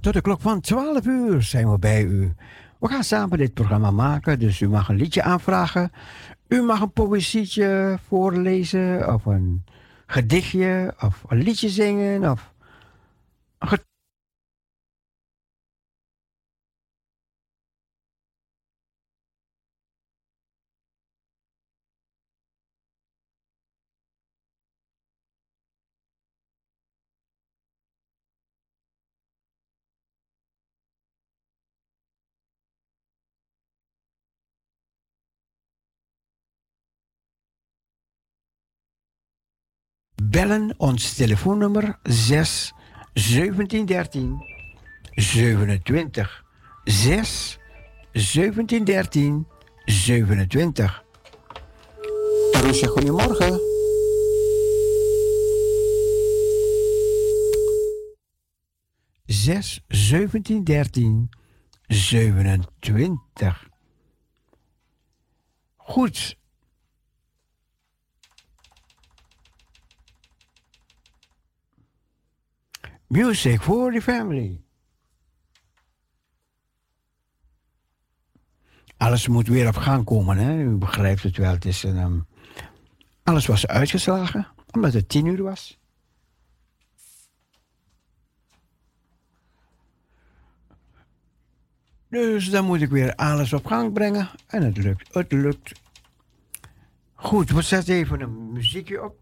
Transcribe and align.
Tot 0.00 0.12
de 0.12 0.20
klok 0.20 0.40
van 0.40 0.60
12 0.60 1.06
uur 1.06 1.42
zijn 1.42 1.70
we 1.70 1.78
bij 1.78 2.02
u. 2.04 2.34
We 2.78 2.88
gaan 2.88 3.04
samen 3.04 3.38
dit 3.38 3.54
programma 3.54 3.90
maken, 3.90 4.38
dus 4.38 4.60
u 4.60 4.68
mag 4.68 4.88
een 4.88 4.96
liedje 4.96 5.22
aanvragen. 5.22 5.92
U 6.48 6.62
mag 6.62 6.80
een 6.80 6.92
poëzietje 6.92 7.98
voorlezen, 8.06 9.14
of 9.14 9.26
een 9.26 9.64
gedichtje, 10.06 10.94
of 11.00 11.24
een 11.28 11.42
liedje 11.42 11.68
zingen, 11.68 12.30
of 12.30 12.52
een 13.58 13.68
bellen 40.32 40.74
ons 40.78 41.14
telefoonnummer 41.14 41.98
6 42.04 42.72
1713 43.12 44.38
27 45.16 46.44
6 46.84 47.58
1713 48.12 49.46
27. 49.86 51.04
Marusha, 52.52 52.86
goedemorgen. 52.86 53.60
Zes, 59.24 59.84
zeventien, 59.88 60.64
dertien, 60.64 61.28
zevenentwintig. 61.86 63.68
Goed, 65.76 66.38
Music 73.12 73.60
for 73.60 73.92
the 73.92 74.00
family. 74.00 74.60
Alles 78.96 79.28
moet 79.28 79.48
weer 79.48 79.68
op 79.68 79.76
gang 79.76 80.04
komen, 80.04 80.36
hè? 80.36 80.62
U 80.62 80.76
begrijpt 80.76 81.22
het 81.22 81.36
wel. 81.36 81.50
Het 81.50 81.64
is 81.64 81.82
een, 81.82 81.96
um, 81.96 82.26
alles 83.22 83.46
was 83.46 83.66
uitgeslagen, 83.66 84.46
omdat 84.70 84.92
het 84.92 85.08
tien 85.08 85.26
uur 85.26 85.42
was. 85.42 85.78
Dus 92.08 92.50
dan 92.50 92.64
moet 92.64 92.80
ik 92.80 92.90
weer 92.90 93.14
alles 93.14 93.52
op 93.52 93.66
gang 93.66 93.92
brengen. 93.92 94.30
En 94.46 94.62
het 94.62 94.76
lukt, 94.76 95.14
het 95.14 95.32
lukt. 95.32 95.80
Goed, 97.14 97.50
we 97.50 97.62
zetten 97.62 97.94
even 97.94 98.20
een 98.20 98.52
muziekje 98.52 99.04
op. 99.04 99.16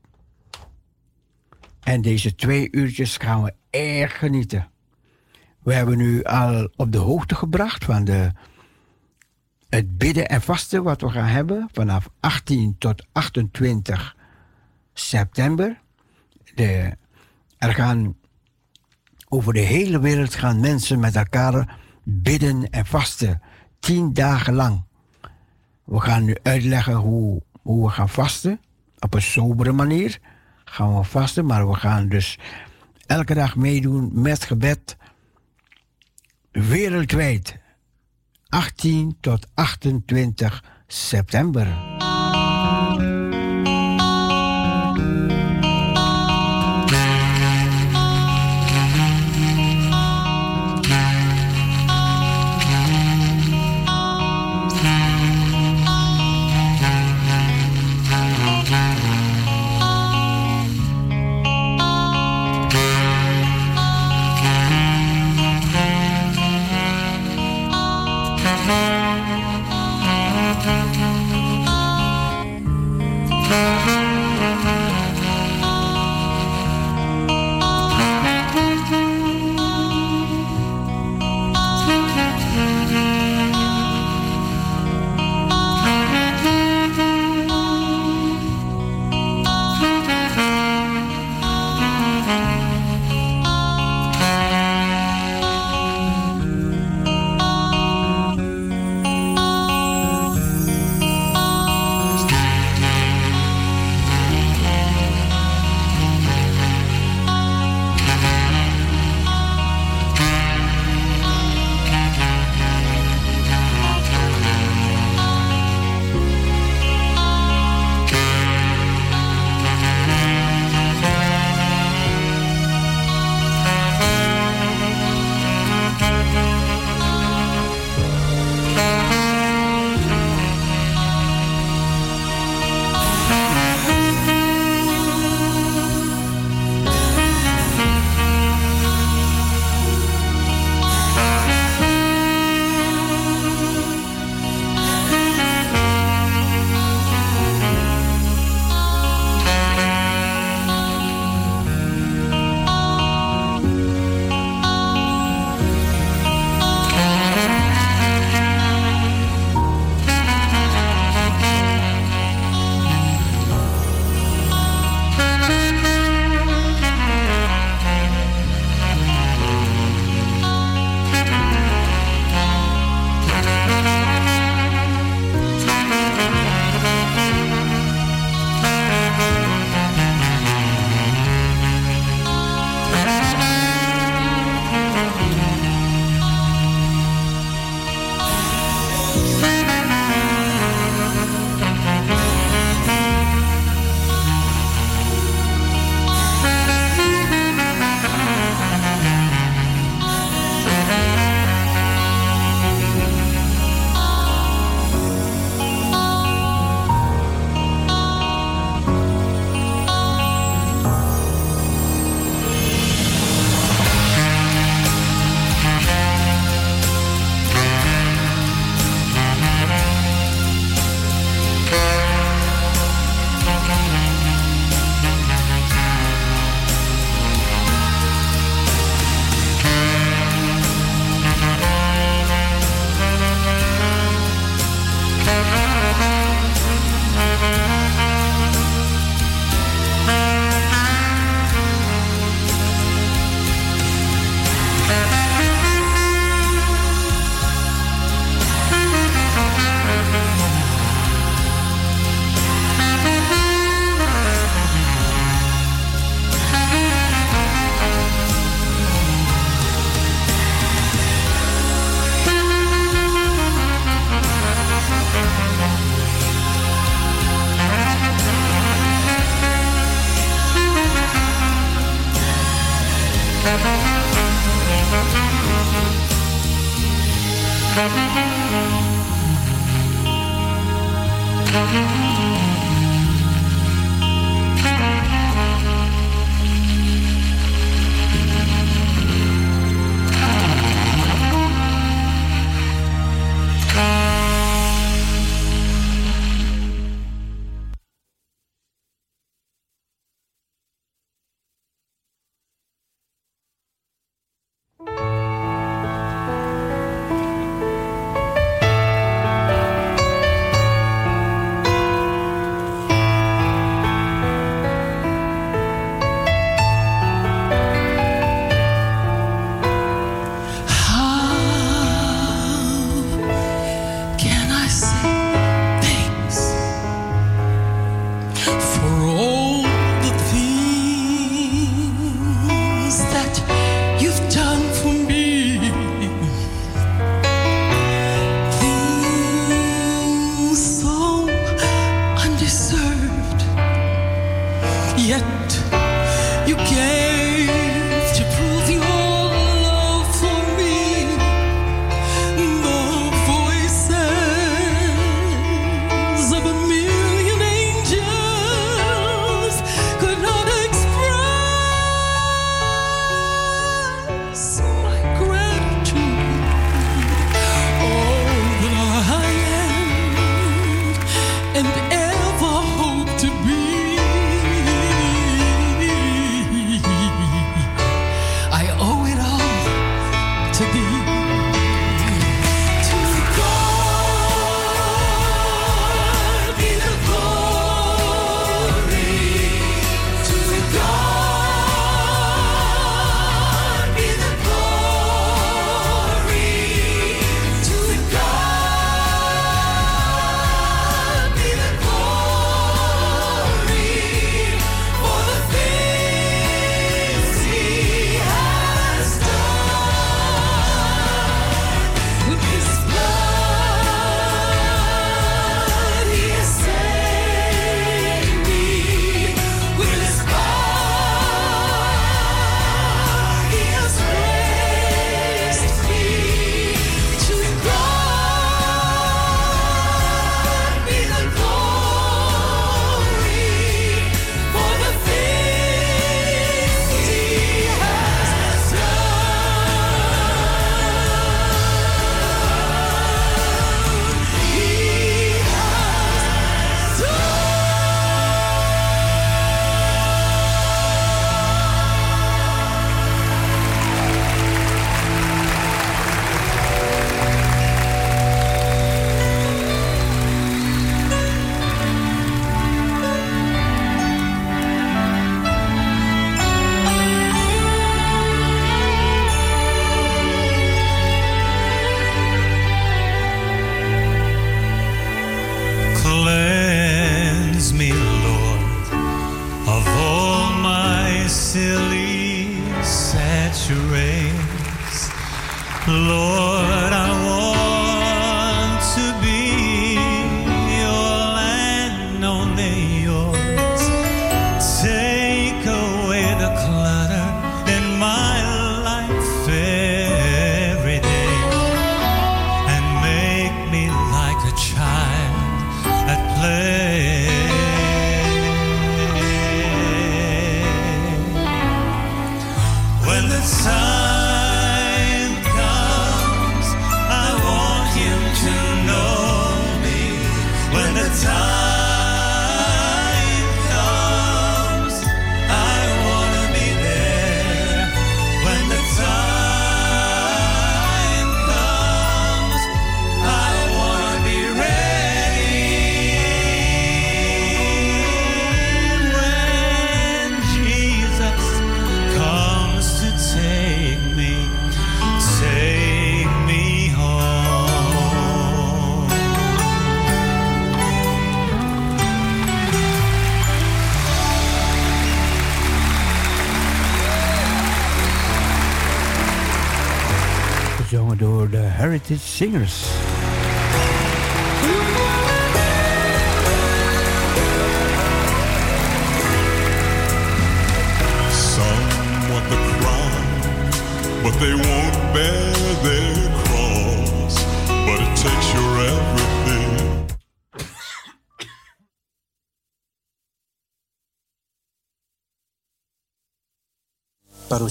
En 1.80 2.02
deze 2.02 2.34
twee 2.34 2.68
uurtjes 2.70 3.16
gaan 3.16 3.42
we 3.42 3.58
erg 3.70 4.19
genieten. 4.19 4.70
We 5.62 5.75
hebben 5.75 5.98
nu 5.98 6.22
al 6.22 6.70
op 6.76 6.92
de 6.92 6.98
hoogte 6.98 7.34
gebracht 7.34 7.84
van 7.84 8.04
de, 8.04 8.32
het 9.69 9.98
bidden 9.98 10.28
en 10.28 10.42
vasten 10.42 10.82
wat 10.82 11.00
we 11.00 11.10
gaan 11.10 11.26
hebben 11.26 11.69
vanaf 11.72 12.08
18 12.20 12.76
tot 12.78 13.06
28 13.12 14.16
september. 14.92 15.81
De, 16.54 16.97
er 17.58 17.75
gaan 17.75 18.16
over 19.28 19.53
de 19.53 19.60
hele 19.60 20.00
wereld 20.00 20.34
gaan 20.34 20.60
mensen 20.60 21.00
met 21.00 21.16
elkaar 21.16 21.78
bidden 22.04 22.70
en 22.70 22.87
vasten. 22.87 23.42
Tien 23.78 24.12
dagen 24.12 24.54
lang. 24.54 24.84
We 25.84 26.00
gaan 26.00 26.25
nu 26.25 26.37
uitleggen 26.42 26.94
hoe, 26.94 27.42
hoe 27.62 27.87
we 27.87 27.92
gaan 27.92 28.08
vasten. 28.08 28.60
Op 28.98 29.14
een 29.14 29.22
sobere 29.22 29.72
manier 29.72 30.19
gaan 30.64 30.97
we 30.97 31.04
vasten. 31.04 31.47
Maar 31.47 31.69
we 31.69 31.75
gaan 31.75 32.08
dus 32.08 32.38
elke 33.10 33.34
dag 33.34 33.56
meedoen 33.56 34.10
met 34.12 34.44
gebed. 34.44 34.97
Wereldwijd. 36.50 37.56
18 38.48 39.16
tot 39.21 39.47
28 39.54 40.65
september. 40.87 41.89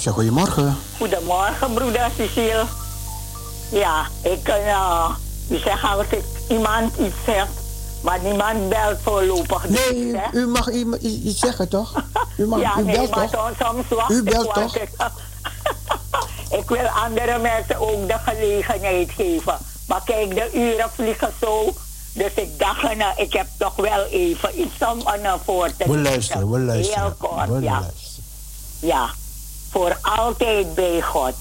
Goedemorgen. 0.07 0.77
Goedemorgen, 0.97 1.73
broeder 1.73 2.09
Cecile. 2.17 2.65
Ja, 3.71 4.07
ik 4.21 4.43
kan 4.43 4.59
uh, 4.59 5.09
u 5.49 5.57
zeggen 5.57 5.89
als 5.89 6.05
ik 6.09 6.23
iemand 6.49 6.97
iets 6.97 7.15
zeg, 7.25 7.47
maar 8.01 8.19
niemand 8.19 8.69
belt 8.69 8.97
voorlopig. 9.03 9.69
Nee, 9.69 9.93
niet, 9.93 10.15
hè? 10.15 10.39
u 10.39 10.47
mag 10.47 10.69
iets 10.69 11.39
zeggen, 11.39 11.67
toch? 11.69 12.03
U, 12.37 12.47
mag, 12.47 12.59
ja, 12.67 12.79
u 12.79 12.83
nee, 12.83 12.95
belt 12.95 13.15
maar 13.15 13.29
toch? 13.29 13.51
soms- 13.59 13.87
wacht 13.89 14.11
U 14.11 14.17
ik, 14.17 14.23
belt 14.23 14.53
toch? 14.53 14.75
Ik, 14.75 14.89
ik 16.59 16.69
wil 16.69 16.87
andere 16.87 17.37
mensen 17.39 17.79
ook 17.79 18.07
de 18.07 18.17
gelegenheid 18.25 19.11
geven. 19.11 19.57
Maar 19.87 20.01
kijk, 20.05 20.29
de 20.35 20.49
uren 20.53 20.89
vliegen 20.93 21.31
zo. 21.41 21.73
Dus 22.13 22.31
ik 22.33 22.59
dacht, 22.59 22.95
nou, 22.95 23.13
ik 23.17 23.33
heb 23.33 23.47
toch 23.57 23.75
wel 23.75 24.05
even 24.05 24.59
iets 24.61 24.75
om 24.91 25.01
aan 25.07 25.39
voor 25.45 25.69
te 25.77 25.91
We 25.91 25.97
luisteren, 25.97 26.51
we 26.51 26.59
luisteren. 26.59 27.01
Heel 27.03 27.13
kort, 27.17 27.49
we 27.49 27.61
ja. 27.61 27.71
luisteren. 27.79 28.23
Ja, 28.79 29.09
voor 29.71 29.97
altijd 30.01 30.73
bij 30.73 31.01
God. 31.01 31.33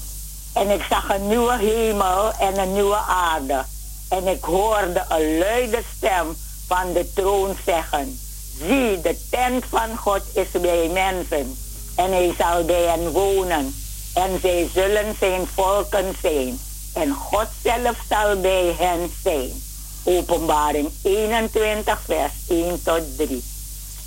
En 0.53 0.69
ik 0.69 0.85
zag 0.89 1.09
een 1.09 1.27
nieuwe 1.27 1.57
hemel 1.57 2.31
en 2.39 2.57
een 2.59 2.73
nieuwe 2.73 2.97
aarde. 3.07 3.63
En 4.09 4.27
ik 4.27 4.43
hoorde 4.43 5.05
een 5.09 5.37
luide 5.37 5.81
stem 5.97 6.35
van 6.67 6.93
de 6.93 7.13
troon 7.13 7.55
zeggen: 7.65 8.19
Zie, 8.57 9.01
de 9.01 9.17
tent 9.29 9.65
van 9.69 9.97
God 9.97 10.21
is 10.33 10.61
bij 10.61 10.89
mensen. 10.93 11.57
En 11.95 12.11
hij 12.11 12.33
zal 12.37 12.65
bij 12.65 12.83
hen 12.83 13.11
wonen. 13.11 13.75
En 14.13 14.39
zij 14.41 14.69
zullen 14.73 15.15
zijn 15.19 15.47
volken 15.53 16.15
zijn. 16.21 16.59
En 16.93 17.13
God 17.13 17.47
zelf 17.63 17.97
zal 18.09 18.39
bij 18.39 18.75
hen 18.77 19.11
zijn. 19.23 19.51
Openbaring 20.03 20.89
21, 21.01 22.01
vers 22.05 22.31
1 22.47 22.83
tot 22.83 23.17
3. 23.17 23.43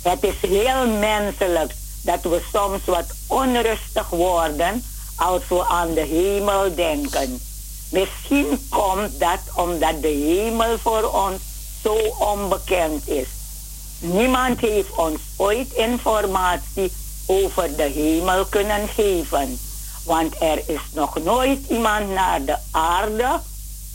Het 0.01 0.23
is 0.23 0.49
heel 0.49 0.87
menselijk 0.87 1.73
dat 2.03 2.21
we 2.21 2.41
soms 2.53 2.85
wat 2.85 3.05
onrustig 3.27 4.09
worden 4.09 4.83
als 5.15 5.41
we 5.47 5.65
aan 5.65 5.93
de 5.93 6.01
hemel 6.01 6.75
denken. 6.75 7.41
Misschien 7.91 8.67
komt 8.69 9.19
dat 9.19 9.39
omdat 9.55 10.01
de 10.01 10.07
hemel 10.07 10.77
voor 10.77 11.03
ons 11.03 11.41
zo 11.83 11.95
onbekend 12.19 13.07
is. 13.07 13.27
Niemand 13.99 14.59
heeft 14.59 14.95
ons 14.95 15.19
ooit 15.35 15.73
informatie 15.73 16.91
over 17.25 17.75
de 17.75 17.83
hemel 17.83 18.45
kunnen 18.45 18.87
geven. 18.87 19.59
Want 20.05 20.35
er 20.41 20.69
is 20.69 20.81
nog 20.93 21.23
nooit 21.23 21.59
iemand 21.69 22.09
naar 22.09 22.45
de 22.45 22.57
aarde 22.71 23.39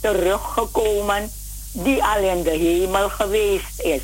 teruggekomen 0.01 1.31
die 1.71 2.03
al 2.03 2.23
in 2.23 2.43
de 2.43 2.57
hemel 2.57 3.09
geweest 3.09 3.81
is. 3.81 4.01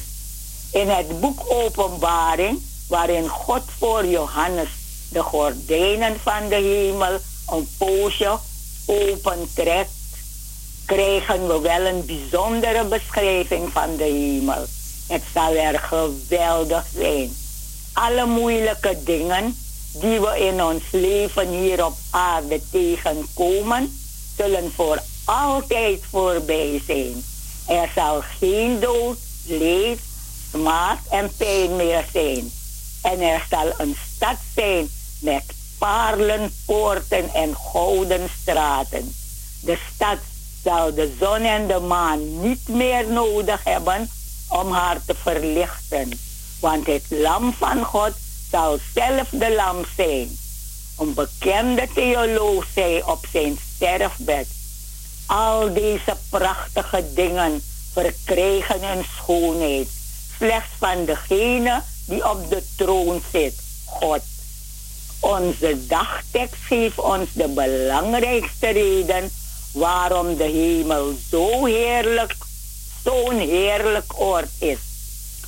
In 0.72 0.90
het 0.90 1.20
boek 1.20 1.40
Openbaring, 1.48 2.62
waarin 2.88 3.28
God 3.28 3.64
voor 3.80 4.06
Johannes 4.06 4.70
de 5.10 5.22
gordijnen 5.22 6.20
van 6.24 6.48
de 6.50 6.56
hemel 6.56 7.20
een 7.50 7.68
poosje 7.78 8.38
opentrekt, 8.86 9.90
krijgen 10.86 11.48
we 11.48 11.60
wel 11.60 11.86
een 11.86 12.06
bijzondere 12.06 12.84
beschrijving 12.84 13.72
van 13.72 13.96
de 13.96 14.04
hemel. 14.04 14.66
Het 15.08 15.24
zal 15.34 15.54
er 15.54 15.80
geweldig 15.80 16.86
zijn. 16.94 17.36
Alle 17.94 18.26
moeilijke 18.26 19.04
dingen 19.04 19.58
die 19.92 20.20
we 20.20 20.40
in 20.40 20.64
ons 20.64 20.84
leven 20.92 21.50
hier 21.50 21.86
op 21.86 21.96
aarde 22.10 22.62
tegenkomen, 22.72 24.00
zullen 24.38 24.72
voor 24.76 25.02
altijd 25.26 26.00
voorbij 26.10 26.82
zijn. 26.86 27.24
Er 27.68 27.90
zal 27.96 28.22
geen 28.40 28.80
dood, 28.80 29.18
leed, 29.46 30.00
smaad 30.52 30.98
en 31.10 31.32
pijn 31.38 31.76
meer 31.76 32.06
zijn. 32.14 32.52
En 33.12 33.22
er 33.22 33.46
zal 33.50 33.74
een 33.78 33.96
stad 34.16 34.38
zijn 34.56 34.90
met 35.20 35.44
parelpoorten 35.78 37.34
en 37.34 37.56
gouden 37.72 38.30
straten. 38.42 39.16
De 39.62 39.78
stad 39.94 40.18
zal 40.64 40.94
de 40.94 41.16
zon 41.20 41.42
en 41.42 41.68
de 41.68 41.80
maan 41.80 42.42
niet 42.42 42.68
meer 42.68 43.08
nodig 43.08 43.64
hebben 43.64 44.10
om 44.50 44.72
haar 44.72 44.98
te 45.06 45.16
verlichten. 45.16 46.20
Want 46.60 46.86
het 46.86 47.06
lam 47.10 47.54
van 47.54 47.84
God 47.84 48.12
zal 48.52 48.80
zelf 48.94 49.28
de 49.30 49.54
lam 49.56 49.86
zijn. 49.96 50.38
Een 50.98 51.14
bekende 51.14 51.88
theoloog 51.94 52.66
zei 52.74 53.02
op 53.06 53.26
zijn 53.32 53.58
sterfbed: 53.76 54.48
Al 55.26 55.74
deze 55.74 56.18
prachtige 56.30 57.14
dingen 57.14 57.64
verkrijgen 57.94 58.88
hun 58.88 59.06
schoonheid 59.18 59.90
slechts 60.38 60.70
van 60.80 61.06
degene 61.06 61.82
die 62.06 62.30
op 62.30 62.50
de 62.50 62.64
troon 62.76 63.22
zit, 63.32 63.54
God. 63.86 64.22
Onze 65.20 65.86
dagtekst 65.88 66.62
geeft 66.68 67.00
ons 67.00 67.30
de 67.34 67.48
belangrijkste 67.48 68.68
reden 68.70 69.32
waarom 69.72 70.36
de 70.36 70.44
hemel 70.44 71.14
zo 71.32 71.66
heerlijk, 71.66 72.36
zo'n 73.04 73.38
heerlijk 73.40 74.14
oord 74.20 74.50
is. 74.60 74.78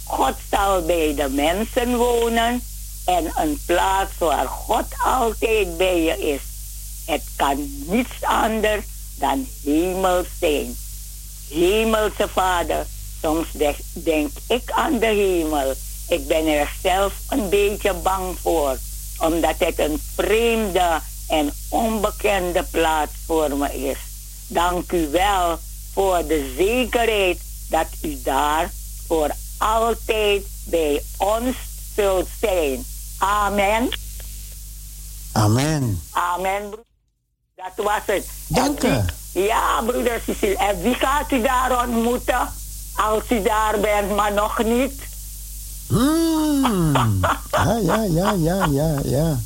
God 0.04 0.34
zal 0.52 0.82
bij 0.82 1.14
de 1.16 1.30
mensen 1.30 1.96
wonen 1.96 2.62
en 3.06 3.32
een 3.36 3.60
plaats 3.66 4.12
waar 4.18 4.48
God 4.48 4.86
altijd 5.04 5.78
bij 5.78 6.02
je 6.02 6.20
is. 6.34 6.42
Het 7.06 7.24
kan 7.36 7.84
niets 7.86 8.22
anders 8.22 8.84
dan 9.16 9.48
hemel 9.64 10.24
zijn. 10.40 10.78
Hemelse 11.50 12.28
Vader, 12.34 12.86
soms 13.22 13.48
de- 13.52 13.76
denk 13.94 14.32
ik 14.48 14.72
aan 14.72 15.00
de 15.00 15.06
hemel. 15.06 15.74
Ik 16.08 16.28
ben 16.28 16.48
er 16.48 16.72
zelf 16.82 17.14
een 17.30 17.50
beetje 17.50 17.94
bang 17.94 18.40
voor, 18.40 18.78
omdat 19.18 19.56
het 19.58 19.80
een 19.80 20.02
vreemde 20.16 21.00
en 21.28 21.54
onbekende 21.70 22.64
plaats 22.64 23.12
voor 23.26 23.58
me 23.58 23.90
is. 23.90 23.98
Dank 24.48 24.92
u 24.92 25.08
wel 25.08 25.60
voor 25.94 26.28
de 26.28 26.54
zekerheid 26.58 27.40
dat 27.70 27.88
u 28.02 28.22
daar 28.24 28.72
voor 29.08 29.30
altijd 29.58 30.46
bij 30.64 31.04
ons 31.18 31.56
zult 31.96 32.28
zijn. 32.42 32.86
Amen. 33.18 33.90
Amen. 35.32 36.02
Amen. 36.12 36.70
broer. 36.70 36.86
Dat 37.56 37.86
was 37.86 38.02
het. 38.06 38.26
Dank 38.48 38.84
u. 38.84 39.00
Ja, 39.32 39.82
broeder 39.86 40.22
Cecile. 40.26 40.58
En 40.58 40.82
wie 40.82 40.94
gaat 40.94 41.32
u 41.32 41.42
daar 41.42 41.84
ontmoeten? 41.84 42.54
Als 42.96 43.24
u 43.30 43.42
daar 43.42 43.80
bent, 43.80 44.16
maar 44.16 44.34
nog 44.34 44.64
niet. 44.64 45.02
Hmm. 45.88 47.20
Ja, 47.52 47.78
ja, 47.82 48.04
ja, 48.04 48.32
ja, 48.32 48.66
ja, 48.72 48.96
ja. 49.04 49.40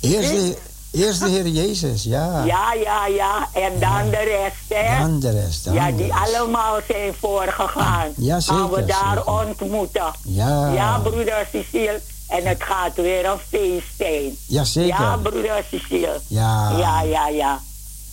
Eerst 0.00 0.30
de, 0.30 0.56
eerst 0.90 1.20
de 1.20 1.28
Heer 1.28 1.46
Jezus, 1.46 2.02
ja. 2.02 2.44
Ja, 2.44 2.72
ja, 2.72 3.06
ja. 3.06 3.48
En 3.52 3.72
dan 3.80 4.10
de 4.10 4.16
rest, 4.16 4.68
hè? 4.68 4.98
Dan 4.98 5.20
de 5.20 5.30
rest, 5.30 5.64
dan 5.64 5.74
ja, 5.74 5.90
die 5.90 6.06
rest. 6.06 6.34
allemaal 6.36 6.78
zijn 6.88 7.14
voorgegaan. 7.20 8.08
Ja, 8.16 8.40
Gaan 8.40 8.68
we 8.70 8.74
zeker, 8.76 8.86
daar 8.86 9.16
zeker. 9.16 9.32
ontmoeten. 9.32 10.12
Ja. 10.22 10.72
Ja, 10.72 10.98
broeder 10.98 11.46
Cecile. 11.52 12.00
En 12.28 12.46
het 12.46 12.62
gaat 12.62 12.94
weer 12.94 13.26
een 13.26 13.38
feest 13.48 13.86
zijn. 13.98 14.36
Ja, 14.46 14.64
zeker. 14.64 14.88
Ja, 15.00 15.16
broeder 15.16 15.64
Cecile. 15.70 16.20
Ja. 16.26 16.70
Ja, 16.78 17.02
ja, 17.02 17.28
ja. 17.28 17.60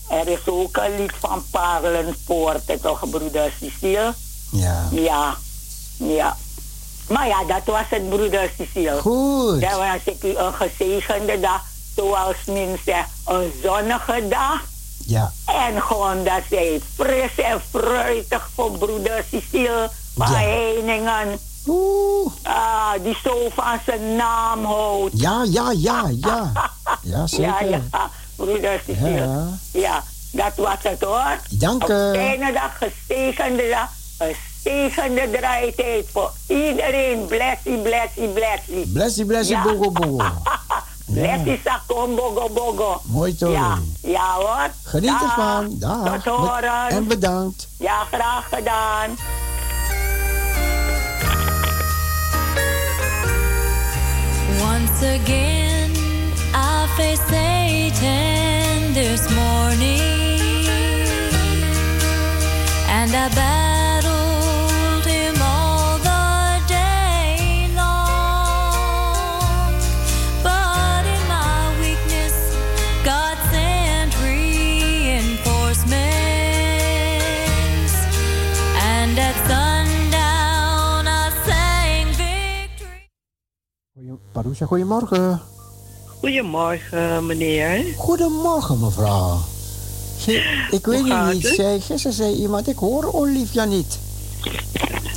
Er 0.09 0.27
is 0.27 0.39
ook 0.45 0.77
een 0.77 0.95
lied 1.01 1.13
van 1.19 1.43
Parlenpoorten, 1.51 2.81
toch, 2.81 3.09
broeder 3.09 3.51
Cecile? 3.59 4.13
Ja. 4.51 4.87
Ja, 4.91 5.35
ja. 5.97 6.37
Maar 7.09 7.27
ja, 7.27 7.43
dat 7.47 7.61
was 7.65 7.85
het, 7.89 8.09
broeder 8.09 8.51
Cecile. 8.57 8.99
Goed. 9.01 9.61
Dan 9.61 9.79
wens 9.79 10.03
ik 10.03 10.23
u 10.23 10.37
een 10.37 10.53
gezegende 10.53 11.39
dag. 11.39 11.61
Zoals 11.95 12.35
men 12.45 12.77
zegt, 12.85 13.09
een 13.25 13.51
zonnige 13.63 14.27
dag. 14.27 14.61
Ja. 15.05 15.31
En 15.45 15.81
gewoon 15.81 16.23
dat 16.23 16.41
zij 16.49 16.81
fris 16.95 17.35
en 17.35 17.61
fruitig 17.69 18.49
voor 18.55 18.71
broeder 18.71 19.25
Cecile 19.31 19.89
Ja. 20.15 20.25
Heiningen. 20.25 21.39
Oeh. 21.67 22.31
Ah, 22.43 22.91
die 23.03 23.17
zo 23.23 23.49
van 23.55 23.79
zijn 23.85 24.15
naam 24.15 24.65
houdt. 24.65 25.19
Ja, 25.19 25.43
ja, 25.49 25.71
ja, 25.71 26.11
ja. 26.21 26.51
Ja, 27.01 27.27
zeker. 27.27 27.69
Ja, 27.69 27.79
ja, 27.91 28.09
broeder 28.35 28.81
Cecile. 28.85 29.09
Ja. 29.09 29.47
Ja, 29.71 30.03
dat 30.31 30.51
was 30.55 30.77
het 30.81 31.01
hoor. 31.03 31.39
Dank 31.49 31.87
u. 31.87 31.93
Een 31.93 32.13
fijne 32.15 32.53
dag, 32.53 32.77
gezegende 32.77 33.69
dag. 33.69 33.89
Een 34.17 34.35
zegende 34.63 35.29
draaitijd 35.31 36.05
voor 36.11 36.31
iedereen. 36.47 37.25
Blessie, 37.25 37.77
blessie, 37.81 38.27
blessie. 38.27 38.87
Blessie, 38.87 39.25
blessie, 39.25 39.55
Ja. 39.55 39.63
bogo, 39.63 39.91
bogo. 39.91 40.25
Blessie, 41.13 41.59
sakom, 41.65 42.15
bogo, 42.15 42.49
bogo. 42.49 43.01
Mooi 43.05 43.35
toch? 43.35 43.51
Ja, 43.51 43.77
ja 44.01 44.33
hoor. 44.35 44.69
Geniet 44.83 45.09
Dag. 45.09 45.21
ervan. 45.21 45.75
Dag. 45.79 46.21
Tot 46.23 46.35
horen. 46.35 46.89
En 46.89 47.07
bedankt. 47.07 47.67
Ja, 47.77 48.03
graag 48.11 48.49
gedaan. 48.49 49.09
Once 54.61 55.01
again, 55.03 55.91
I 56.53 56.87
face 56.97 57.21
Satan 57.31 58.93
this 58.93 59.23
morning, 59.31 60.67
and 62.97 63.09
I 63.15 63.29
battled 63.35 63.78
Parousia. 84.49 84.65
Goedemorgen. 84.67 85.41
Goedemorgen, 86.19 87.25
meneer. 87.25 87.85
Goedemorgen, 87.97 88.79
mevrouw. 88.79 89.37
Ze- 90.19 90.67
ik 90.71 90.85
weet 90.85 91.03
niet 91.03 91.13
het 91.13 91.43
het? 91.43 91.55
zei. 91.55 91.81
Gisteren 91.81 92.13
zei 92.15 92.33
iemand, 92.35 92.67
ik 92.67 92.77
hoor 92.77 93.13
Olivia 93.13 93.65
niet. 93.65 93.99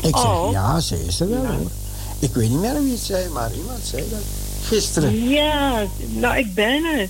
Ik 0.03 0.17
zeg, 0.17 0.25
Oh. 0.25 0.49
ja, 0.53 0.81
ze 0.81 1.05
is 1.07 1.21
er 1.21 1.29
wel 1.29 1.47
hoor. 1.47 1.71
Ik 2.19 2.35
weet 2.35 2.49
niet 2.51 2.59
meer 2.61 2.83
wie 2.83 2.93
het 2.93 3.01
zei, 3.01 3.29
maar 3.29 3.53
iemand 3.55 3.79
zei 3.85 4.03
dat. 4.11 4.21
Gisteren. 4.63 5.29
Ja, 5.29 5.85
nou, 6.09 6.37
ik 6.39 6.55
ben 6.55 6.85
er. 6.85 7.09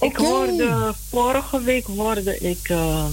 Ik 0.00 0.16
hoorde, 0.16 0.94
vorige 1.10 1.60
week 1.62 1.86
hoorde 1.96 2.38
ik, 2.38 2.68
eh, 2.68 3.04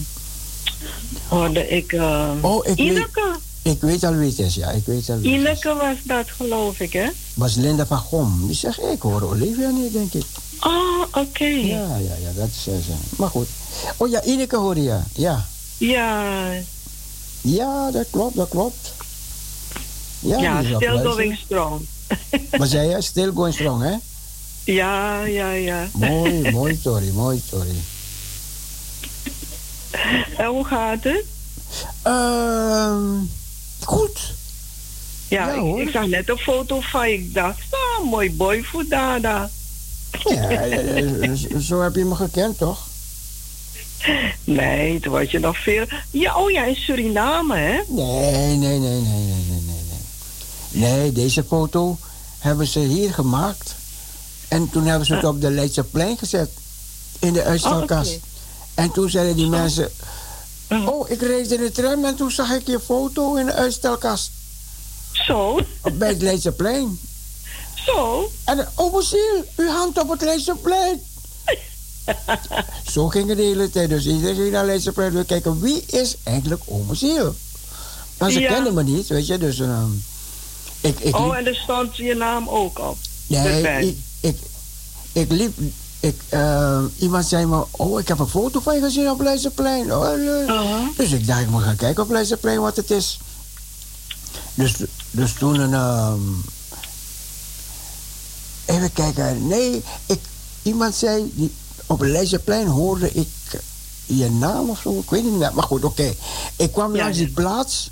hoorde 1.27 1.67
ik, 1.69 1.91
eh, 1.93 2.29
Oh, 2.41 2.57
ik 2.57 2.63
weet, 2.65 2.77
Ineke. 2.77 3.35
Ik 3.67 3.81
weet 3.81 4.03
al 4.03 4.15
wie 4.15 4.29
het 4.29 4.39
is, 4.39 4.55
ja. 4.55 4.69
Ik 4.69 4.85
weet 4.85 5.09
al 5.09 5.17
wie 5.19 5.31
is. 5.33 5.39
Ineke 5.39 5.73
was 5.73 5.95
dat, 6.03 6.29
geloof 6.29 6.79
ik, 6.79 6.93
hè? 6.93 7.09
was 7.33 7.55
Linda 7.55 7.85
van 7.85 7.97
Gom. 7.97 8.47
Die 8.47 8.55
zegt, 8.55 8.81
ik 8.81 9.01
hoor 9.01 9.21
Olivia 9.21 9.69
niet, 9.69 9.93
denk 9.93 10.13
ik. 10.13 10.25
Oh, 10.61 11.01
oké. 11.11 11.45
Ja, 11.45 11.95
ja, 11.95 12.15
ja, 12.21 12.31
dat 12.35 12.47
is 12.47 12.63
zei 12.63 12.81
ze. 12.81 12.91
Maar 13.17 13.29
goed. 13.29 13.47
Oh 13.97 14.09
ja, 14.09 14.23
Ineke 14.23 14.57
hoorde 14.57 14.83
je. 14.83 14.99
Ja. 15.13 15.45
Ja, 15.77 16.33
Ja, 17.41 17.91
dat 17.91 18.05
klopt, 18.09 18.35
dat 18.35 18.49
klopt. 18.49 18.93
Ja, 20.19 20.37
ja, 20.37 20.59
is 20.59 20.75
still 20.75 21.03
going 21.03 21.37
strong. 21.45 21.85
Wat 22.57 22.69
zei 22.69 22.89
je? 22.89 23.01
Still 23.01 23.31
going 23.33 23.53
strong, 23.53 23.83
hè? 23.83 23.95
Ja, 24.73 25.25
ja, 25.25 25.51
ja. 25.51 25.87
Mooi, 25.93 26.51
mooi, 26.51 26.79
sorry, 26.81 27.11
mooi, 27.13 27.41
sorry. 27.49 27.75
En 30.37 30.45
hoe 30.45 30.65
gaat 30.65 31.03
het? 31.03 31.23
Ehm 32.01 33.19
goed. 33.87 34.33
Ja, 35.27 35.53
Ja, 35.53 35.81
ik, 35.81 35.89
zag 35.89 36.07
net 36.07 36.29
een 36.29 36.37
foto 36.37 36.81
van. 36.81 37.05
Ik 37.05 37.33
dacht, 37.33 37.59
ah, 37.71 38.09
mooi 38.09 38.31
boyfoot 38.31 38.89
dada. 38.89 39.49
Ja, 40.23 41.35
zo- 41.59 41.81
heb 41.81 41.95
je 41.95 42.03
me 42.05 42.15
gekend, 42.15 42.57
toch? 42.57 42.85
Nee, 44.43 44.99
toen 44.99 45.11
was 45.11 45.31
je 45.31 45.39
nog 45.39 45.57
veel. 45.57 45.85
Ja, 46.11 46.35
oh 46.35 46.51
ja, 46.51 46.63
in 46.65 46.75
Suriname, 46.75 47.57
hè? 47.57 47.79
Nee, 47.87 48.55
nee, 48.55 48.79
nee, 48.79 48.79
nee, 48.79 49.01
nee, 49.01 49.43
nee, 49.49 49.61
nee. 50.71 50.89
Nee, 50.89 51.11
deze 51.11 51.43
foto 51.43 51.97
hebben 52.39 52.67
ze 52.67 52.79
hier 52.79 53.13
gemaakt. 53.13 53.75
En 54.47 54.69
toen 54.69 54.85
hebben 54.85 55.07
ze 55.07 55.13
het 55.15 55.23
op 55.23 55.41
de 55.41 55.51
Leidseplein 55.51 56.17
gezet. 56.17 56.49
In 57.19 57.33
de 57.33 57.43
uitstalkast. 57.43 58.09
Oh, 58.11 58.15
oké. 58.17 58.25
En 58.73 58.91
toen 58.91 59.09
zeiden 59.09 59.35
die 59.35 59.47
mensen... 59.47 59.89
Oh. 60.69 60.87
Oh, 60.87 61.09
ik 61.09 61.21
reed 61.21 61.51
in 61.51 61.59
de 61.61 61.71
tram 61.71 62.05
en 62.05 62.15
toen 62.15 62.31
zag 62.31 62.51
ik 62.51 62.67
je 62.67 62.79
foto 62.79 63.35
in 63.35 63.45
de 63.45 63.53
uitstalkast. 63.53 64.31
Zo, 65.11 65.59
Op- 65.81 65.93
Bij 65.99 66.07
het 66.09 66.21
Leidseplein. 66.21 66.99
zo. 67.85 68.31
En 68.43 68.67
oh, 68.75 68.93
Basiel, 68.93 69.43
uw 69.55 69.67
hand 69.69 69.99
op 70.01 70.09
het 70.09 70.21
Leidseplein. 70.21 71.01
Zo 72.91 73.07
ging 73.07 73.27
het 73.27 73.37
de 73.37 73.43
hele 73.43 73.69
tijd. 73.69 73.89
Dus 73.89 74.05
iedereen 74.05 74.35
ging 74.35 74.51
naar 74.51 74.65
Leidseplein 74.65 75.11
wil 75.11 75.25
kijken 75.25 75.61
wie 75.61 75.83
is 75.85 76.15
eigenlijk 76.23 76.61
Ome 76.65 76.95
Ziel. 76.95 77.35
Maar 78.17 78.31
ze 78.31 78.39
Ja. 78.39 78.53
kenden 78.53 78.73
me 78.73 78.83
niet, 78.83 79.07
weet 79.07 79.27
je. 79.27 79.37
Dus 79.37 79.59
ehm, 79.59 79.89
ik, 80.81 80.99
ik 80.99 81.15
Oh, 81.15 81.37
en 81.37 81.45
er 81.47 81.55
stond 81.55 81.95
je 81.97 82.13
naam 82.15 82.49
ook 82.49 82.79
op. 82.79 82.97
nee, 83.27 83.87
ik, 83.87 83.97
ik, 84.19 84.37
ik 85.11 85.31
liep, 85.31 85.57
ik, 85.99 86.21
ehm, 86.29 86.85
iemand 86.97 87.25
zei 87.25 87.45
me, 87.45 87.65
oh, 87.71 87.99
ik 87.99 88.07
heb 88.07 88.19
een 88.19 88.27
foto 88.27 88.59
van 88.59 88.75
je 88.75 88.81
gezien 88.81 89.09
op 89.09 89.21
Leidseplein. 89.21 89.93
Oh. 89.93 90.49
Aha. 90.49 90.89
Dus 90.97 91.11
ik 91.11 91.27
dacht, 91.27 91.41
ik 91.41 91.49
moet 91.49 91.63
gaan 91.63 91.75
kijken 91.75 92.03
op 92.03 92.09
Leidseplein 92.09 92.61
wat 92.61 92.75
het 92.75 92.91
is. 92.91 93.19
Dus, 94.53 94.73
dus 95.11 95.33
toen 95.33 95.59
een... 95.59 95.73
ehm, 95.73 96.19
even 98.65 98.93
kijken. 98.93 99.47
Nee, 99.47 99.83
ik, 100.05 100.19
iemand 100.61 100.95
zei... 100.95 101.31
Die, 101.35 101.53
op 101.85 102.01
Leidseplein 102.01 102.67
hoorde 102.67 103.11
ik 103.11 103.29
je 104.05 104.29
naam 104.31 104.69
of 104.69 104.79
zo. 104.79 104.99
Ik 104.99 105.09
weet 105.09 105.23
niet 105.23 105.37
meer. 105.37 105.51
Maar 105.53 105.63
goed, 105.63 105.83
oké. 105.83 106.13
Ik 106.55 106.71
kwam 106.71 106.95
Ja, 106.95 107.03
langs 107.03 107.17
die 107.17 107.29
plaats. 107.29 107.91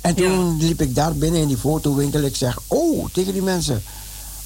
En 0.00 0.14
toen 0.14 0.56
liep 0.60 0.80
ik 0.80 0.94
daar 0.94 1.14
binnen 1.14 1.40
in 1.40 1.48
die 1.48 1.56
fotowinkel. 1.56 2.20
Ik 2.20 2.36
zeg, 2.36 2.58
oh, 2.66 3.06
tegen 3.12 3.32
die 3.32 3.42
mensen. 3.42 3.82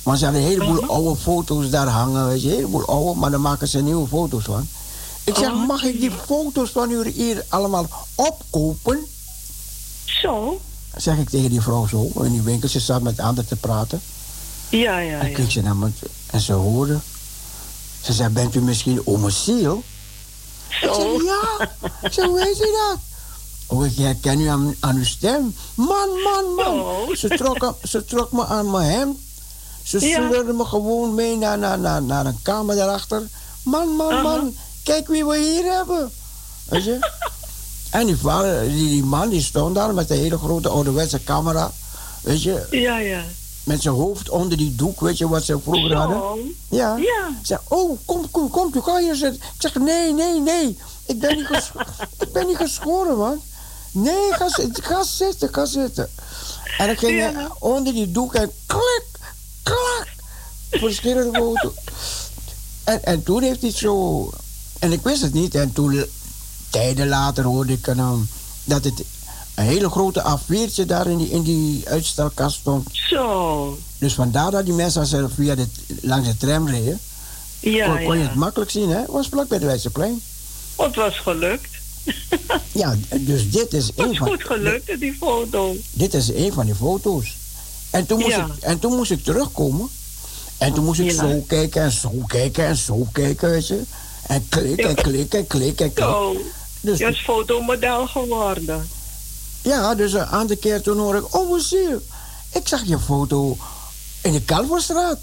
Maar 0.06 0.16
ze 0.16 0.24
hadden 0.24 0.42
een 0.42 0.48
heleboel 0.48 0.82
Mhm. 0.82 0.90
oude 0.90 1.20
foto's 1.20 1.70
daar 1.70 1.86
hangen. 1.88 2.26
Weet 2.28 2.42
je, 2.42 2.48
een 2.48 2.54
heleboel 2.54 2.86
oude. 2.86 3.18
Maar 3.20 3.30
dan 3.30 3.40
maken 3.40 3.68
ze 3.68 3.78
nieuwe 3.82 4.08
foto's 4.08 4.44
van. 4.44 4.68
Ik 5.24 5.34
zeg, 5.36 5.50
Oh, 5.50 5.66
mag 5.66 5.82
ik 5.82 6.00
die 6.00 6.10
foto's 6.26 6.70
van 6.70 6.90
u 6.90 7.10
hier 7.10 7.44
allemaal 7.48 7.86
opkopen? 8.14 8.98
Zo. 10.04 10.60
Zeg 10.96 11.16
ik 11.18 11.28
tegen 11.30 11.50
die 11.50 11.60
vrouw 11.60 11.86
zo. 11.86 12.10
In 12.22 12.32
die 12.32 12.42
winkel, 12.42 12.68
ze 12.68 12.80
zat 12.80 13.02
met 13.02 13.20
anderen 13.20 13.46
te 13.48 13.56
praten. 13.56 14.00
Ja, 14.68 14.98
ja, 14.98 15.18
En 15.20 15.28
ja. 15.30 15.34
keek 15.36 15.50
ze 15.50 15.60
naar 15.62 15.76
me 15.76 15.88
en 16.30 16.40
ze 16.40 16.52
hoorde. 16.52 16.98
Ze 18.02 18.12
zei, 18.12 18.28
bent 18.28 18.54
u 18.54 18.60
misschien 18.60 19.06
Ome 19.06 19.30
Ziel? 19.30 19.82
Ik 20.68 20.76
Zo. 20.88 20.94
zeg, 20.94 21.22
ja. 21.24 22.24
Hoe 22.26 22.34
weet 22.44 22.58
u 22.60 22.70
dat? 22.72 22.98
Oh, 23.66 23.86
ik 23.86 23.96
herken 23.96 24.40
u 24.40 24.46
aan, 24.46 24.74
aan 24.80 24.96
uw 24.96 25.04
stem. 25.04 25.54
Man, 25.74 26.08
man, 26.24 26.54
man. 26.56 26.80
Oh. 26.80 27.14
Ze, 27.14 27.28
trok, 27.28 27.74
ze 27.82 28.04
trok 28.04 28.32
me 28.32 28.46
aan 28.46 28.70
mijn 28.70 28.90
hemd. 28.90 29.18
Ze 29.86 30.06
Ja. 30.08 30.28
sleurde 30.28 30.52
me 30.52 30.64
gewoon 30.64 31.14
mee 31.14 31.36
naar, 31.36 31.58
naar, 31.58 31.78
naar, 31.78 32.02
naar 32.02 32.26
een 32.26 32.38
kamer 32.42 32.76
daarachter. 32.76 33.28
Man, 33.62 33.88
man, 33.88 34.22
man. 34.22 34.54
Kijk 34.84 35.08
wie 35.08 35.24
we 35.26 35.38
hier 35.38 35.72
hebben. 35.74 36.10
Weet 36.68 36.84
je? 36.84 37.10
en 37.90 38.06
die, 38.06 38.16
vader, 38.16 38.62
die, 38.68 38.88
die 38.88 39.04
man 39.04 39.28
die 39.28 39.42
stond 39.42 39.74
daar 39.74 39.94
met 39.94 40.10
een 40.10 40.16
hele 40.18 40.38
grote 40.38 40.68
ouderwetse 40.68 41.24
camera. 41.24 41.72
Weet 42.22 42.42
je? 42.42 42.66
Ja, 42.70 42.98
ja. 42.98 43.22
Met 43.64 43.82
zijn 43.82 43.94
hoofd 43.94 44.28
onder 44.28 44.56
die 44.58 44.74
doek. 44.74 45.00
Weet 45.00 45.18
je 45.18 45.28
wat 45.28 45.42
ze 45.44 45.58
vroeger 45.62 45.96
hadden? 45.96 46.54
Ja. 46.68 46.96
Ja. 46.96 47.28
Zeg, 47.42 47.60
oh, 47.68 47.98
kom, 48.04 48.30
kom, 48.30 48.50
kom, 48.50 48.70
u 48.74 48.80
ga 48.80 48.98
hier 48.98 49.14
zitten. 49.14 49.40
Ik 49.42 49.48
zeg, 49.58 49.74
nee, 49.74 50.12
nee, 50.14 50.40
nee. 50.40 50.78
Ik 51.06 51.18
ben 51.20 51.36
niet, 51.36 51.48
ik 52.26 52.32
ben 52.32 52.46
niet 52.46 52.56
geschoren, 52.56 53.16
man. 53.16 53.40
Nee, 53.92 54.32
ga, 54.32 54.48
zitten, 54.48 54.84
ga 54.84 55.02
zitten, 55.02 55.48
ga 55.54 55.64
zitten. 55.64 56.10
En 56.78 56.90
ik 56.90 56.98
ging 56.98 57.18
Ja. 57.18 57.32
eh, 57.32 57.44
onder 57.58 57.92
die 57.92 58.10
doek 58.10 58.34
en 58.34 58.50
klik, 58.66 59.04
klak. 59.66 60.08
Verschillende 60.70 61.38
foto's. 61.38 61.74
En, 62.84 63.04
en 63.04 63.22
toen 63.22 63.42
heeft 63.42 63.60
hij 63.60 63.68
het 63.68 63.78
zo... 63.78 64.30
En 64.78 64.92
ik 64.92 65.00
wist 65.02 65.22
het 65.22 65.32
niet. 65.32 65.54
En 65.54 65.72
toen, 65.72 66.04
tijden 66.70 67.08
later, 67.08 67.44
hoorde 67.44 67.72
ik 67.72 67.86
ehm, 67.86 68.18
dat 68.64 68.84
het 68.84 69.04
een 69.54 69.64
hele 69.64 69.90
grote 69.90 70.38
A4'tje 70.38 70.86
daar 70.86 71.06
in 71.06 71.18
die, 71.18 71.30
in 71.30 71.42
die 71.42 71.88
uitstelkast 71.88 72.56
stond. 72.56 72.88
Zo. 72.92 73.78
Dus 73.98 74.14
vandaar 74.14 74.50
dat 74.50 74.64
die 74.64 74.74
mensen 74.74 75.00
als 75.00 75.10
ze 75.10 75.28
via 75.34 75.54
de, 75.54 75.66
langs 76.00 76.28
de 76.28 76.36
tram 76.36 76.68
reden... 76.68 77.00
Ja, 77.60 77.86
kon, 77.86 78.04
kon 78.04 78.16
je 78.16 78.22
ja. 78.22 78.28
het 78.28 78.36
makkelijk 78.36 78.70
zien, 78.70 78.88
hè? 78.88 78.98
Het 78.98 79.10
was 79.10 79.28
vlak 79.28 79.48
bij 79.48 79.58
de 79.58 79.66
Leidseplein. 79.66 80.22
Het 80.76 80.94
was 80.94 81.18
gelukt. 81.18 81.76
Ja, 82.72 82.96
dus 83.20 83.50
dit 83.50 83.72
is 83.72 83.86
Het 83.96 83.98
een 83.98 84.16
van, 84.16 84.26
goed 84.26 84.44
gelukt, 84.44 85.00
die 85.00 85.14
foto. 85.14 85.76
dit 85.90 86.14
is 86.14 86.28
een 86.28 86.52
van 86.52 86.66
die 86.66 86.74
foto's. 86.74 87.36
En 87.90 88.06
toen 88.06 88.18
moest, 88.18 88.30
Ja. 88.36 88.44
ik, 88.56 88.62
en 88.62 88.78
toen 88.78 88.96
moest 88.96 89.10
ik 89.10 89.24
terugkomen. 89.24 89.88
En 90.58 90.72
toen 90.72 90.84
moest 90.84 91.00
ik 91.00 91.10
Ja. 91.10 91.16
zo 91.16 91.44
kijken 91.46 91.82
en 91.82 91.92
zo 91.92 92.10
kijken 92.26 92.66
en 92.66 92.76
zo 92.76 93.06
kijken, 93.12 93.50
weet 93.50 93.66
je. 93.66 93.82
En 94.26 94.48
klik 94.48 94.78
en 94.80 94.94
klik 94.94 95.34
en 95.34 95.46
klik 95.46 95.80
en 95.80 95.92
klik. 95.92 96.04
Zo. 96.04 96.36
Dus, 96.80 96.98
Je 96.98 97.06
is 97.06 97.20
fotomodel 97.24 98.06
geworden. 98.06 98.88
ja, 99.62 99.94
dus 99.94 100.12
een 100.12 100.26
aantal 100.26 100.56
keer 100.56 100.82
toen 100.82 100.98
hoor 100.98 101.16
ik, 101.16 101.34
oh, 101.36 101.58
zie 101.58 101.88
Ik 102.52 102.68
zag 102.68 102.84
je 102.84 102.98
foto 102.98 103.56
in 104.22 104.32
de 104.32 104.40
Kalverstraat. 104.42 105.18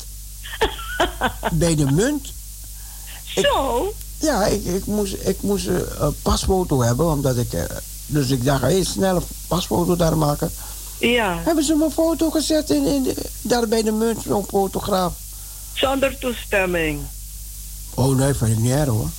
bij 1.54 1.76
de 1.76 1.86
munt. 1.91 2.28
Ik- 3.36 3.45
Zo. 3.45 3.93
Ja, 4.17 4.45
ik, 4.45 4.65
ik 4.65 4.86
moest, 4.86 5.13
ik 5.19 5.41
moest 5.41 5.67
eh, 5.67 5.76
een 5.99 6.15
pasfoto 6.21 6.82
hebben, 6.82 7.06
omdat 7.12 7.38
ik... 7.38 7.54
eh, 7.54 7.63
dus 8.06 8.30
ik 8.30 8.43
dacht, 8.45 8.62
hé, 8.62 8.84
snel 8.84 9.15
een 9.15 9.23
pasfoto 9.47 9.95
daar 9.95 10.17
maken. 10.17 10.52
Ja. 11.11 11.39
Hebben 11.43 11.63
ze 11.63 11.75
mijn 11.75 11.91
foto 11.91 12.29
gezet 12.29 12.69
in, 12.69 13.15
daar 13.41 13.67
bij 13.67 13.83
de 13.83 13.91
munt, 13.91 14.21
zo'n 14.21 14.45
fotograaf? 14.47 15.13
Zonder 15.73 16.17
toestemming. 16.17 16.99
Oh 17.93 18.17
nee, 18.17 18.29
ik 18.29 18.57
niet 18.57 18.71
erg 18.71 18.89
hoor. 18.89 19.09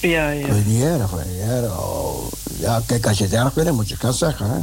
Ja, 0.00 0.28
ja. 0.28 0.46
Ik 0.46 0.66
niet 0.66 0.82
erg, 0.82 1.12
ik 1.12 1.26
niet 1.26 1.40
erg. 1.40 1.78
Oh, 1.78 2.32
ja, 2.58 2.82
kijk, 2.86 3.06
als 3.06 3.18
je 3.18 3.24
het 3.24 3.32
erg 3.32 3.52
vindt, 3.52 3.72
moet 3.72 3.88
je 3.88 3.94
het 3.94 4.02
gaan 4.02 4.14
zeggen, 4.14 4.50
hè. 4.50 4.58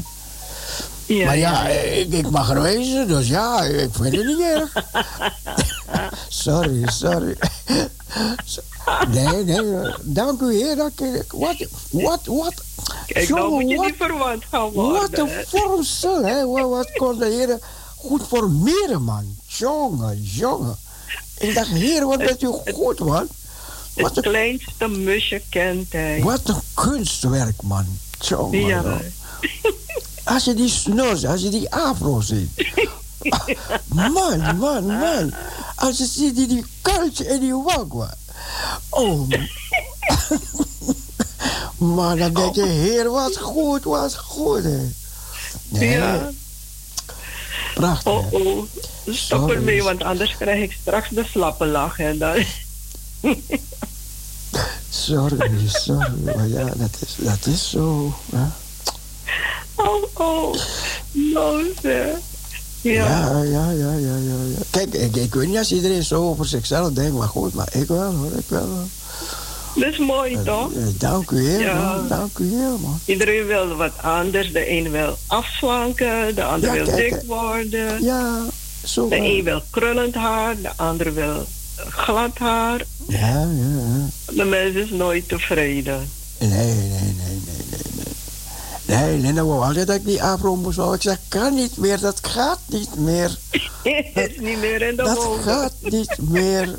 Ja 1.06 1.26
maar 1.26 1.38
ja, 1.38 1.68
ik, 1.68 2.14
ik 2.14 2.30
mag 2.30 2.50
er 2.50 2.62
wezen, 2.62 3.08
dus 3.08 3.28
ja, 3.28 3.64
ik 3.64 3.90
vind 3.94 4.16
het 4.16 4.26
niet 4.26 4.40
erg. 4.42 4.74
sorry, 6.44 6.82
sorry. 6.92 7.38
nee, 9.10 9.44
nee, 9.44 9.94
dank 10.02 10.42
u 10.42 10.54
heer. 10.56 10.86
ik- 10.96 11.26
Wat, 11.32 11.56
wat, 11.90 12.20
wat? 12.26 12.54
Kijk, 13.08 13.30
nou 13.30 13.42
Jongen, 13.42 13.62
moet 13.62 13.70
je 13.72 13.76
wat- 13.78 13.86
niet 13.86 13.96
verwant 13.98 14.44
gaan 14.52 14.74
Wat 14.74 15.18
een 15.18 15.30
vormsel, 15.48 16.24
hè? 16.26 16.46
Wat, 16.48 16.70
wat 16.70 16.92
kon 16.96 17.18
de 17.18 17.26
heren 17.26 17.60
goed 17.98 18.22
formeren, 18.28 19.04
man. 19.04 19.36
Jongen, 19.48 20.22
jongen. 20.22 20.78
Ik 21.38 21.54
dacht, 21.56 21.68
heer, 21.68 22.06
wat 22.06 22.18
bent 22.18 22.42
u 22.44 22.48
goed, 22.74 23.00
man. 23.00 23.28
Wat 23.96 24.16
Het 24.16 24.18
een, 24.18 24.24
kleinste 24.32 24.88
musje 24.88 25.42
kent 25.50 25.92
hij. 25.92 26.22
wat 26.24 26.42
een 26.50 26.62
kunstwerk, 26.74 27.62
man. 27.62 27.86
Jongen, 28.20 28.60
Ja. 28.66 28.84
Als 30.24 30.44
je 30.44 30.54
die 30.54 30.70
snor, 30.70 31.28
als 31.28 31.42
je 31.42 31.50
die 31.50 31.74
afro 31.74 32.22
ziet. 32.22 32.50
Man, 33.88 34.58
man, 34.58 34.86
man. 34.86 35.34
Als 35.76 35.98
je 35.98 36.06
ziet 36.06 36.36
die, 36.36 36.48
die 36.48 36.66
kuiltje 36.82 37.26
en 37.26 37.40
die 37.40 37.56
wagwa. 37.56 38.14
Oh. 38.90 39.30
man, 41.96 42.18
dan 42.18 42.34
denk 42.34 42.56
je, 42.56 42.66
heer, 42.66 43.10
was 43.10 43.38
goed, 43.38 43.84
was 43.84 44.16
goed. 44.16 44.64
Hè. 44.64 44.92
Nee, 45.68 45.90
Ja. 45.90 46.32
Prachtig. 47.74 48.12
Oh, 48.12 48.34
oh. 48.34 48.64
Stop 49.08 49.52
ermee, 49.52 49.84
want 49.84 50.04
anders 50.04 50.36
krijg 50.38 50.64
ik 50.64 50.78
straks 50.82 51.10
de 51.10 51.26
slappe 51.32 51.66
lach. 51.66 52.00
En 52.00 52.18
dan... 52.18 52.44
Sorry, 54.90 55.68
sorry. 55.68 56.36
Maar 56.36 56.48
ja, 56.48 56.66
dat 56.66 56.98
is, 57.00 57.16
dat 57.18 57.46
is 57.46 57.70
zo. 57.70 58.14
Hè. 58.36 58.46
Oh, 59.76 60.04
oh. 60.14 60.56
Nou. 61.12 61.74
Ja. 61.84 62.06
Ja, 62.82 63.42
ja, 63.44 63.70
ja, 63.72 63.94
ja, 63.94 64.16
ja. 64.18 64.64
Kijk, 64.70 64.94
ik, 64.94 65.16
ik 65.16 65.34
weet 65.34 65.48
niet 65.48 65.58
als 65.58 65.72
iedereen 65.72 66.04
zo 66.04 66.30
over 66.30 66.46
zichzelf 66.46 66.92
denkt, 66.94 67.18
maar 67.18 67.28
goed, 67.28 67.54
maar 67.54 67.68
ik 67.72 67.88
wel 67.88 68.14
hoor, 68.14 68.32
ik 68.38 68.46
wel. 68.48 68.66
hoor. 68.68 68.86
dat 69.84 69.92
is 69.92 69.98
mooi, 69.98 70.38
toch? 70.46 70.74
Eh, 70.74 70.84
Dank 70.98 71.32
u 71.32 71.48
heel, 71.48 71.60
Ja. 71.60 71.96
man. 71.96 72.08
Dank 72.08 72.38
u 72.38 72.50
heel, 72.50 72.78
man. 72.78 73.00
Iedereen 73.06 73.46
wil 73.46 73.76
wat 73.76 73.92
anders. 74.02 74.52
De 74.52 74.70
een 74.70 74.92
wil 74.92 75.18
afslanken, 75.28 76.36
de 76.36 76.44
ander 76.44 76.70
Ja, 76.70 76.84
wil 76.84 76.86
kijk, 76.96 76.98
dik 77.12 77.22
eh, 77.22 77.28
worden. 77.28 78.04
Ja, 78.04 78.40
zo. 78.84 79.08
De 79.10 79.16
wel. 79.20 79.26
een 79.26 79.44
wil 79.44 79.62
krullend 79.70 80.16
haar, 80.16 80.62
de 80.62 80.70
ander 80.76 81.14
wil 81.14 81.46
glad 81.90 82.38
haar. 82.38 82.86
Ja, 83.08 83.28
ja, 83.28 83.48
ja. 83.78 84.34
De 84.34 84.44
mens 84.46 84.76
is 84.76 84.90
nooit 84.90 85.28
tevreden. 85.28 86.10
Nee, 86.40 86.50
nee, 86.74 87.16
nee. 87.18 87.33
Nee, 88.86 89.18
Linda 89.18 89.44
wou 89.44 89.64
altijd 89.64 89.88
dat 89.88 89.96
ik 89.96 90.06
die 90.06 90.24
afro 90.24 90.56
moest 90.56 90.78
houden. 90.78 90.96
Ik 90.96 91.02
zeg, 91.02 91.18
kan 91.28 91.56
niet 91.56 91.78
meer, 91.78 92.00
dat 92.00 92.20
gaat 92.22 92.60
niet 92.66 92.96
meer. 92.96 93.38
Het 94.14 94.32
is 94.32 94.40
niet 94.40 94.60
meer 94.60 94.82
in 94.82 94.96
de 94.96 95.04
Dat 95.04 95.28
gaat 95.42 95.74
niet 95.80 96.18
meer. 96.22 96.78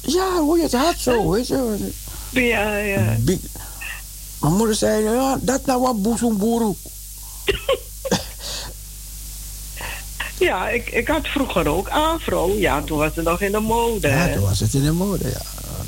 Ja, 0.00 0.40
hoe 0.40 0.56
je 0.56 0.62
het 0.62 0.72
had 0.72 0.94
zo, 0.98 1.30
weet 1.30 1.46
je. 1.46 1.90
Ja, 2.30 2.76
ja. 2.76 3.16
Mijn 4.40 4.54
moeder 4.56 4.74
zei, 4.74 5.02
ja, 5.04 5.38
dat 5.40 5.66
nou 5.66 5.80
wat 5.80 6.02
boezemboeroe. 6.02 6.74
Ja, 10.38 10.68
ik, 10.68 10.90
ik 10.90 11.08
had 11.08 11.26
vroeger 11.26 11.68
ook 11.68 11.88
afro. 11.88 12.54
Ja, 12.54 12.82
toen 12.82 12.98
was 12.98 13.14
het 13.14 13.24
nog 13.24 13.40
in 13.40 13.52
de 13.52 13.60
mode. 13.60 14.08
Ja, 14.08 14.14
hè. 14.14 14.34
toen 14.34 14.42
was 14.42 14.60
het 14.60 14.74
in 14.74 14.82
de 14.82 14.92
mode, 14.92 15.28
ja. 15.28 15.40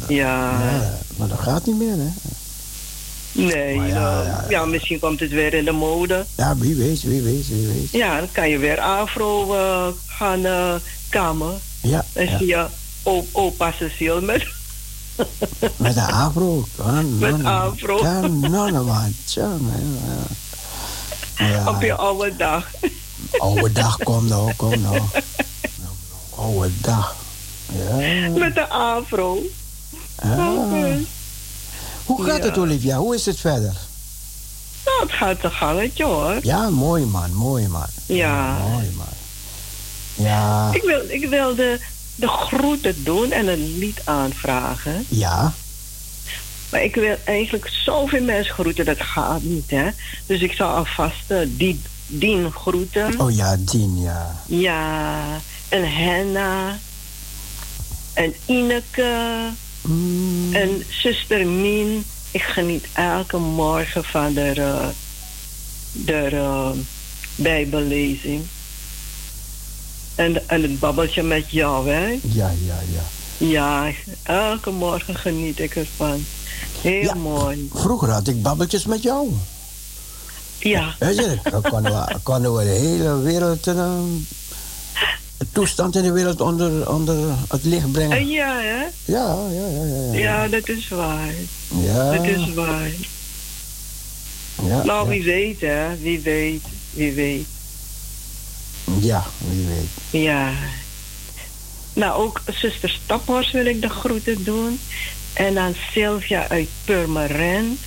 Ja, 0.09 0.63
ja. 0.63 0.99
Maar 1.17 1.29
dat 1.29 1.39
gaat 1.39 1.67
niet 1.67 1.79
meer, 1.79 1.97
hè. 1.97 2.09
Nee. 3.33 3.77
Maar 3.77 3.89
ja, 3.89 3.95
ja, 3.95 4.23
ja, 4.23 4.45
ja. 4.49 4.65
misschien 4.65 4.99
komt 4.99 5.21
het 5.21 5.31
weer 5.31 5.55
in 5.55 5.65
de 5.65 5.73
mode. 5.73 6.27
Ja, 6.37 6.57
wie 6.57 6.75
weet, 6.75 7.03
wie 7.03 7.23
weet, 7.23 7.49
wie 7.49 7.67
weet. 7.67 7.91
Ja, 7.91 8.19
dan 8.19 8.29
kan 8.33 8.49
je 8.49 8.59
weer 8.59 8.81
afro 8.81 9.55
eh, 9.55 9.87
gaan 10.07 10.45
eh 10.47 10.75
kammen. 11.09 11.61
Ja, 11.81 12.05
Dan 12.13 12.25
ja. 12.25 12.39
zie 12.39 12.47
je 12.47 12.67
op, 13.03 13.27
opa 13.33 13.73
Cecile 13.73 14.21
met... 14.21 14.47
met 15.77 15.95
de 15.95 16.03
afro. 16.03 16.65
Kan, 16.77 17.19
Met 17.19 17.45
afro. 17.45 17.97
Kan, 17.97 18.41
non. 18.41 19.15
Tja, 19.25 19.47
man, 19.47 19.99
ja. 20.05 21.47
Ja, 21.47 21.69
op 21.69 21.83
je 21.83 21.95
oude 21.95 22.37
dag. 22.37 22.71
oude 23.39 23.73
dag, 23.73 23.97
kom 23.99 24.27
nou, 24.27 24.53
kom 24.57 24.81
nou. 24.81 25.01
Oude 26.37 26.71
dag. 26.81 27.17
Ja, 27.73 28.29
Met 28.29 28.55
de 28.55 28.69
afro. 28.69 29.43
ja. 30.23 30.53
Oké. 30.53 31.05
Hoe 32.17 32.25
gaat 32.25 32.39
Ja. 32.39 32.45
het, 32.45 32.59
Olivia? 32.59 32.97
Hoe 32.97 33.15
is 33.15 33.27
het 33.27 33.41
verder? 33.41 33.75
Nou, 34.85 35.01
het 35.03 35.13
gaat 35.13 35.45
een 35.45 35.51
gangetje 35.53 36.05
hoor. 36.05 36.39
Ja, 36.43 36.71
mooi 36.71 37.05
man, 37.05 37.33
mooi 37.35 37.69
man. 37.69 37.87
Ja. 38.07 38.59
Mooi 38.73 38.91
man. 38.97 39.07
Ja, 40.15 40.71
Ik, 40.73 40.83
wil, 40.83 41.01
ik 41.09 41.29
wilde 41.29 41.81
de 42.15 42.29
groeten 42.29 43.05
doen 43.05 43.31
en 43.33 43.49
een 43.49 43.79
lied 43.79 44.01
aanvragen. 44.05 45.05
ja, 45.09 45.53
Maar 46.71 46.83
ik 46.83 46.95
wil 46.95 47.17
eigenlijk 47.25 47.69
zoveel 47.85 48.23
mensen 48.23 48.55
groeten, 48.55 48.85
dat 48.85 49.01
gaat 49.01 49.43
niet, 49.43 49.71
hè. 49.71 49.89
Dus 50.27 50.41
ik 50.41 50.53
zal 50.53 50.69
alvast 50.75 51.25
uh, 51.29 51.39
die, 51.49 51.81
Dien 52.07 52.53
groeten. 52.53 53.21
oh 53.21 53.35
ja, 53.35 53.57
Dien, 53.59 54.01
ja. 54.01 54.37
Ja, 54.47 55.23
en 55.69 55.93
Henna. 55.93 56.79
En 58.13 58.35
Ineke. 58.47 59.15
Mm, 59.83 60.55
En 60.55 60.85
zuster 60.89 61.47
Mien. 61.47 62.05
Ik 62.31 62.43
geniet 62.43 62.85
elke 62.93 63.37
morgen 63.37 64.05
van 64.05 64.33
de, 64.35 64.41
eh, 64.57 64.87
de 65.93 66.29
eh, 66.33 66.71
bijbellezing. 67.35 68.43
En, 70.15 70.49
en 70.49 70.63
het 70.63 70.79
babbeltje 70.81 71.23
met 71.23 71.51
jou, 71.51 71.89
hè. 71.91 72.07
ja, 72.23 72.53
ja, 72.67 72.79
ja. 72.93 73.03
Ja, 73.47 73.91
elke 74.23 74.71
morgen 74.71 75.15
geniet 75.17 75.59
ik 75.61 75.77
ervan. 75.77 76.25
Heel 76.81 77.03
Ja. 77.03 77.15
mooi. 77.15 77.69
Vroeger 77.75 78.09
had 78.11 78.29
ik 78.29 78.43
babbeltjes 78.43 78.85
met 78.87 79.03
jou. 79.03 79.29
Ja, 80.59 80.95
Weet 80.99 81.17
je, 81.17 81.39
dan 81.51 81.63
konden 81.63 81.93
we, 81.93 82.15
konden 82.23 82.55
we 82.57 82.65
de 82.65 82.71
hele 82.71 83.21
wereld, 83.21 83.67
eh, 83.67 83.93
toestand 85.53 85.97
in 85.97 86.03
de 86.03 86.13
wereld 86.13 86.41
onder, 86.41 86.91
onder 86.93 87.17
het 87.49 87.65
licht 87.65 87.83
en 87.85 87.91
brengen. 87.91 88.29
ja, 88.29 88.59
hè. 88.61 88.83
Ja, 89.05 89.37
ja, 89.51 89.67
ja, 89.67 89.85
ja. 89.85 90.13
Ja, 90.13 90.19
Ja, 90.43 90.49
dat 90.49 90.69
is 90.69 90.89
waar. 90.89 91.33
ja, 91.83 92.13
Dat 92.17 92.25
is 92.25 92.55
waar. 92.55 92.89
ja, 94.67 94.85
Nou, 94.85 95.05
ja. 95.05 95.07
wie 95.07 95.23
weet, 95.23 95.61
hè. 95.61 95.97
Wie 96.01 96.21
weet, 96.21 96.63
wie 96.91 97.13
weet. 97.13 97.47
Ja, 99.01 99.25
wie 99.51 99.67
weet. 99.67 100.23
Ja. 100.23 100.51
Nou, 101.93 102.23
ook 102.23 102.41
zuster 102.55 102.99
Staphorst 103.05 103.53
wil 103.53 103.67
ik 103.67 103.81
de 103.83 103.89
groeten 103.89 104.45
doen. 104.45 104.81
En 105.33 105.55
dan 105.55 105.75
Sylvia 105.93 106.49
uit 106.49 106.69
Purmerend. 106.85 107.79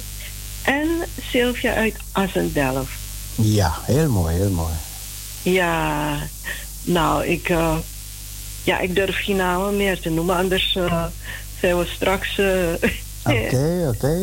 En 0.62 0.88
Sylvia 1.30 1.74
uit 1.74 1.96
Assendelft. 2.12 2.92
Ja, 3.36 3.74
heel 3.82 4.10
mooi, 4.10 4.36
heel 4.36 4.50
mooi. 4.50 4.74
Ja, 5.42 6.18
nou, 6.84 7.26
ik, 7.26 7.50
eh, 7.50 7.78
ja, 8.64 8.80
ik 8.80 8.96
durf 8.96 9.24
geen 9.24 9.36
namen 9.36 9.78
meer 9.78 10.00
te 10.00 10.10
noemen, 10.10 10.36
anders 10.36 10.76
eh, 10.76 11.06
zijn 11.60 11.78
we 11.78 11.86
straks. 11.86 12.38
eh, 12.38 12.74
Oké, 13.46 13.92
oké. 13.96 14.18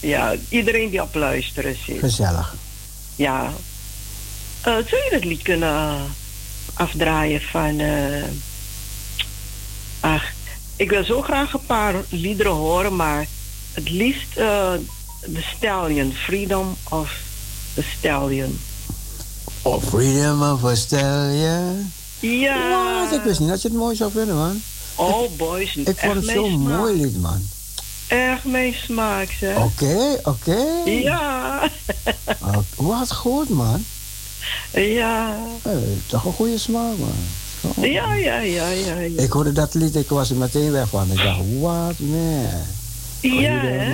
ja, 0.00 0.34
iedereen 0.48 0.90
die 0.90 1.02
op 1.02 1.14
luisteren 1.14 1.76
zit. 1.86 1.98
Gezellig. 1.98 2.54
Ja. 3.16 3.52
Zou 4.62 4.84
je 4.84 5.08
dat 5.10 5.24
lied 5.24 5.42
kunnen 5.42 6.00
afdraaien 6.74 7.40
van. 7.40 7.80
ach, 10.00 10.24
ik 10.76 10.90
wil 10.90 11.04
zo 11.04 11.22
graag 11.22 11.52
een 11.52 11.66
paar 11.66 11.94
liederen 12.08 12.52
horen, 12.52 12.96
maar 12.96 13.26
het 13.72 13.90
liefst 13.90 14.32
The 14.34 15.42
Stallion, 15.56 16.12
Freedom 16.12 16.76
of 16.88 17.16
the 17.74 17.84
Stallion. 17.98 18.58
Oh, 19.66 19.82
freedom 19.82 20.42
of 20.42 20.64
a 20.64 20.74
stallion. 20.74 21.92
Ja. 22.20 23.00
Wat? 23.02 23.12
Ik 23.18 23.24
wist 23.24 23.40
niet 23.40 23.48
dat 23.48 23.62
je 23.62 23.68
het 23.68 23.76
mooi 23.76 23.96
zou 23.96 24.10
vinden, 24.12 24.36
man. 24.36 24.60
Oh, 24.94 25.30
boys, 25.36 25.76
Ik 25.76 25.98
vond 25.98 26.14
het 26.14 26.24
smaak. 26.24 26.78
mooi 26.78 26.96
lied, 27.02 27.20
man. 27.20 27.42
Erg 28.08 28.44
mijn 28.44 28.74
smaak, 28.84 29.36
zeg. 29.40 29.56
Oké, 29.56 30.18
oké. 30.22 30.64
Ja. 30.84 31.68
Wat 32.76 33.12
goed, 33.12 33.48
man. 33.48 33.84
ja. 34.72 35.36
Toch 36.06 36.24
een 36.24 36.32
goede 36.32 36.58
smaak, 36.58 36.98
man. 36.98 37.14
Zo. 37.60 37.86
Ja, 37.86 38.14
ja, 38.14 38.38
ja, 38.38 38.68
ja. 38.68 38.94
Ja, 38.98 39.22
Ik 39.22 39.30
hoorde 39.30 39.52
dat 39.52 39.74
lied, 39.74 39.96
ik 39.96 40.08
was 40.08 40.30
er 40.30 40.36
meteen 40.36 40.70
weg 40.70 40.88
van. 40.88 41.10
Ik 41.10 41.16
dacht, 41.16 41.38
wat 41.60 41.98
man. 41.98 42.48
ja, 43.20 43.60
Freedom 43.60 43.66
hè? 43.68 43.92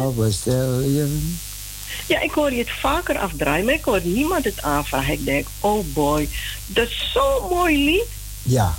Ja, 2.07 2.20
ik 2.20 2.31
hoor 2.31 2.53
je 2.53 2.59
het 2.59 2.70
vaker 2.70 3.18
afdraaien, 3.18 3.64
maar 3.64 3.74
ik 3.74 3.85
hoor 3.85 4.00
niemand 4.05 4.44
het 4.44 4.62
aanvragen. 4.62 5.12
Ik 5.12 5.24
denk, 5.24 5.46
oh 5.61 5.85
boy, 5.92 6.29
dat 6.66 6.88
is 6.88 7.11
zo'n 7.12 7.48
mooi 7.50 7.85
lied. 7.85 8.07
Ja. 8.42 8.74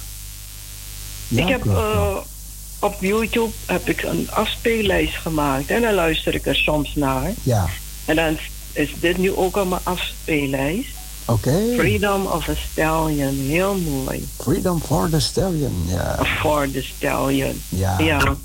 Ja, 1.28 1.42
ik 1.44 1.48
heb 1.50 1.62
klopt, 1.62 1.78
eh, 1.78 2.18
op 2.80 2.96
YouTube 3.00 3.52
heb 3.66 3.90
ik 3.90 4.04
een 4.04 4.28
afspeellijst 4.32 5.16
gemaakt 5.16 5.70
en 5.70 5.82
dan 5.82 5.94
luister 5.94 6.36
ik 6.36 6.46
er 6.46 6.56
soms 6.56 6.96
naar. 6.96 7.32
Ja, 7.44 7.70
En 8.06 8.16
dan 8.16 8.38
is 8.74 8.90
dit 9.00 9.18
nu 9.18 9.32
ook 9.36 9.58
op 9.58 9.70
mijn 9.70 9.82
afspeellijst. 9.84 10.90
oké. 11.26 11.74
Freedom 11.78 12.26
of 12.26 12.50
a 12.50 12.54
Stallion, 12.72 13.36
heel 13.50 13.76
mooi. 13.78 14.28
Freedom 14.38 14.82
for 14.86 15.10
the 15.10 15.20
stallion. 15.20 15.84
Ja, 15.88 16.20
For 16.40 16.72
the 16.72 16.82
Stallion. 16.98 17.62
ja. 17.70 18.00
Ja. 18.00 18.36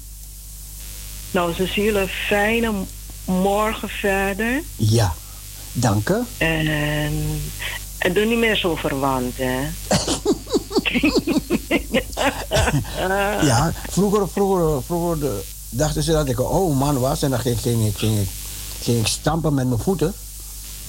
Nou, 1.31 1.55
Cecile, 1.55 2.07
fijne 2.27 2.71
m- 2.71 2.87
morgen 3.27 3.89
verder. 3.89 4.63
Ja. 4.77 5.15
Dank 5.73 6.09
u. 6.09 6.23
En, 6.39 8.13
doe 8.13 8.25
niet 8.25 8.39
meer 8.39 8.57
zo 8.57 8.75
verwant, 8.77 9.35
hè. 9.37 9.59
Ja, 13.47 13.73
vroeger, 13.91 14.29
vroeger, 14.29 14.83
vroeger 14.83 15.29
dachten 15.71 16.03
ze 16.03 16.13
dat 16.13 16.29
ik 16.29 16.39
een 16.39 16.45
oude 16.45 16.75
man 16.75 17.01
was. 17.01 17.23
En 17.23 17.31
dan 17.31 17.39
ging, 17.39 17.61
ging, 17.61 17.87
ik, 17.87 17.97
ging, 17.97 18.19
ik, 18.19 18.29
ging 18.83 19.01
ik 19.01 19.07
stampen 19.07 19.55
met 19.55 19.69
mijn 19.69 19.81
voeten. 19.81 20.15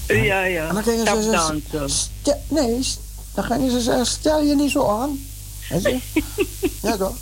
Ja, 0.08 0.44
ja. 0.44 0.68
En 0.68 0.74
dan 0.74 0.84
gingen 0.84 1.24
ze... 1.24 2.08
nee, 2.48 2.86
Dan 3.34 3.44
gingen 3.44 3.72
ze 3.72 3.82
zeggen, 3.82 4.06
stel 4.06 4.42
je 4.42 4.56
niet 4.56 4.72
zo 4.72 4.88
aan. 4.88 5.20
Ja 6.82 6.98
toch? 6.98 7.16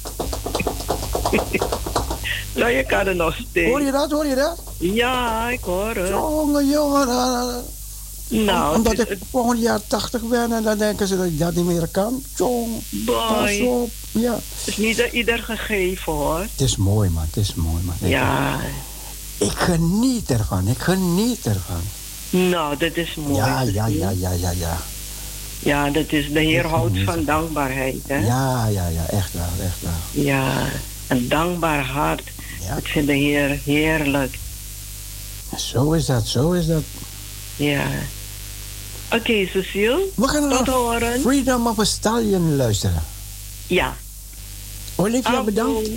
Nou, 2.54 2.72
je 2.72 2.84
kan 2.84 3.08
er 3.08 3.16
nog 3.16 3.36
steeds. 3.50 3.70
Hoor 3.70 3.82
je 3.82 3.92
dat, 3.92 4.12
hoor 4.12 4.26
je 4.26 4.36
dat? 4.36 4.62
Ja, 4.80 5.50
ik 5.50 5.60
hoor 5.64 5.96
het. 5.96 6.08
Jongen, 6.10 6.70
jongen. 6.70 7.08
eh, 7.10 7.16
eh, 7.50 8.44
Nou, 8.46 8.76
Omdat 8.76 8.98
het, 8.98 9.10
ik 9.10 9.18
volgend 9.32 9.60
jaar 9.62 9.80
80 9.88 10.22
ben 10.22 10.52
en 10.52 10.64
dan 10.64 10.78
denken 10.78 11.08
ze 11.08 11.18
dat 11.18 11.26
ik 11.26 11.40
dat 11.40 11.56
niet 11.56 11.66
meer 11.66 11.88
kan. 11.92 12.24
Jong, 12.36 12.70
pas 13.06 13.60
op. 13.60 13.90
Ja. 14.12 14.34
het 14.34 14.68
is 14.68 14.78
niet 14.78 15.08
ieder 15.12 15.38
gegeven 15.40 16.14
hoor. 16.14 16.40
Het 16.40 16.62
is 16.62 16.76
mooi, 16.76 17.10
man. 17.10 17.24
Het 17.26 17.38
is 17.38 17.54
mooi, 17.56 17.84
man. 17.84 17.96
Ik- 18.00 18.10
Ja, 18.10 18.60
Ik 19.38 19.52
geniet 19.52 20.30
ervan. 20.32 20.68
Ik 20.68 20.78
geniet 20.80 21.46
ervan. 21.46 21.82
nou, 22.30 22.78
dat 22.78 22.96
is 22.96 23.16
mooi. 23.16 23.36
Ja, 23.36 23.62
ja, 23.62 23.86
ja, 23.86 24.10
ja, 24.10 24.32
ja, 24.32 24.52
ja. 24.52 24.78
Ja, 25.60 25.90
dat 25.90 26.12
is, 26.12 26.32
de 26.32 26.40
Heer 26.40 26.66
houdt 26.68 26.98
van 27.06 27.24
dankbaarheid, 27.26 27.96
hè? 28.08 28.18
Ja, 28.18 28.68
ja, 28.68 28.88
ja. 28.88 29.06
Echt 29.10 29.34
waar, 29.34 29.50
echt 29.66 29.82
waar. 29.82 30.24
Ja, 30.24 30.54
een 31.08 31.28
dankbaar 31.28 31.86
hart. 31.86 32.24
Ja. 32.62 32.76
Ik 32.76 32.88
vind 32.88 33.08
de 33.08 33.14
Heer 33.14 33.60
heerlijk. 33.64 34.38
Zo 35.58 35.92
is 35.92 36.06
dat, 36.06 36.28
zo 36.28 36.52
is 36.52 36.66
dat. 36.66 36.84
Ja. 37.56 37.88
Oké, 39.12 39.46
Cecile. 39.46 40.06
We 40.16 40.28
gaan 40.28 40.50
Tot 40.50 40.66
naar 40.66 40.76
horen. 40.76 41.22
Freedom 41.22 41.68
of 41.68 41.80
a 41.80 41.84
Stallion 41.84 42.56
luisteren. 42.56 43.04
Ja. 43.68 43.96
Olivia, 44.96 45.44
bedankt. 45.44 45.90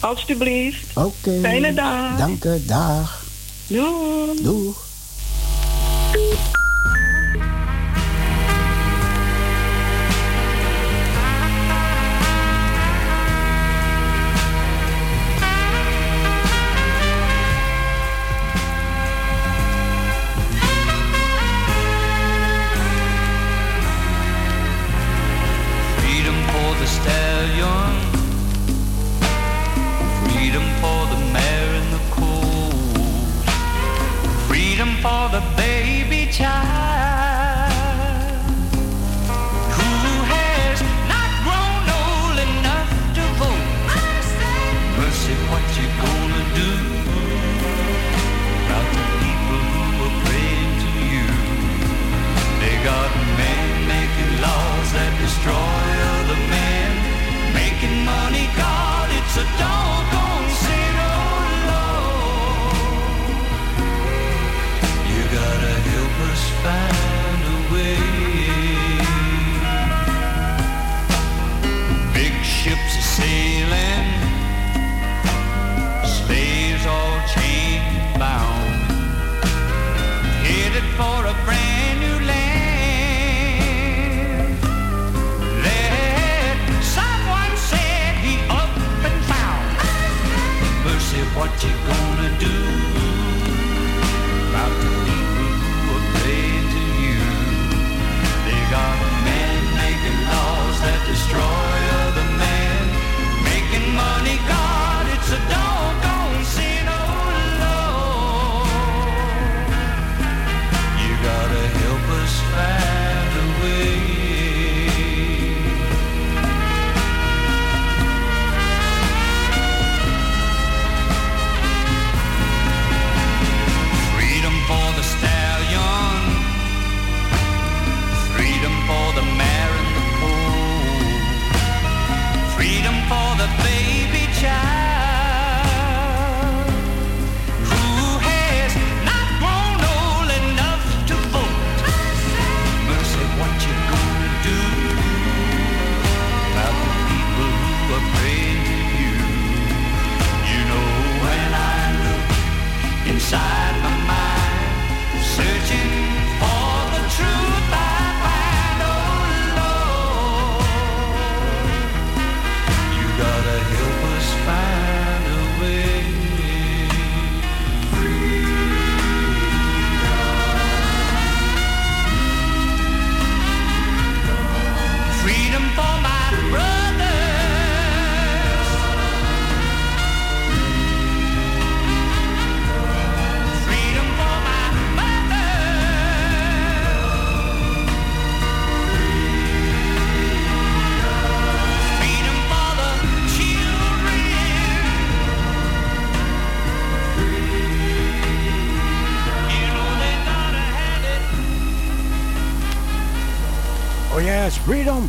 Alsjeblieft. 0.00 0.86
Oké. 0.94 1.38
Fijne 1.40 1.74
dag. 1.74 2.16
Dank 2.18 2.42
je, 2.42 2.62
dag. 2.66 3.24
Doei. 3.66 4.42
Doeg. 4.42 4.83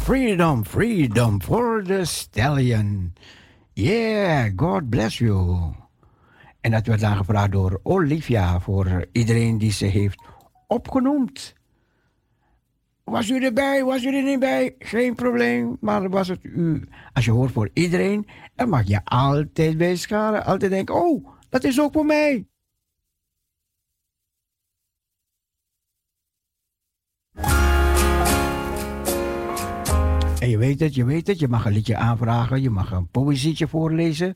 Freedom, 0.06 0.64
freedom, 0.64 1.40
for 1.40 1.82
the 1.82 2.06
stallion. 2.06 3.14
Yeah, 3.74 4.52
God 4.56 4.90
bless 4.90 5.18
you. 5.18 5.74
En 6.62 6.72
dat 6.72 6.88
werd 6.88 7.04
aangevraagd 7.04 7.52
door 7.52 7.80
Olivia 7.84 8.60
voor 8.60 9.06
iedereen 9.12 9.58
die 9.58 9.72
ze 9.72 9.86
heeft 9.86 10.22
opgenoemd. 10.68 11.54
Was 13.04 13.30
u 13.30 13.44
erbij? 13.44 13.84
Was 13.84 14.04
u 14.04 14.16
er 14.16 14.24
niet 14.24 14.40
bij? 14.40 14.76
Geen 14.80 15.16
probleem. 15.16 15.78
Maar 15.80 16.10
was 16.10 16.28
het 16.28 16.44
u, 16.44 16.88
als 17.14 17.26
je 17.26 17.32
hoort 17.32 17.52
voor 17.52 17.70
iedereen, 17.74 18.28
dan 18.56 18.70
mag 18.70 18.88
je 18.88 19.00
altijd 19.04 19.78
bij 19.78 19.96
scharen. 19.96 20.46
Altijd 20.46 20.72
denken, 20.72 20.96
oh, 20.96 21.28
dat 21.50 21.64
is 21.64 21.80
ook 21.80 21.94
voor 21.94 22.06
mij. 22.06 22.48
En 30.46 30.52
je 30.52 30.58
weet 30.58 30.80
het, 30.80 30.96
je 30.96 31.06
weet 31.06 31.28
het. 31.28 31.40
Je 31.40 31.48
mag 31.48 31.66
een 31.66 31.74
liedje 31.74 31.96
aanvragen. 31.96 32.62
Je 32.62 32.70
mag 32.70 32.92
een 32.92 33.08
poëzietje 33.08 33.68
voorlezen. 33.68 34.36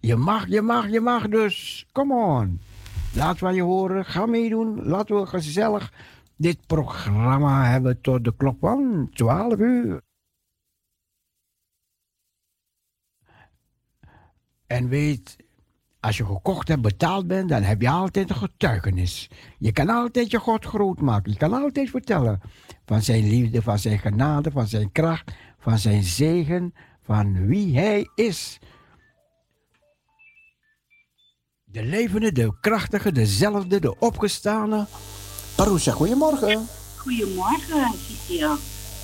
Je 0.00 0.16
mag, 0.16 0.48
je 0.48 0.60
mag, 0.60 0.90
je 0.90 1.00
mag. 1.00 1.28
Dus, 1.28 1.86
come 1.92 2.14
on. 2.14 2.60
Laat 3.14 3.38
van 3.38 3.54
je 3.54 3.62
horen. 3.62 4.04
Ga 4.04 4.26
meedoen. 4.26 4.84
Laten 4.84 5.20
we 5.20 5.26
gezellig 5.26 5.92
Dit 6.36 6.66
programma 6.66 7.64
hebben 7.64 8.00
tot 8.00 8.24
de 8.24 8.34
klok 8.36 8.56
van 8.60 9.08
12 9.12 9.58
uur. 9.58 10.02
En 14.66 14.88
weet, 14.88 15.36
als 16.00 16.16
je 16.16 16.24
gekocht 16.24 16.70
en 16.70 16.80
betaald 16.80 17.26
bent, 17.26 17.48
dan 17.48 17.62
heb 17.62 17.80
je 17.80 17.88
altijd 17.88 18.30
een 18.30 18.36
getuigenis. 18.36 19.30
Je 19.58 19.72
kan 19.72 19.88
altijd 19.88 20.30
je 20.30 20.38
God 20.38 20.64
groot 20.64 21.00
maken. 21.00 21.32
Je 21.32 21.38
kan 21.38 21.52
altijd 21.52 21.90
vertellen 21.90 22.40
van 22.84 23.02
zijn 23.02 23.28
liefde, 23.28 23.62
van 23.62 23.78
zijn 23.78 23.98
genade, 23.98 24.50
van 24.50 24.66
zijn 24.66 24.92
kracht, 24.92 25.32
van 25.66 25.78
zijn 25.78 26.02
zegen, 26.02 26.74
van 27.02 27.46
wie 27.46 27.78
hij 27.78 28.10
is. 28.14 28.58
De 31.64 31.82
levende, 31.82 32.32
de 32.32 32.56
krachtige, 32.60 33.12
dezelfde, 33.12 33.80
de 33.80 33.98
opgestane. 33.98 34.86
Parousia, 35.54 35.92
goedemorgen. 35.92 36.66
Goedemorgen, 36.96 37.92
Cecile. 38.06 38.56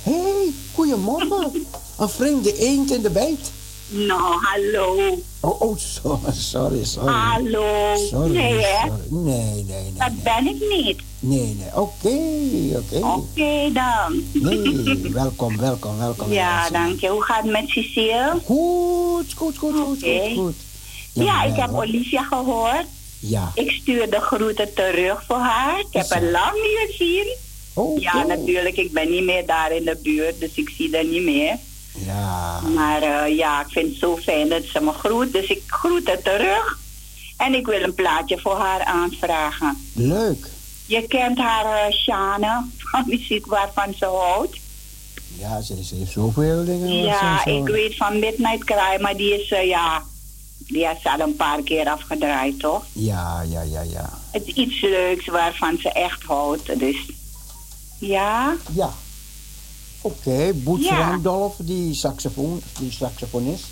hey, 0.03 0.51
goedemorgen. 0.73 1.51
Een 1.99 2.09
vreemde 2.09 2.57
eend 2.57 2.91
in 2.91 3.01
de 3.01 3.11
bijt. 3.11 3.51
Nou, 3.87 4.21
hallo. 4.41 5.17
Oh, 5.39 5.61
oh, 5.61 5.77
so- 5.77 6.19
sorry, 6.31 6.83
sorry. 6.83 7.11
Hallo. 7.13 7.95
Sorry, 8.09 8.31
nee, 8.35 8.53
hè? 8.53 8.87
sorry. 8.87 9.01
Nee, 9.09 9.53
nee, 9.53 9.63
nee. 9.63 9.93
Dat 9.97 10.23
ben 10.23 10.47
ik 10.47 10.59
niet. 10.69 11.01
Nee, 11.19 11.55
nee. 11.59 11.67
Oké, 11.75 12.17
oké. 12.77 13.05
Oké 13.05 13.71
dan. 13.73 14.23
Nee, 14.33 15.11
welkom, 15.11 15.57
welkom, 15.57 15.97
welkom. 15.97 16.31
Ja, 16.31 16.69
dank 16.69 16.99
je. 16.99 17.07
Hoe 17.07 17.23
gaat 17.23 17.43
het 17.43 17.51
met 17.51 17.67
Cecile? 17.69 18.39
Goed, 18.45 19.33
goed, 19.35 19.57
goed, 19.57 19.75
goed, 19.75 20.03
goed. 20.35 20.55
Ja, 21.13 21.43
ik 21.43 21.55
heb. 21.55 21.73
Olivia 21.73 22.23
gehoord. 22.23 22.85
Ja. 23.19 23.51
Ik 23.55 23.71
stuur 23.71 24.09
de 24.09 24.19
groeten 24.19 24.73
terug 24.73 25.23
voor 25.27 25.35
haar. 25.37 25.79
Ik 25.79 25.87
heb 25.91 26.09
haar 26.09 26.23
lang 26.23 26.53
niet 26.53 26.85
gezien. 26.87 27.35
Oh, 27.73 28.01
Ja, 28.01 28.23
natuurlijk. 28.25 28.77
Ik 28.77 28.91
ben 28.91 29.09
niet 29.11 29.23
meer 29.23 29.45
daar 29.45 29.71
in 29.71 29.83
de 29.83 29.97
buurt, 30.03 30.39
dus 30.39 30.51
ik 30.55 30.69
zie 30.77 30.89
haar 30.95 31.05
niet 31.05 31.23
meer. 31.23 31.57
Ja. 31.97 32.59
Maar 32.75 33.01
eh, 33.01 33.37
ja, 33.37 33.61
ik 33.61 33.71
vind 33.71 33.89
het 33.89 33.99
zo 33.99 34.17
fijn 34.17 34.49
dat 34.49 34.63
ze 34.63 34.81
me 34.81 34.91
groet. 34.91 35.33
Dus 35.33 35.47
ik 35.47 35.61
groet 35.67 36.07
haar 36.07 36.21
terug. 36.21 36.79
En 37.37 37.53
ik 37.53 37.65
wil 37.65 37.81
een 37.81 37.93
plaatje 37.93 38.39
voor 38.39 38.57
haar 38.57 38.83
aanvragen. 38.83 39.77
Leuk. 39.93 40.47
Je 40.85 41.07
kent 41.07 41.37
haar 41.37 41.65
uh, 41.65 41.95
Shane 41.95 42.65
van 42.77 43.03
muziek 43.07 43.45
waarvan 43.45 43.93
ze 43.93 44.05
houdt. 44.05 44.57
Ja, 45.37 45.61
ze, 45.61 45.83
ze 45.83 45.95
heeft 45.95 46.11
zoveel 46.11 46.65
dingen. 46.65 47.03
Ja, 47.03 47.45
ik 47.45 47.67
weet 47.67 47.95
van 47.95 48.19
Midnight 48.19 48.63
Cry, 48.63 49.01
maar 49.01 49.17
die 49.17 49.41
is, 49.41 49.51
eh, 49.51 49.67
ja, 49.67 50.03
die 50.57 50.85
is 50.85 51.03
al 51.03 51.19
een 51.19 51.35
paar 51.35 51.61
keer 51.61 51.87
afgedraaid, 51.89 52.59
toch? 52.59 52.85
Ja, 52.91 53.41
ja, 53.41 53.61
ja, 53.61 53.81
ja. 53.81 54.19
Het 54.31 54.47
is 54.47 54.53
iets 54.53 54.81
leuks 54.81 55.27
waarvan 55.27 55.77
ze 55.77 55.91
echt 55.91 56.23
houdt, 56.23 56.79
dus 56.79 57.09
ja. 57.99 58.55
Ja. 58.73 58.93
Oké, 60.05 60.51
Ja. 60.79 60.97
Randolph, 61.09 61.55
die, 61.57 61.93
saxofoon, 61.93 62.61
die 62.79 62.91
saxofonist. 62.91 63.63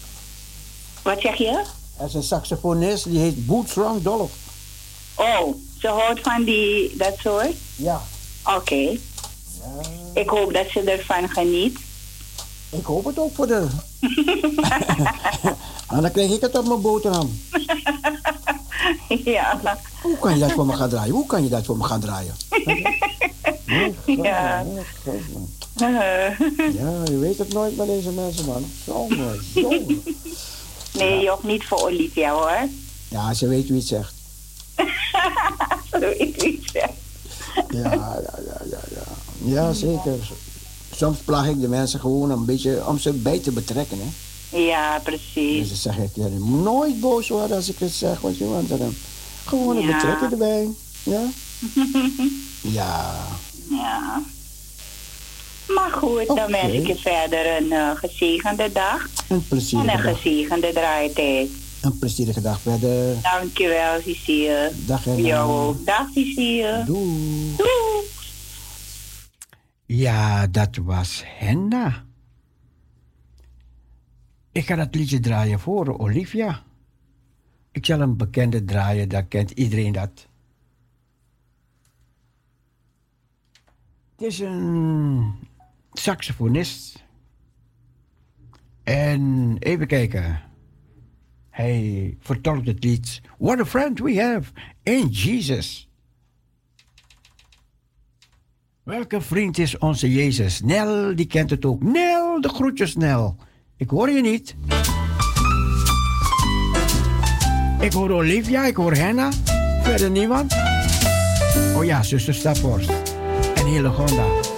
Wat 1.01 1.21
zeg 1.21 1.35
je? 1.37 1.63
Er 1.97 2.05
is 2.05 2.13
een 2.13 2.23
saxofonist, 2.23 3.03
die 3.03 3.19
heet 3.19 3.45
Boots 3.45 3.73
Randolph. 3.73 4.31
Oh, 5.15 5.55
ze 5.79 5.87
houdt 5.87 6.19
van 6.19 6.43
die, 6.43 6.95
dat 6.97 7.13
soort? 7.19 7.53
Ja. 7.75 8.01
Oké. 8.45 8.75
ja. 8.75 8.97
Ik 10.13 10.29
hoop 10.29 10.53
dat 10.53 10.69
ze 10.69 10.79
ervan 10.79 11.29
geniet. 11.29 11.79
Ik 12.69 12.85
hoop 12.85 13.05
het 13.05 13.19
ook 13.19 13.35
voor 13.35 13.47
de... 13.47 13.67
en 15.89 16.01
dan 16.01 16.11
krijg 16.11 16.31
ik 16.31 16.41
het 16.41 16.57
op 16.57 16.67
mijn 16.67 16.81
boterham. 16.81 17.39
ja. 19.23 19.59
Hoe 20.01 20.17
kan 20.19 20.33
je 20.33 20.39
dat 20.39 20.51
voor 20.51 20.65
me 20.65 20.73
gaan 20.73 20.89
draaien? 20.89 21.13
Hoe 21.13 21.25
kan 21.25 21.43
je 21.43 21.49
dat 21.49 21.65
voor 21.65 21.77
me 21.77 21.83
gaan 21.83 21.99
draaien? 21.99 22.33
Ja. 24.05 24.65
Ja, 24.65 24.65
je 27.11 27.17
weet 27.19 27.37
het 27.37 27.53
nooit 27.53 27.75
bij 27.75 27.85
deze 27.85 28.09
mensen, 28.11 28.45
man. 28.45 28.65
Jongen, 28.85 29.39
jongen. 29.53 30.03
nee, 30.93 31.23
joh, 31.23 31.43
niet 31.43 31.63
voor 31.63 31.77
Olivia 31.81 32.31
hoor. 32.33 32.67
Ja, 33.07 33.33
ze 33.33 33.47
weet 33.47 33.67
wie 33.67 33.77
het 33.77 33.87
zegt. 33.87 34.13
ik 36.17 36.41
weet 36.41 36.59
het. 36.73 36.91
Ja, 37.69 37.93
ja, 37.93 38.19
ja, 38.45 38.61
ja, 38.69 38.79
ja. 38.93 39.03
Ja, 39.43 39.73
zeker. 39.73 40.31
Soms 40.95 41.17
plaag 41.17 41.47
ik 41.47 41.61
de 41.61 41.67
mensen 41.67 41.99
gewoon 41.99 42.31
een 42.31 42.45
beetje 42.45 42.87
om 42.87 42.97
ze 42.99 43.13
bij 43.13 43.39
te 43.39 43.51
betrekken, 43.51 43.97
hè. 43.99 44.09
Ja, 44.57 44.93
Dus 44.99 45.03
precies. 45.03 45.67
dan 45.67 45.77
zeg 45.77 45.97
ik, 45.97 46.09
ja, 46.13 46.25
je 46.25 46.39
moet 46.39 46.63
nooit 46.63 46.99
boos 46.99 47.27
worden 47.29 47.55
als 47.55 47.69
ik 47.69 47.79
het 47.79 47.91
zeg, 47.91 48.19
want 48.19 48.37
je 48.37 48.45
want 48.47 48.69
dan 48.69 48.93
gewoon 49.45 49.77
een 49.77 49.87
Ja. 49.87 49.95
betrekken 49.95 50.31
erbij. 50.31 50.67
Ja? 51.03 51.21
ja. 52.79 53.15
Ja. 53.69 54.21
Maar 55.75 55.91
goed, 55.91 56.27
dan 56.27 56.51
wens 56.51 56.73
ik 56.73 56.87
je 56.87 56.95
verder 56.95 57.57
een 57.61 57.71
eh, 57.71 57.91
gezegende 57.95 58.71
dag 58.71 59.03
Een 59.03 59.37
en 59.37 59.47
plezierige 59.47 59.91
een 59.91 60.03
dag. 60.03 60.15
gezegende 60.21 60.71
draaitijd. 60.73 61.49
Een 61.81 61.99
plezierige 61.99 62.41
dag 62.41 62.61
verder. 62.61 63.21
Dankjewel, 63.21 64.01
Cecile. 64.01 64.71
Dag 64.85 65.07
en 65.07 65.21
Jou 65.21 65.51
ook. 65.51 65.85
Dag, 65.85 66.07
Cecile. 66.13 66.83
Doei. 66.85 67.55
Doei. 67.57 67.69
Ja, 69.85 70.47
dat 70.47 70.75
was 70.75 71.23
Henna. 71.25 72.03
Ik 74.51 74.65
ga 74.65 74.75
dat 74.75 74.95
liedje 74.95 75.19
draaien 75.19 75.59
voor 75.59 75.97
Olivia. 75.99 76.63
Ik 77.71 77.85
zal 77.85 78.01
een 78.01 78.17
bekende 78.17 78.65
draaien, 78.65 79.09
daar 79.09 79.25
kent 79.25 79.51
iedereen 79.51 79.91
dat. 79.91 80.27
Het 84.15 84.29
is 84.31 84.39
een 84.39 85.33
saxofonist. 85.93 87.03
En 88.83 89.55
even 89.59 89.87
kijken. 89.87 90.41
Hij 91.49 92.17
vertolkt 92.19 92.67
het 92.67 92.83
lied 92.83 93.21
What 93.37 93.59
a 93.59 93.65
friend 93.65 93.99
we 93.99 94.21
have 94.21 94.51
in 94.83 95.07
Jesus. 95.07 95.89
Welke 98.83 99.21
vriend 99.21 99.57
is 99.57 99.77
onze 99.77 100.11
Jezus? 100.11 100.61
Nel, 100.61 101.15
die 101.15 101.25
kent 101.25 101.49
het 101.49 101.65
ook. 101.65 101.83
Nel, 101.83 102.41
de 102.41 102.49
groetjes 102.49 102.95
Nel. 102.95 103.35
Ik 103.77 103.89
hoor 103.89 104.09
je 104.09 104.21
niet. 104.21 104.55
Ik 107.79 107.93
hoor 107.93 108.09
Olivia, 108.09 108.65
ik 108.65 108.75
hoor 108.75 108.93
Henna. 108.93 109.31
Verder 109.83 110.11
niemand. 110.11 110.53
Oh 111.75 111.83
ja, 111.83 112.03
zuster 112.03 112.33
Staphorst. 112.33 112.91
En 113.55 113.65
Hillegonda. 113.65 114.50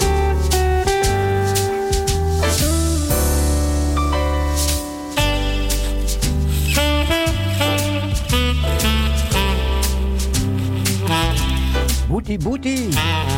Booty 12.24 12.38
Booty. 12.38 13.33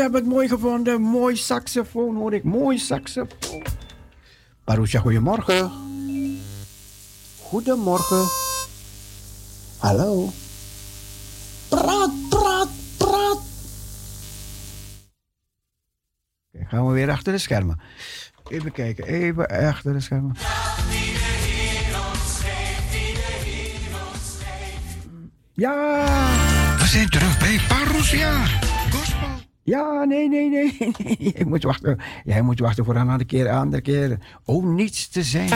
Ze 0.00 0.06
hebben 0.06 0.24
het 0.24 0.34
mooi 0.34 0.48
gevonden. 0.48 1.00
Mooi 1.00 1.36
saxofoon 1.36 2.16
hoor 2.16 2.34
ik. 2.34 2.44
Mooi 2.44 2.78
saxofoon. 2.78 3.62
Marusha, 4.64 5.00
goedemorgen. 5.00 5.70
Goedemorgen. 7.40 8.28
Hallo. 9.78 10.30
Praat, 11.68 12.10
praat, 12.28 12.68
praat. 12.96 13.38
Oké, 16.48 16.64
gaan 16.66 16.86
we 16.86 16.92
weer 16.92 17.10
achter 17.10 17.32
de 17.32 17.38
schermen. 17.38 17.80
Even 18.48 18.72
kijken, 18.72 19.04
even 19.04 19.48
achter 19.48 19.92
de 19.92 20.00
schermen. 20.00 20.36
Ja. 25.52 26.04
We 26.78 26.86
zijn 26.86 27.08
terug 27.08 27.38
bij 27.38 27.60
Parousia. 27.68 28.69
Ja, 29.70 30.04
nee, 30.04 30.28
nee, 30.28 30.48
nee. 30.48 30.76
nee. 31.04 31.16
Ik 31.18 31.46
moet 31.46 31.62
wachten. 31.62 31.98
Jij 32.24 32.42
moet 32.42 32.58
wachten 32.58 32.84
voor 32.84 32.94
een 32.94 33.00
andere 33.00 33.24
keer, 33.24 33.48
andere 33.48 33.82
keer. 33.82 34.18
Oh, 34.44 34.64
niets 34.64 35.08
te 35.08 35.22
zijn. 35.22 35.48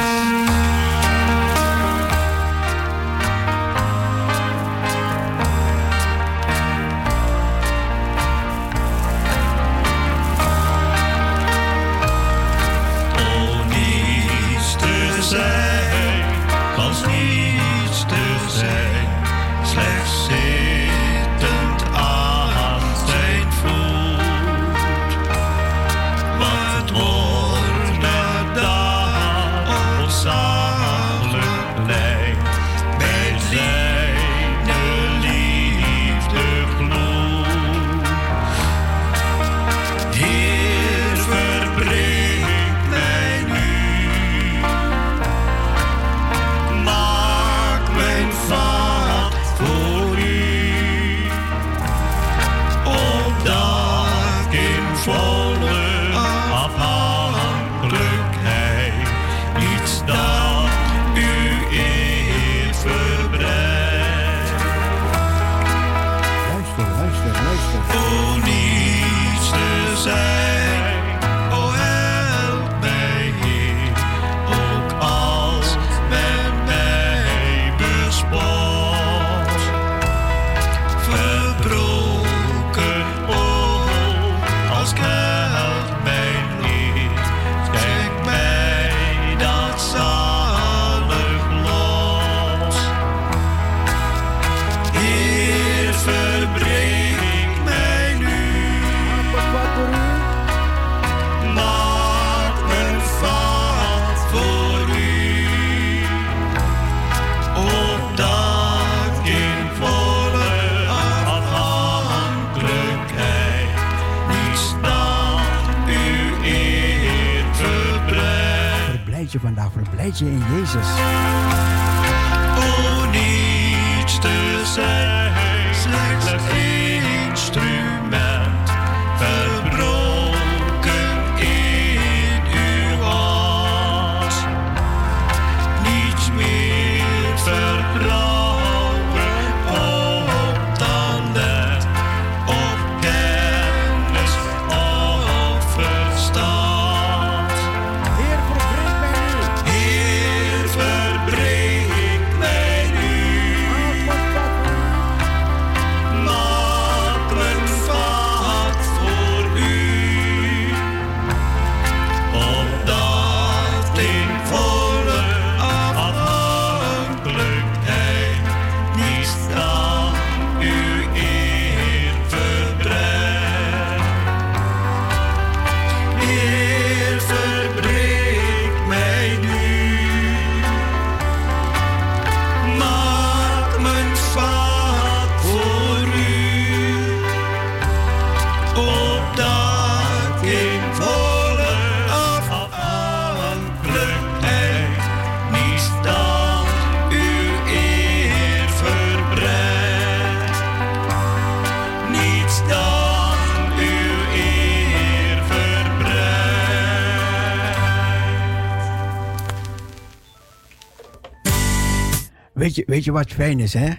Weet 213.04 213.12
je, 213.14 213.22
wat 213.22 213.32
fijn 213.32 213.60
is, 213.60 213.74
hè? 213.74 213.92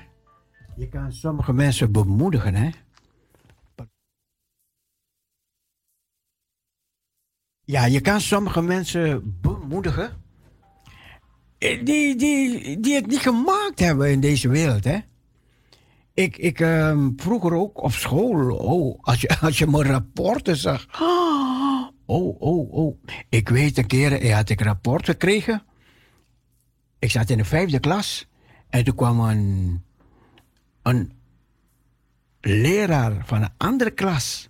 Je 0.75 0.89
kan 0.89 1.11
sommige 1.11 1.53
mensen 1.53 1.91
bemoedigen, 1.91 2.55
hè? 2.55 2.69
Ja, 7.63 7.85
je 7.85 8.01
kan 8.01 8.21
sommige 8.21 8.61
mensen 8.61 9.37
bemoedigen. 9.41 10.21
eh, 11.57 11.85
Die, 11.85 12.15
die, 12.15 12.79
die 12.79 12.95
het 12.95 13.07
niet 13.07 13.19
gemaakt 13.19 13.79
hebben 13.79 14.11
in 14.11 14.19
deze 14.19 14.49
wereld, 14.49 14.83
hè? 14.83 14.97
Ik, 16.13 16.37
ik 16.37 16.59
ehm, 16.59 17.09
vroeger 17.15 17.53
ook 17.53 17.83
op 17.83 17.91
school, 17.91 18.55
oh, 18.55 18.99
als 19.01 19.21
je, 19.21 19.39
als 19.41 19.57
je 19.57 19.67
mijn 19.67 19.83
rapporten 19.83 20.55
zag. 20.55 20.87
Oh, 22.05 22.41
oh, 22.41 22.73
oh. 22.73 23.03
Ik 23.29 23.49
weet 23.49 23.77
een 23.77 23.87
keer 23.87 24.21
eh, 24.21 24.35
had 24.35 24.49
ik 24.49 24.59
een 24.59 24.65
rapport 24.65 25.05
gekregen. 25.05 25.63
Ik 26.99 27.11
zat 27.11 27.29
in 27.29 27.37
de 27.37 27.45
vijfde 27.45 27.79
klas. 27.79 28.27
En 28.70 28.84
toen 28.84 28.95
kwam 28.95 29.20
een, 29.20 29.84
een 30.82 31.11
leraar 32.41 33.26
van 33.26 33.41
een 33.41 33.53
andere 33.57 33.91
klas. 33.91 34.49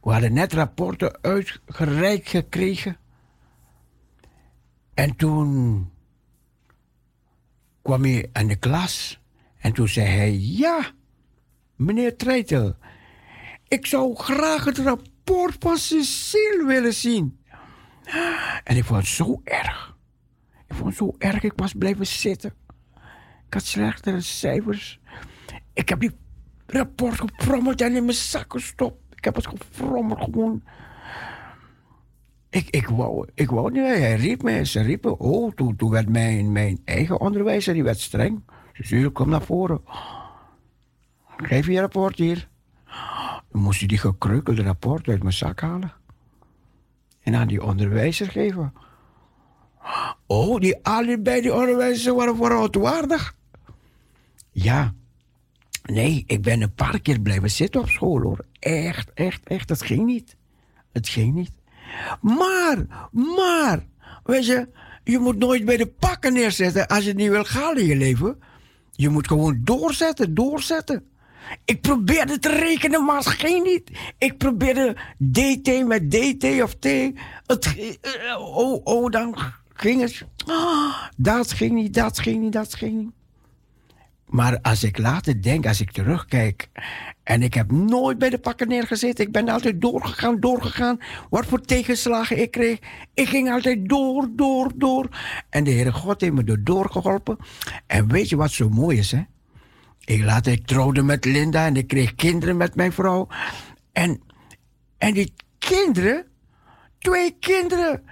We 0.00 0.10
hadden 0.10 0.32
net 0.32 0.52
rapporten 0.52 1.18
uitgereikt 1.22 2.28
gekregen. 2.28 2.96
En 4.94 5.16
toen 5.16 5.90
kwam 7.82 8.02
hij 8.02 8.30
aan 8.32 8.46
de 8.46 8.56
klas. 8.56 9.20
En 9.58 9.72
toen 9.72 9.88
zei 9.88 10.06
hij, 10.06 10.38
ja, 10.38 10.90
meneer 11.76 12.16
Treitel. 12.16 12.76
Ik 13.68 13.86
zou 13.86 14.16
graag 14.16 14.64
het 14.64 14.78
rapport 14.78 15.56
van 15.58 15.76
Cecile 15.76 16.64
willen 16.66 16.94
zien. 16.94 17.38
En 18.64 18.76
ik 18.76 18.84
vond 18.84 19.00
het 19.00 19.08
zo 19.08 19.40
erg. 19.44 19.96
Ik 20.66 20.74
vond 20.74 20.88
het 20.88 20.96
zo 20.96 21.14
erg. 21.18 21.42
Ik 21.42 21.52
was 21.56 21.72
blijven 21.72 22.06
zitten. 22.06 22.54
Ik 23.48 23.54
had 23.54 23.64
slechtere 23.64 24.20
cijfers. 24.20 25.00
Ik 25.72 25.88
heb 25.88 26.00
die 26.00 26.16
rapport 26.66 27.20
gefrommeld 27.20 27.80
en 27.80 27.96
in 27.96 28.04
mijn 28.04 28.16
zak 28.16 28.52
gestopt. 28.52 29.14
Ik 29.14 29.24
heb 29.24 29.34
het 29.34 29.46
gefrommeld 29.46 30.22
gewoon. 30.22 30.62
Ik, 32.50 32.70
ik 32.70 32.88
wou, 32.88 33.28
ik 33.34 33.50
wou 33.50 33.70
niet, 33.70 33.82
hij 33.82 34.14
riep 34.14 34.42
me, 34.42 34.64
ze 34.64 34.80
riepen, 34.80 35.18
oh, 35.18 35.52
toen, 35.52 35.76
toen 35.76 35.90
werd 35.90 36.08
mijn, 36.08 36.52
mijn 36.52 36.80
eigen 36.84 37.20
onderwijzer, 37.20 37.74
die 37.74 37.82
werd 37.82 38.00
streng. 38.00 38.42
Ze 38.72 38.84
zei, 38.84 39.10
kom 39.10 39.28
naar 39.28 39.42
voren. 39.42 39.80
Geef 41.36 41.66
je 41.66 41.80
rapport 41.80 42.18
hier. 42.18 42.48
Dan 43.50 43.62
moest 43.62 43.78
hij 43.78 43.88
die 43.88 43.98
gekreukelde 43.98 44.62
rapport 44.62 45.08
uit 45.08 45.22
mijn 45.22 45.34
zak 45.34 45.60
halen. 45.60 45.92
En 47.20 47.34
aan 47.34 47.48
die 47.48 47.62
onderwijzer 47.62 48.26
geven. 48.26 48.72
Oh, 50.26 50.60
die 50.60 50.84
allebei 50.84 51.40
die 51.40 51.54
onderwijzers 51.54 52.14
waren 52.14 52.36
verontwaardigd. 52.36 53.37
Ja. 54.50 54.94
Nee, 55.82 56.24
ik 56.26 56.42
ben 56.42 56.62
een 56.62 56.74
paar 56.74 57.00
keer 57.00 57.20
blijven 57.20 57.50
zitten 57.50 57.80
op 57.80 57.88
school 57.88 58.20
hoor. 58.20 58.44
Echt, 58.58 59.12
echt, 59.14 59.40
echt. 59.44 59.68
Het 59.68 59.82
ging 59.82 60.04
niet. 60.04 60.36
Het 60.92 61.08
ging 61.08 61.34
niet. 61.34 61.52
Maar, 62.20 63.08
maar, 63.12 63.86
weet 64.24 64.46
je, 64.46 64.68
je 65.04 65.18
moet 65.18 65.38
nooit 65.38 65.64
bij 65.64 65.76
de 65.76 65.86
pakken 65.86 66.32
neerzetten 66.32 66.86
als 66.86 67.02
je 67.02 67.08
het 67.08 67.16
niet 67.18 67.30
wil 67.30 67.44
gaan 67.44 67.78
in 67.78 67.86
je 67.86 67.96
leven. 67.96 68.38
Je 68.92 69.08
moet 69.08 69.26
gewoon 69.26 69.60
doorzetten, 69.64 70.34
doorzetten. 70.34 71.08
Ik 71.64 71.80
probeerde 71.80 72.38
te 72.38 72.48
rekenen, 72.48 73.04
maar 73.04 73.16
het 73.16 73.26
ging 73.26 73.64
niet. 73.64 73.90
Ik 74.18 74.38
probeerde 74.38 74.96
DT 75.32 75.86
met 75.86 76.10
DT 76.10 76.62
of 76.62 76.74
T. 76.74 76.84
Het, 77.46 77.76
eh, 78.00 78.38
oh, 78.38 78.80
oh, 78.84 79.10
dan 79.10 79.38
ging 79.74 80.00
het. 80.00 80.24
Ah, 80.46 80.94
dat 81.16 81.52
ging 81.52 81.72
niet, 81.72 81.94
dat 81.94 82.18
ging 82.18 82.40
niet, 82.40 82.52
dat 82.52 82.74
ging 82.74 82.96
niet. 82.96 83.12
Maar 84.28 84.60
als 84.60 84.84
ik 84.84 84.98
later 84.98 85.42
denk, 85.42 85.66
als 85.66 85.80
ik 85.80 85.90
terugkijk. 85.90 86.68
En 87.22 87.42
ik 87.42 87.54
heb 87.54 87.70
nooit 87.70 88.18
bij 88.18 88.30
de 88.30 88.38
pakken 88.38 88.68
neergezeten. 88.68 89.24
Ik 89.24 89.32
ben 89.32 89.48
altijd 89.48 89.80
doorgegaan, 89.80 90.40
doorgegaan. 90.40 90.98
Wat 91.30 91.46
voor 91.46 91.60
tegenslagen 91.60 92.38
ik 92.38 92.50
kreeg. 92.50 92.78
Ik 93.14 93.28
ging 93.28 93.50
altijd 93.50 93.88
door, 93.88 94.28
door, 94.30 94.72
door. 94.74 95.08
En 95.50 95.64
de 95.64 95.70
Heere 95.70 95.92
God 95.92 96.20
heeft 96.20 96.32
me 96.32 96.44
er 96.44 96.64
doorgeholpen. 96.64 97.36
En 97.86 98.08
weet 98.08 98.28
je 98.28 98.36
wat 98.36 98.50
zo 98.50 98.68
mooi 98.68 98.98
is, 98.98 99.10
hè? 99.10 99.22
Ik 100.04 100.24
later 100.24 100.52
ik 100.52 100.66
trouwde 100.66 101.02
met 101.02 101.24
Linda 101.24 101.66
en 101.66 101.76
ik 101.76 101.86
kreeg 101.86 102.14
kinderen 102.14 102.56
met 102.56 102.74
mijn 102.74 102.92
vrouw. 102.92 103.28
En, 103.92 104.22
en 104.98 105.14
die 105.14 105.32
kinderen, 105.58 106.26
twee 106.98 107.36
kinderen. 107.40 108.02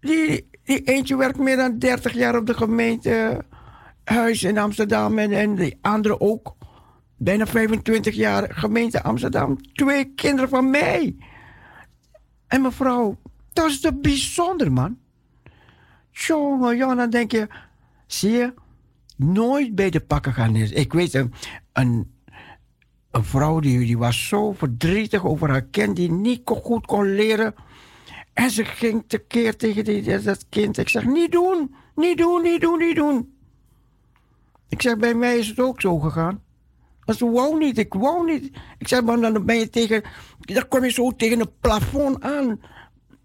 Die, 0.00 0.48
die 0.64 0.82
eentje 0.82 1.16
werkt 1.16 1.38
meer 1.38 1.56
dan 1.56 1.78
30 1.78 2.12
jaar 2.12 2.36
op 2.36 2.46
de 2.46 2.54
gemeente 2.54 3.44
huis 4.04 4.42
in 4.42 4.58
Amsterdam 4.58 5.18
en, 5.18 5.32
en 5.32 5.54
de 5.54 5.76
andere 5.80 6.20
ook. 6.20 6.56
Bijna 7.16 7.46
25 7.46 8.14
jaar 8.14 8.54
gemeente 8.54 9.02
Amsterdam. 9.02 9.58
Twee 9.72 10.12
kinderen 10.14 10.48
van 10.48 10.70
mij. 10.70 11.16
En 12.46 12.62
mevrouw, 12.62 13.18
dat 13.52 13.70
is 13.70 13.80
toch 13.80 14.00
bijzonder, 14.00 14.72
man. 14.72 14.98
Jongen, 16.10 16.76
jongen, 16.76 16.96
dan 16.96 17.10
denk 17.10 17.32
je, 17.32 17.48
zie 18.06 18.30
je, 18.30 18.54
nooit 19.16 19.74
bij 19.74 19.90
de 19.90 20.00
pakken 20.00 20.32
gaan. 20.32 20.56
Ik 20.56 20.92
weet, 20.92 21.14
een, 21.14 21.32
een, 21.72 22.14
een 23.10 23.24
vrouw 23.24 23.60
die, 23.60 23.78
die 23.78 23.98
was 23.98 24.28
zo 24.28 24.52
verdrietig 24.52 25.24
over 25.24 25.48
haar 25.48 25.64
kind, 25.64 25.96
die 25.96 26.12
niet 26.12 26.40
goed 26.44 26.86
kon 26.86 27.14
leren. 27.14 27.54
En 28.32 28.50
ze 28.50 28.64
ging 28.64 29.04
tekeer 29.06 29.56
tegen 29.56 29.84
die, 29.84 30.20
dat 30.20 30.46
kind. 30.48 30.78
Ik 30.78 30.88
zeg, 30.88 31.04
niet 31.04 31.32
doen, 31.32 31.74
niet 31.94 32.18
doen, 32.18 32.42
niet 32.42 32.60
doen, 32.60 32.78
niet 32.78 32.96
doen. 32.96 33.33
Ik 34.68 34.82
zeg, 34.82 34.96
bij 34.96 35.14
mij 35.14 35.38
is 35.38 35.48
het 35.48 35.60
ook 35.60 35.80
zo 35.80 35.98
gegaan. 35.98 36.42
Als 37.04 37.22
ik 37.22 37.30
wou 37.30 37.58
niet, 37.58 37.78
ik 37.78 37.94
wou 37.94 38.32
niet. 38.32 38.56
Ik 38.78 38.88
zeg, 38.88 39.02
maar 39.02 39.20
dan 39.20 39.44
ben 39.44 39.56
je 39.56 39.70
tegen, 39.70 40.02
dan 40.38 40.68
kom 40.68 40.84
je 40.84 40.90
zo 40.90 41.16
tegen 41.16 41.40
een 41.40 41.58
plafond 41.60 42.22
aan. 42.22 42.60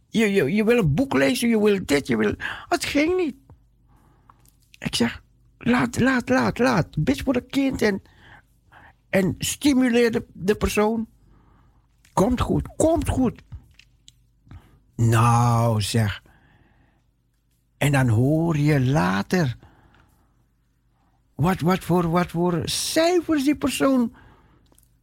Je, 0.10 0.32
je, 0.32 0.54
je 0.54 0.64
wil 0.64 0.78
een 0.78 0.94
boek 0.94 1.14
lezen, 1.14 1.50
je 1.50 1.60
wil 1.60 1.80
dit, 1.86 2.08
je 2.08 2.18
wil... 2.18 2.34
Het 2.68 2.86
ging 2.86 3.16
niet. 3.16 3.36
Ik 4.80 4.96
zeg, 4.96 5.24
laat, 5.58 6.00
laat, 6.00 6.30
laat, 6.30 6.60
laat. 6.60 7.04
Bid 7.04 7.22
voor 7.22 7.34
het 7.34 7.48
kind 7.50 7.82
en, 7.82 8.02
en 9.10 9.36
stimuleer 9.38 10.12
de, 10.12 10.26
de 10.34 10.56
persoon. 10.56 11.08
Komt 12.14 12.42
goed, 12.42 12.68
komt 12.76 13.10
goed. 13.10 13.42
Nou, 14.96 15.82
zeg. 15.82 16.24
En 17.78 17.92
dan 17.92 18.08
hoor 18.08 18.58
je 18.58 18.82
later 18.82 19.58
wat, 21.40 21.60
wat, 21.60 21.80
voor, 21.84 22.10
wat 22.10 22.28
voor 22.28 22.62
cijfers 22.64 23.44
die 23.44 23.56
persoon 23.56 24.14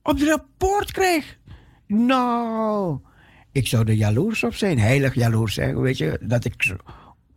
op 0.02 0.18
het 0.18 0.28
rapport 0.28 0.92
kreeg. 0.92 1.38
Nou, 1.86 2.98
ik 3.52 3.66
zou 3.66 3.88
er 3.88 3.94
jaloers 3.94 4.44
op 4.44 4.54
zijn, 4.54 4.78
heilig 4.78 5.14
jaloers 5.14 5.54
zijn, 5.54 5.80
weet 5.80 5.98
je. 5.98 6.18
Dat 6.22 6.44
ik. 6.44 6.76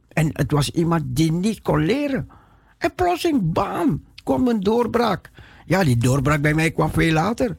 En 0.08 0.30
het 0.34 0.52
was 0.52 0.72
iemand 0.72 1.04
die 1.08 1.32
niet 1.32 1.62
kon 1.62 1.86
leren. 1.86 2.30
En 2.78 2.95
plotseling, 2.95 3.54
bam, 3.54 4.04
kwam 4.24 4.47
een 4.47 4.60
doorbraak. 4.60 5.32
Ja, 5.66 5.84
die 5.84 5.97
doorbraak 5.97 6.41
bij 6.41 6.54
mij 6.54 6.72
kwam 6.72 6.91
veel 6.91 7.14
later. 7.14 7.58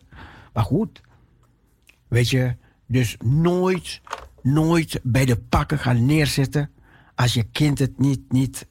Maar 0.52 0.64
goed, 0.64 1.00
weet 2.08 2.30
je, 2.30 2.56
dus 2.86 3.16
nooit, 3.24 4.00
nooit 4.42 5.00
bij 5.02 5.24
de 5.24 5.36
pakken 5.36 5.78
gaan 5.78 6.06
neerzetten 6.06 6.70
als 7.14 7.34
je 7.34 7.42
kind 7.42 7.78
het 7.78 7.98
niet, 7.98 8.32
niet 8.32 8.66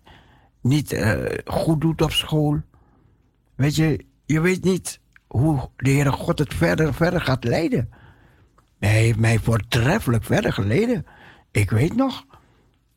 niet 0.61 0.93
uh, 0.93 1.23
goed 1.45 1.81
doet 1.81 2.01
op 2.01 2.11
school. 2.11 2.61
Weet 3.55 3.75
je, 3.75 4.05
je 4.25 4.39
weet 4.39 4.63
niet 4.63 4.99
hoe 5.27 5.69
de 5.75 5.89
Heere 5.89 6.11
God 6.11 6.39
het 6.39 6.53
verder, 6.53 6.93
verder 6.93 7.21
gaat 7.21 7.43
leiden. 7.43 7.89
Hij 8.79 8.89
heeft 8.89 9.19
mij 9.19 9.39
voortreffelijk 9.39 10.23
verder 10.23 10.53
geleden. 10.53 11.05
Ik 11.51 11.69
weet 11.69 11.95
nog, 11.95 12.25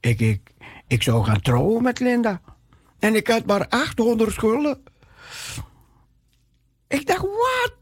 ik, 0.01 0.21
ik, 0.21 0.51
ik 0.87 1.03
zou 1.03 1.25
gaan 1.25 1.41
trouwen 1.41 1.83
met 1.83 2.01
Linda. 2.01 2.41
En 2.99 3.15
ik 3.15 3.27
had 3.27 3.47
maar 3.47 3.69
800 3.69 4.33
schulden. 4.33 4.83
Ik 6.89 7.07
dacht, 7.07 7.21
wat? 7.21 7.75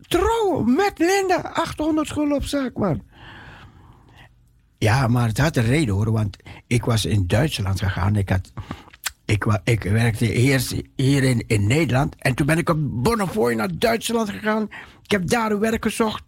Trouwen 0.00 0.74
met 0.74 0.98
Linda, 0.98 1.36
800 1.36 2.06
schulden 2.08 2.36
op 2.36 2.44
zaak, 2.44 2.76
man. 2.76 3.02
Ja, 4.78 5.06
maar 5.06 5.28
het 5.28 5.38
had 5.38 5.56
een 5.56 5.64
reden 5.64 5.94
hoor, 5.94 6.12
want 6.12 6.36
ik 6.66 6.84
was 6.84 7.04
in 7.04 7.26
Duitsland 7.26 7.80
gegaan. 7.80 8.16
Ik 8.16 8.28
had 8.28 8.52
ik, 9.24 9.60
ik 9.64 9.82
werkte 9.82 10.32
eerst 10.32 10.74
hier 10.96 11.22
in, 11.22 11.44
in 11.46 11.66
Nederland. 11.66 12.14
En 12.18 12.34
toen 12.34 12.46
ben 12.46 12.58
ik 12.58 12.68
op 12.68 12.78
Bonnefoy 12.80 13.54
naar 13.54 13.78
Duitsland 13.78 14.30
gegaan. 14.30 14.68
Ik 15.02 15.10
heb 15.10 15.28
daar 15.28 15.58
werk 15.58 15.82
gezocht. 15.82 16.22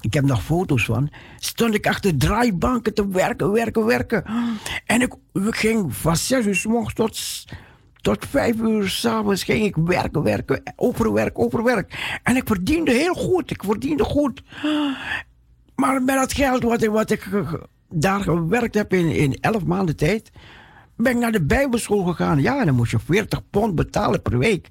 Ik 0.00 0.14
heb 0.14 0.24
nog 0.24 0.44
foto's 0.44 0.84
van. 0.84 1.10
Stond 1.38 1.74
ik 1.74 1.86
achter 1.86 2.16
draaibanken 2.16 2.94
te 2.94 3.08
werken, 3.08 3.52
werken, 3.52 3.84
werken. 3.84 4.24
En 4.86 5.00
ik, 5.00 5.14
ging 5.32 5.94
van 5.94 6.16
zes 6.16 6.46
uur 6.46 6.54
s 6.54 6.66
morgens 6.66 6.94
tot, 6.94 7.44
tot 8.00 8.26
vijf 8.26 8.56
uur 8.56 8.88
s'avonds 8.88 9.44
ging 9.44 9.64
ik 9.64 9.76
werken, 9.76 10.22
werken, 10.22 10.62
overwerk, 10.76 11.38
overwerk. 11.38 12.18
En 12.22 12.36
ik 12.36 12.46
verdiende 12.46 12.92
heel 12.92 13.14
goed. 13.14 13.50
Ik 13.50 13.62
verdiende 13.64 14.04
goed. 14.04 14.42
Maar 15.74 16.02
met 16.02 16.16
dat 16.16 16.32
geld 16.32 16.62
wat, 16.62 16.84
wat 16.84 17.10
ik 17.10 17.28
daar 17.88 18.20
gewerkt 18.20 18.74
heb 18.74 18.92
in, 18.92 19.08
in 19.08 19.36
elf 19.40 19.64
maanden 19.64 19.96
tijd 19.96 20.30
ben 20.96 21.12
ik 21.12 21.18
naar 21.18 21.32
de 21.32 21.42
Bijbelschool 21.42 22.04
gegaan. 22.04 22.42
Ja, 22.42 22.64
dan 22.64 22.74
moest 22.74 22.90
je 22.90 22.98
40 23.04 23.40
pond 23.50 23.74
betalen 23.74 24.22
per 24.22 24.38
week. 24.38 24.68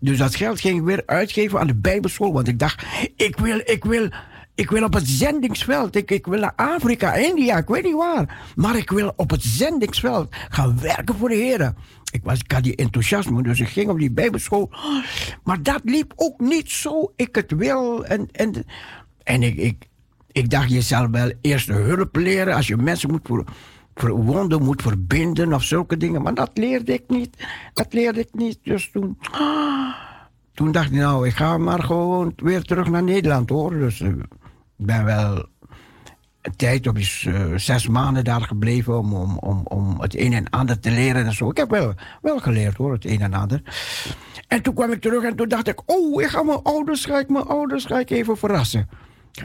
Dus 0.00 0.18
dat 0.18 0.34
geld 0.34 0.60
ging 0.60 0.84
weer 0.84 1.02
uitgeven 1.06 1.60
aan 1.60 1.66
de 1.66 1.74
Bijbelschool. 1.74 2.32
Want 2.32 2.48
ik 2.48 2.58
dacht, 2.58 2.86
ik 3.16 3.38
wil, 3.38 3.60
ik 3.64 3.84
wil, 3.84 4.08
ik 4.54 4.70
wil 4.70 4.84
op 4.84 4.92
het 4.92 5.08
zendingsveld. 5.08 5.96
Ik, 5.96 6.10
ik 6.10 6.26
wil 6.26 6.40
naar 6.40 6.52
Afrika, 6.56 7.14
India, 7.14 7.56
ik 7.56 7.68
weet 7.68 7.84
niet 7.84 7.94
waar. 7.94 8.52
Maar 8.56 8.76
ik 8.76 8.90
wil 8.90 9.12
op 9.16 9.30
het 9.30 9.42
zendingsveld 9.42 10.28
gaan 10.48 10.80
werken 10.80 11.14
voor 11.14 11.28
de 11.28 11.34
Heer. 11.34 11.74
Ik, 12.12 12.20
was, 12.22 12.38
ik 12.38 12.52
had 12.52 12.62
die 12.62 12.76
enthousiasme, 12.76 13.42
dus 13.42 13.60
ik 13.60 13.68
ging 13.68 13.88
op 13.88 13.98
die 13.98 14.10
Bijbelschool. 14.10 14.70
Maar 15.44 15.62
dat 15.62 15.80
liep 15.84 16.12
ook 16.16 16.40
niet 16.40 16.70
zo 16.70 17.12
ik 17.16 17.34
het 17.34 17.52
wil. 17.52 18.04
En, 18.04 18.28
en, 18.32 18.64
en 19.22 19.42
ik, 19.42 19.56
ik, 19.56 19.88
ik 20.32 20.50
dacht, 20.50 20.70
je 20.70 20.80
zal 20.80 21.10
wel 21.10 21.32
eerst 21.40 21.66
de 21.66 21.72
hulp 21.72 22.16
leren 22.16 22.54
als 22.54 22.66
je 22.66 22.76
mensen 22.76 23.10
moet 23.10 23.20
voor 23.24 23.44
wonden 23.94 24.62
moet 24.62 24.82
verbinden 24.82 25.52
of 25.52 25.62
zulke 25.62 25.96
dingen. 25.96 26.22
Maar 26.22 26.34
dat 26.34 26.50
leerde 26.54 26.92
ik 26.92 27.04
niet. 27.08 27.46
Dat 27.72 27.92
leerde 27.92 28.20
ik 28.20 28.28
niet. 28.32 28.58
Dus 28.62 28.90
toen, 28.90 29.18
toen 30.54 30.72
dacht 30.72 30.86
ik, 30.86 30.92
nou, 30.92 31.26
ik 31.26 31.34
ga 31.34 31.58
maar 31.58 31.82
gewoon 31.82 32.32
weer 32.36 32.62
terug 32.62 32.88
naar 32.88 33.02
Nederland 33.02 33.48
hoor. 33.50 33.70
Dus 33.70 34.00
eh, 34.00 34.08
ik 34.08 34.86
ben 34.86 35.04
wel 35.04 35.46
een 36.44 36.56
tijd 36.56 36.96
is 36.96 37.24
eh, 37.28 37.44
zes 37.56 37.88
maanden 37.88 38.24
daar 38.24 38.40
gebleven 38.40 38.98
om, 38.98 39.14
om, 39.14 39.38
om, 39.38 39.60
om 39.64 40.00
het 40.00 40.18
een 40.18 40.32
en 40.32 40.50
ander 40.50 40.80
te 40.80 40.90
leren 40.90 41.26
en 41.26 41.32
zo. 41.32 41.50
Ik 41.50 41.56
heb 41.56 41.70
wel, 41.70 41.94
wel 42.22 42.38
geleerd 42.38 42.76
hoor, 42.76 42.92
het 42.92 43.04
een 43.04 43.20
en 43.20 43.34
ander. 43.34 43.62
En 44.48 44.62
toen 44.62 44.74
kwam 44.74 44.92
ik 44.92 45.00
terug 45.00 45.22
en 45.24 45.36
toen 45.36 45.48
dacht 45.48 45.68
ik, 45.68 45.82
oh, 45.86 46.22
ik 46.22 46.28
ga 46.28 46.42
mijn 46.42 46.62
ouders, 46.62 47.04
ga 47.04 47.18
ik 47.18 47.28
mijn 47.28 47.46
ouders 47.46 47.84
ga 47.84 47.98
ik 47.98 48.10
even 48.10 48.36
verrassen. 48.36 48.88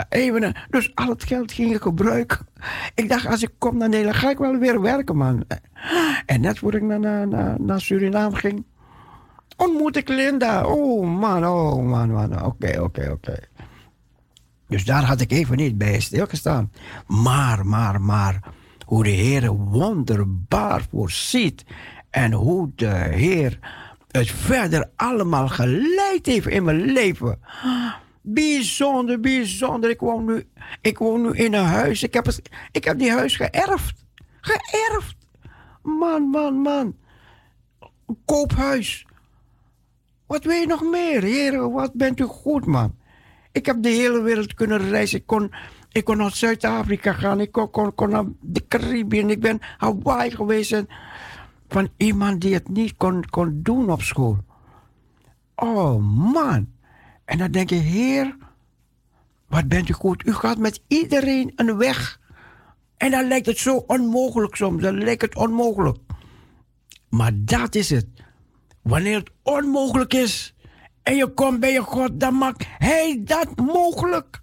Even, 0.10 0.56
dus 0.70 0.96
al 0.96 1.08
het 1.08 1.24
geld 1.24 1.52
ging 1.52 1.76
ik 1.76 1.82
gebruiken. 1.82 2.48
Ik 2.96 3.10
dacht, 3.10 3.26
als 3.26 3.42
ik 3.42 3.52
kom 3.58 3.78
naar 3.78 3.90
Nederland, 3.90 4.18
ga 4.18 4.30
ik 4.30 4.38
wel 4.38 4.58
weer 4.58 4.82
werken, 4.82 5.18
man. 5.18 5.44
En 6.26 6.42
net 6.42 6.60
voordat 6.60 6.82
ik 6.82 6.88
naar, 6.88 7.00
naar, 7.00 7.28
naar, 7.28 7.62
naar 7.62 7.82
Suriname 7.82 8.36
ging, 8.36 8.66
ontmoet 9.58 9.96
ik 9.96 10.10
Linda. 10.10 10.66
Oh, 10.66 11.20
man, 11.20 11.46
oh, 11.46 11.86
man, 11.86 12.12
man. 12.12 12.46
Oké, 12.46 12.82
oké, 12.82 13.10
oké. 13.12 13.38
Dus 14.68 14.86
daar 14.86 15.04
had 15.04 15.22
ik 15.22 15.32
even 15.32 15.58
niet 15.58 15.78
bij 15.78 16.00
stilgestaan. 16.00 16.72
Maar, 17.08 17.66
maar, 17.66 18.02
maar, 18.02 18.40
hoe 18.86 19.04
de 19.04 19.10
Heer 19.10 19.52
wonderbaar 19.52 20.86
voorziet. 20.92 21.66
En 22.10 22.32
hoe 22.32 22.72
de 22.76 23.08
Heer 23.12 23.60
het 24.12 24.32
verder 24.32 24.90
allemaal 24.96 25.48
geleid 25.48 26.26
heeft 26.26 26.48
in 26.48 26.64
mijn 26.64 26.82
leven. 26.82 27.40
Bijzonder, 28.34 29.20
bijzonder. 29.20 29.90
Ik 29.90 30.00
woon 30.00 30.26
nu, 30.26 30.48
ik 30.82 30.98
woon 30.98 31.22
nu 31.22 31.32
in 31.32 31.54
een 31.54 31.66
huis. 31.66 32.04
Ik 32.04 32.14
heb, 32.14 32.26
het- 32.26 32.50
ik 32.72 32.84
heb 32.84 33.00
die 33.00 33.12
huis 33.12 33.36
geërfd. 33.36 34.06
Geërfd. 34.42 35.16
Man, 35.84 36.24
man, 36.24 36.54
man. 36.56 36.96
Koophuis. 38.26 39.06
Wat 40.28 40.44
wil 40.44 40.56
je 40.56 40.68
nog 40.68 40.82
meer? 40.84 41.24
Heer, 41.24 41.72
wat 41.72 41.94
bent 41.94 42.20
u 42.20 42.24
goed, 42.24 42.66
man. 42.66 42.96
Ik 43.52 43.66
heb 43.66 43.84
de 43.84 43.90
hele 43.90 44.22
wereld 44.22 44.54
kunnen 44.54 44.90
reizen. 44.90 45.20
Ik 45.20 45.26
kon, 45.26 45.52
ik 45.92 46.04
kon 46.04 46.18
naar 46.18 46.32
Zuid-Afrika 46.36 47.14
gaan. 47.14 47.40
Ik 47.40 47.52
kon, 47.52 47.70
kon, 47.70 47.96
kon 47.96 48.10
naar 48.10 48.26
de 48.42 48.68
Caribbean. 48.68 49.30
Ik 49.30 49.40
ben 49.40 49.60
Hawaii 49.78 50.32
geweest. 50.32 50.84
Van 51.68 51.90
iemand 51.98 52.42
die 52.42 52.54
het 52.54 52.70
niet 52.70 52.94
kon, 52.98 53.26
kon 53.30 53.60
doen 53.64 53.92
op 53.92 54.02
school. 54.02 54.38
Oh, 55.56 56.04
man. 56.34 56.68
En 57.30 57.38
dan 57.38 57.52
denk 57.52 57.70
je, 57.70 57.76
Heer, 57.76 58.38
wat 59.48 59.68
bent 59.68 59.90
u 59.90 59.94
goed. 59.94 60.26
U 60.26 60.34
gaat 60.34 60.58
met 60.58 60.82
iedereen 60.88 61.52
een 61.56 61.78
weg. 61.78 62.20
En 62.98 63.12
dan 63.12 63.28
lijkt 63.28 63.46
het 63.46 63.58
zo 63.58 63.76
onmogelijk 63.76 64.56
soms. 64.56 64.82
Dan 64.82 64.98
lijkt 65.04 65.22
het 65.22 65.36
onmogelijk. 65.36 65.98
Maar 67.10 67.32
dat 67.36 67.76
is 67.76 67.90
het. 67.90 68.06
Wanneer 68.82 69.18
het 69.18 69.30
onmogelijk 69.44 70.14
is 70.14 70.54
en 71.04 71.16
je 71.16 71.28
komt 71.28 71.60
bij 71.60 71.72
je 71.72 71.82
God, 71.82 72.20
dan 72.20 72.38
maakt 72.38 72.66
Hij 72.78 73.22
dat 73.24 73.56
mogelijk. 73.56 74.42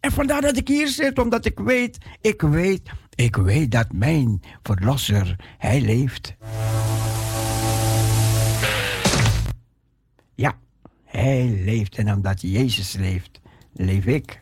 En 0.00 0.12
vandaar 0.12 0.40
dat 0.40 0.56
ik 0.56 0.68
hier 0.68 0.88
zit, 0.88 1.18
omdat 1.18 1.44
ik 1.44 1.58
weet, 1.58 1.98
ik 2.20 2.42
weet, 2.42 2.90
ik 3.14 3.36
weet 3.36 3.70
dat 3.70 3.92
mijn 3.92 4.42
verlosser, 4.62 5.36
Hij 5.58 5.80
leeft. 5.80 6.36
Ja, 10.34 10.58
Hij 11.08 11.60
leeft 11.64 11.96
en 11.96 12.12
omdat 12.12 12.40
Jezus 12.40 12.92
leeft, 12.92 13.40
leef 13.72 14.04
ik. 14.04 14.40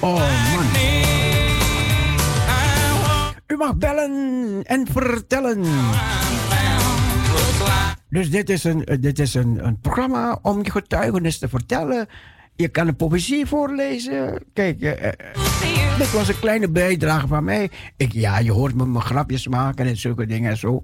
Oh 0.00 0.54
man. 0.54 0.66
U 3.46 3.56
mag 3.56 3.76
bellen 3.76 4.62
en 4.64 4.86
vertellen. 4.86 5.64
Dus 8.08 8.30
dit 8.30 8.50
is 8.50 8.64
een, 8.64 8.84
eh, 8.84 8.96
dit 9.00 9.18
is 9.18 9.34
een, 9.34 9.78
programma 9.80 10.38
om 10.42 10.64
je 10.64 10.70
getuigenis 10.70 11.38
te 11.38 11.48
vertellen. 11.48 12.06
Je 12.54 12.68
kan 12.68 12.88
een 12.88 12.96
poëzie 12.96 13.46
voorlezen. 13.46 14.42
Kijk, 14.52 14.80
eh, 14.80 15.06
eh, 15.08 15.12
dit 15.98 16.12
was 16.12 16.28
een 16.28 16.38
kleine 16.40 16.68
bijdrage 16.68 17.26
van 17.26 17.44
mij. 17.44 17.70
Ik, 17.96 18.12
ja, 18.12 18.38
je 18.38 18.52
hoort 18.52 18.74
me 18.74 18.86
mijn 18.86 19.04
grapjes 19.04 19.48
maken 19.48 19.86
en 19.86 19.96
zulke 19.96 20.26
dingen 20.26 20.50
en 20.50 20.56
zo. 20.56 20.80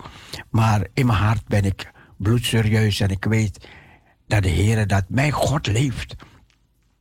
Maar 0.50 0.86
in 0.94 1.06
mijn 1.06 1.18
hart 1.18 1.46
ben 1.46 1.64
ik 1.64 1.90
bloedserieus 2.16 3.00
en 3.00 3.08
ik 3.08 3.24
weet 3.24 3.68
dat 4.28 4.42
de 4.42 4.48
Heer, 4.48 4.86
dat 4.86 5.04
mijn 5.08 5.32
God 5.32 5.66
leeft. 5.66 6.14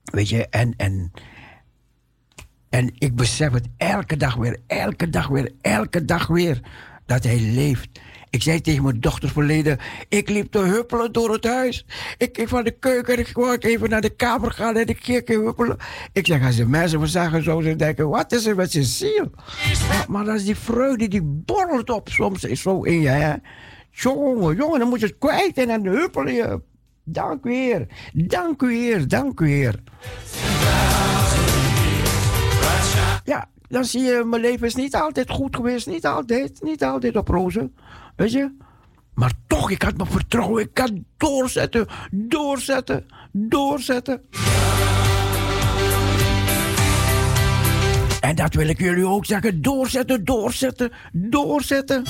Weet 0.04 0.30
je, 0.30 0.48
en, 0.50 0.74
en, 0.78 1.12
en 2.70 2.92
ik 2.98 3.16
besef 3.16 3.52
het 3.52 3.68
elke 3.78 4.18
dag 4.18 4.36
weer, 4.36 4.58
elke 4.68 5.10
dag 5.10 5.28
weer, 5.28 5.52
elke 5.62 6.06
dag 6.06 6.28
weer, 6.28 6.62
dat 7.06 7.24
hij 7.24 7.40
leeft. 7.40 7.90
Ik 8.30 8.44
zei 8.44 8.62
tegen 8.62 8.84
mijn 8.84 9.00
dochter 9.00 9.30
verleden, 9.30 9.78
ik 10.10 10.30
liep 10.30 10.52
te 10.52 10.60
huppelen 10.60 11.12
door 11.12 11.34
het 11.34 11.44
huis. 11.44 11.86
Ik 12.18 12.36
ging 12.36 12.50
van 12.50 12.64
de 12.64 12.72
keuken 12.72 13.14
en 13.14 13.20
ik 13.20 13.36
wou 13.36 13.58
even 13.58 13.90
naar 13.90 14.02
de 14.02 14.16
kamer 14.16 14.52
gaan 14.52 14.76
en 14.76 14.88
ik 14.88 15.04
ging 15.04 15.28
huppelen. 15.28 15.78
Ik 16.14 16.26
zeg, 16.26 16.46
als 16.46 16.56
de 16.56 16.66
mensen 16.66 17.00
me 17.00 17.08
zagen 17.08 17.44
zo, 17.44 17.62
ze 17.62 17.76
denken, 17.76 18.10
wat 18.10 18.32
is 18.32 18.46
er 18.46 18.56
met 18.56 18.72
zijn 18.72 18.84
ziel? 18.84 19.32
Maar 20.08 20.26
dat 20.26 20.36
is 20.36 20.46
die 20.46 20.56
vreugde, 20.56 21.08
die 21.08 21.22
borrelt 21.24 21.90
op 21.90 22.10
soms 22.10 22.42
zo 22.42 22.82
in 22.84 23.02
je. 23.02 23.08
Hè? 23.08 23.36
Jongen, 23.92 24.56
jongen, 24.56 24.80
dan 24.80 24.90
moet 24.90 25.00
je 25.00 25.06
het 25.06 25.18
kwijt 25.18 25.58
en 25.58 25.68
dan 25.68 25.86
huppel 25.86 26.28
je. 26.28 26.62
Dank 27.10 27.46
u 27.46 27.54
Heer, 27.54 27.88
dank 28.14 28.62
u 28.62 28.74
Heer, 28.74 29.08
dank 29.08 29.40
u 29.40 29.50
Heer. 29.50 29.84
Ja, 33.24 33.50
dan 33.68 33.86
zie 33.86 34.02
je, 34.02 34.24
mijn 34.26 34.42
leven 34.42 34.68
is 34.68 34.76
niet 34.76 34.96
altijd 34.96 35.30
goed 35.30 35.56
geweest. 35.56 35.88
Niet 35.88 36.06
altijd, 36.06 36.62
niet 36.62 36.84
altijd 36.84 37.16
op 37.16 37.28
rozen. 37.28 37.76
Weet 38.16 38.32
je? 38.32 38.52
Maar 39.14 39.32
toch, 39.48 39.72
ik 39.72 39.82
had 39.82 39.98
me 39.98 40.06
vertrouwen. 40.06 40.64
Ik 40.64 40.74
kan 40.74 41.06
doorzetten, 41.18 41.88
doorzetten, 42.12 43.06
doorzetten. 43.32 44.22
En 48.22 48.36
dat 48.36 48.54
wil 48.54 48.68
ik 48.68 48.80
jullie 48.80 49.08
ook 49.08 49.26
zeggen. 49.26 49.62
Doorzetten, 49.62 50.26
doorzetten, 50.26 50.92
doorzetten. 51.12 52.04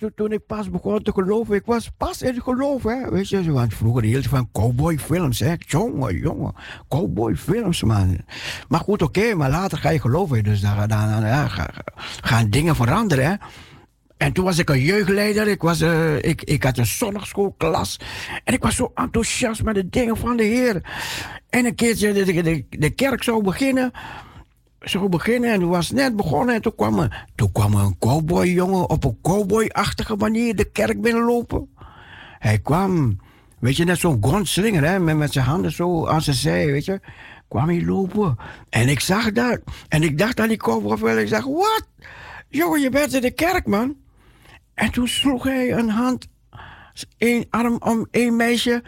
Toen, 0.00 0.12
toen 0.14 0.32
ik 0.32 0.46
pas 0.46 0.70
begon 0.70 1.02
te 1.02 1.12
geloven, 1.12 1.54
ik 1.54 1.66
was 1.66 1.90
pas 1.96 2.22
in 2.22 2.34
het 2.34 2.42
geloof, 2.42 2.82
hè. 2.82 3.10
Weet 3.10 3.28
je, 3.28 3.52
want 3.52 3.74
vroeger 3.74 4.02
hield 4.02 4.26
van 4.26 4.48
cowboyfilms, 4.52 5.38
hè. 5.38 5.54
Jongen, 5.58 6.16
jongen, 6.16 6.54
cowboyfilms, 6.88 7.82
man. 7.82 8.18
Maar 8.68 8.80
goed, 8.80 9.02
oké, 9.02 9.34
maar 9.34 9.50
later 9.50 9.78
ga 9.78 9.90
je 9.90 10.00
geloven, 10.00 10.44
dus 10.44 10.60
dan, 10.60 10.74
ja, 10.88 11.48
ga- 11.48 11.70
gaan 12.22 12.50
dingen 12.50 12.76
veranderen. 12.76 13.38
En 14.16 14.32
toen 14.32 14.44
was 14.44 14.58
ik 14.58 14.68
een 14.70 14.80
jeugdleider. 14.80 15.48
Ik, 15.48 15.62
was, 15.62 15.80
eh, 15.80 16.16
ik, 16.16 16.42
ik 16.42 16.62
had 16.62 16.78
een 16.78 16.86
zondagschoolklas. 16.86 18.00
En 18.44 18.54
ik 18.54 18.62
was 18.62 18.74
zo 18.76 18.92
enthousiast 18.94 19.62
met 19.62 19.74
de 19.74 19.88
dingen 19.88 20.16
van 20.16 20.36
de 20.36 20.42
Heer. 20.42 20.82
En 21.48 21.64
een 21.66 21.76
de, 21.76 22.12
de, 22.24 22.42
de, 22.42 22.66
de 22.68 22.90
kerk 22.90 23.22
zou 23.22 23.42
beginnen. 23.42 23.90
Zou 24.80 25.08
beginnen 25.08 25.52
en 25.52 25.68
was 25.68 25.90
net 25.90 26.16
begonnen. 26.16 26.54
En 26.54 26.62
toen 26.62 26.74
kwam, 26.74 26.98
er, 26.98 27.26
toen 27.34 27.52
kwam 27.52 27.74
er 27.74 27.80
een 27.80 27.98
cowboyjongen 27.98 28.90
op 28.90 29.04
een 29.04 29.18
cowboyachtige 29.22 30.16
manier 30.16 30.56
de 30.56 30.70
kerk 30.70 31.00
binnenlopen. 31.00 31.68
Hij 32.38 32.58
kwam, 32.58 33.20
weet 33.58 33.76
je, 33.76 33.84
net 33.84 33.98
zo'n 33.98 34.18
gonslinger, 34.20 34.84
hè, 34.84 34.98
met, 34.98 35.16
met 35.16 35.32
zijn 35.32 35.44
handen 35.44 35.72
zo 35.72 36.06
aan 36.06 36.22
zijn 36.22 36.36
zij, 36.36 36.66
weet 36.66 36.84
je. 36.84 37.00
Kwam 37.48 37.68
hij 37.68 37.84
lopen. 37.84 38.36
En 38.68 38.88
ik 38.88 39.00
zag 39.00 39.32
dat. 39.32 39.60
En 39.88 40.02
ik 40.02 40.18
dacht 40.18 40.40
aan 40.40 40.48
die 40.48 40.56
cowboy. 40.56 41.10
Ik 41.10 41.28
zeg, 41.28 41.44
wat? 41.44 41.86
Jongen, 42.48 42.80
je 42.80 42.90
bent 42.90 43.14
in 43.14 43.20
de 43.20 43.30
kerk, 43.30 43.66
man. 43.66 43.96
En 44.74 44.90
toen 44.90 45.08
sloeg 45.08 45.42
hij 45.42 45.72
een 45.72 45.88
hand, 45.88 46.28
één 47.16 47.46
arm 47.50 47.76
om 47.78 48.06
één 48.10 48.36
meisje. 48.36 48.82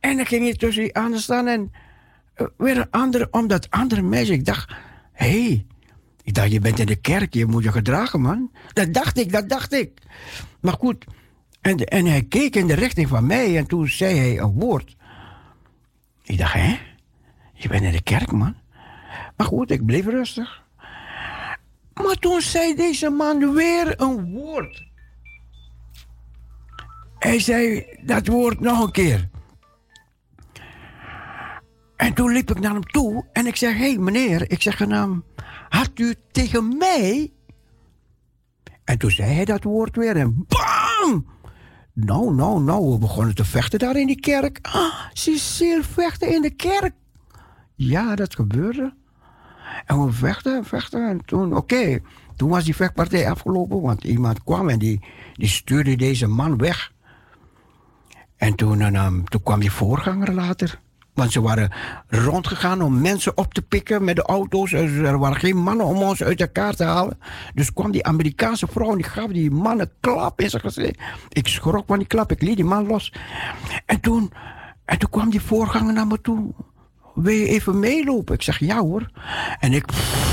En 0.00 0.16
dan 0.16 0.26
ging 0.26 0.42
hij 0.42 0.54
tussen 0.54 0.82
die 0.82 0.94
anderen 0.94 1.22
staan 1.22 1.46
en 1.46 1.72
eh, 2.34 2.46
weer 2.56 2.76
een 2.76 2.90
andere 2.90 3.28
om 3.30 3.46
dat 3.46 3.70
andere 3.70 4.02
meisje. 4.02 4.32
Ik 4.32 4.44
dacht, 4.44 4.72
hey, 5.14 5.66
ik 6.22 6.34
dacht, 6.34 6.52
je 6.52 6.60
bent 6.60 6.78
in 6.78 6.86
de 6.86 6.96
kerk, 6.96 7.34
je 7.34 7.46
moet 7.46 7.62
je 7.62 7.72
gedragen, 7.72 8.20
man. 8.20 8.50
Dat 8.72 8.94
dacht 8.94 9.18
ik, 9.18 9.32
dat 9.32 9.48
dacht 9.48 9.72
ik. 9.72 9.98
Maar 10.60 10.72
goed, 10.72 11.04
en, 11.60 11.76
en 11.76 12.06
hij 12.06 12.22
keek 12.22 12.56
in 12.56 12.66
de 12.66 12.74
richting 12.74 13.08
van 13.08 13.26
mij 13.26 13.56
en 13.56 13.66
toen 13.66 13.88
zei 13.88 14.18
hij 14.18 14.38
een 14.38 14.52
woord. 14.52 14.96
Ik 16.22 16.38
dacht, 16.38 16.52
hè? 16.52 16.78
Je 17.52 17.68
bent 17.68 17.82
in 17.82 17.92
de 17.92 18.02
kerk, 18.02 18.32
man. 18.32 18.56
Maar 19.36 19.46
goed, 19.46 19.70
ik 19.70 19.86
bleef 19.86 20.06
rustig. 20.06 20.62
Maar 21.94 22.16
toen 22.18 22.40
zei 22.40 22.74
deze 22.74 23.10
man 23.10 23.54
weer 23.54 24.00
een 24.00 24.32
woord. 24.32 24.84
Hij 27.18 27.40
zei 27.40 27.86
dat 28.02 28.26
woord 28.26 28.60
nog 28.60 28.82
een 28.82 28.92
keer. 28.92 29.28
En 31.96 32.14
toen 32.14 32.32
liep 32.32 32.50
ik 32.50 32.60
naar 32.60 32.72
hem 32.72 32.86
toe 32.86 33.24
en 33.32 33.46
ik 33.46 33.56
zeg: 33.56 33.72
Hé 33.72 33.78
hey, 33.78 33.98
meneer, 33.98 34.50
ik 34.50 34.62
zeg 34.62 34.78
hem: 34.78 35.24
Had 35.68 35.90
u 35.94 36.14
tegen 36.32 36.76
mij? 36.76 37.32
En 38.84 38.98
toen 38.98 39.10
zei 39.10 39.32
hij 39.32 39.44
dat 39.44 39.64
woord 39.64 39.96
weer 39.96 40.16
en 40.16 40.46
BAM! 40.48 41.26
Nou, 41.92 42.34
nou, 42.34 42.62
nou, 42.62 42.92
we 42.92 42.98
begonnen 42.98 43.34
te 43.34 43.44
vechten 43.44 43.78
daar 43.78 43.96
in 43.96 44.06
die 44.06 44.20
kerk. 44.20 44.58
Ah, 44.62 44.94
Cecile 45.12 45.82
vechten 45.82 46.34
in 46.34 46.42
de 46.42 46.50
kerk. 46.50 46.94
Ja, 47.74 48.14
dat 48.14 48.34
gebeurde. 48.34 48.94
En 49.86 50.04
we 50.04 50.12
vechten, 50.12 50.64
vechten. 50.64 51.08
En 51.08 51.24
toen, 51.24 51.56
oké. 51.56 52.00
Toen 52.36 52.48
was 52.48 52.64
die 52.64 52.76
vechtpartij 52.76 53.30
afgelopen, 53.30 53.80
want 53.80 54.04
iemand 54.04 54.42
kwam 54.42 54.68
en 54.68 54.78
die, 54.78 55.04
die 55.34 55.48
stuurde 55.48 55.96
deze 55.96 56.26
man 56.26 56.58
weg. 56.58 56.92
En 58.36 58.54
toen, 58.54 58.80
en, 58.80 58.94
ehm, 58.94 59.24
toen 59.24 59.42
kwam 59.42 59.60
die 59.60 59.70
voorganger 59.70 60.32
later. 60.32 60.80
Want 61.14 61.32
ze 61.32 61.40
waren 61.40 61.72
rondgegaan 62.08 62.82
om 62.82 63.00
mensen 63.00 63.36
op 63.36 63.54
te 63.54 63.62
pikken 63.62 64.04
met 64.04 64.16
de 64.16 64.22
auto's. 64.22 64.72
Er 64.72 65.18
waren 65.18 65.36
geen 65.36 65.56
mannen 65.56 65.86
om 65.86 65.96
ons 65.96 66.22
uit 66.22 66.40
elkaar 66.40 66.74
te 66.74 66.84
halen. 66.84 67.18
Dus 67.54 67.72
kwam 67.72 67.90
die 67.90 68.04
Amerikaanse 68.04 68.66
vrouw 68.70 68.90
en 68.90 68.96
die 68.96 69.04
gaf 69.04 69.26
die 69.26 69.50
man 69.50 69.80
een 69.80 69.90
klap 70.00 70.40
in 70.40 70.50
zijn 70.50 70.62
gezicht. 70.62 70.98
Ik 71.28 71.48
schrok 71.48 71.84
van 71.86 71.98
die 71.98 72.06
klap, 72.06 72.30
ik 72.30 72.42
liet 72.42 72.56
die 72.56 72.64
man 72.64 72.86
los. 72.86 73.12
En 73.86 74.00
toen, 74.00 74.32
en 74.84 74.98
toen 74.98 75.10
kwam 75.10 75.30
die 75.30 75.40
voorganger 75.40 75.92
naar 75.92 76.06
me 76.06 76.20
toe. 76.20 76.54
Wil 77.14 77.34
je 77.34 77.48
even 77.48 77.78
meelopen? 77.78 78.34
Ik 78.34 78.42
zeg 78.42 78.58
ja 78.58 78.80
hoor. 78.80 79.10
En 79.60 79.72
ik 79.72 79.84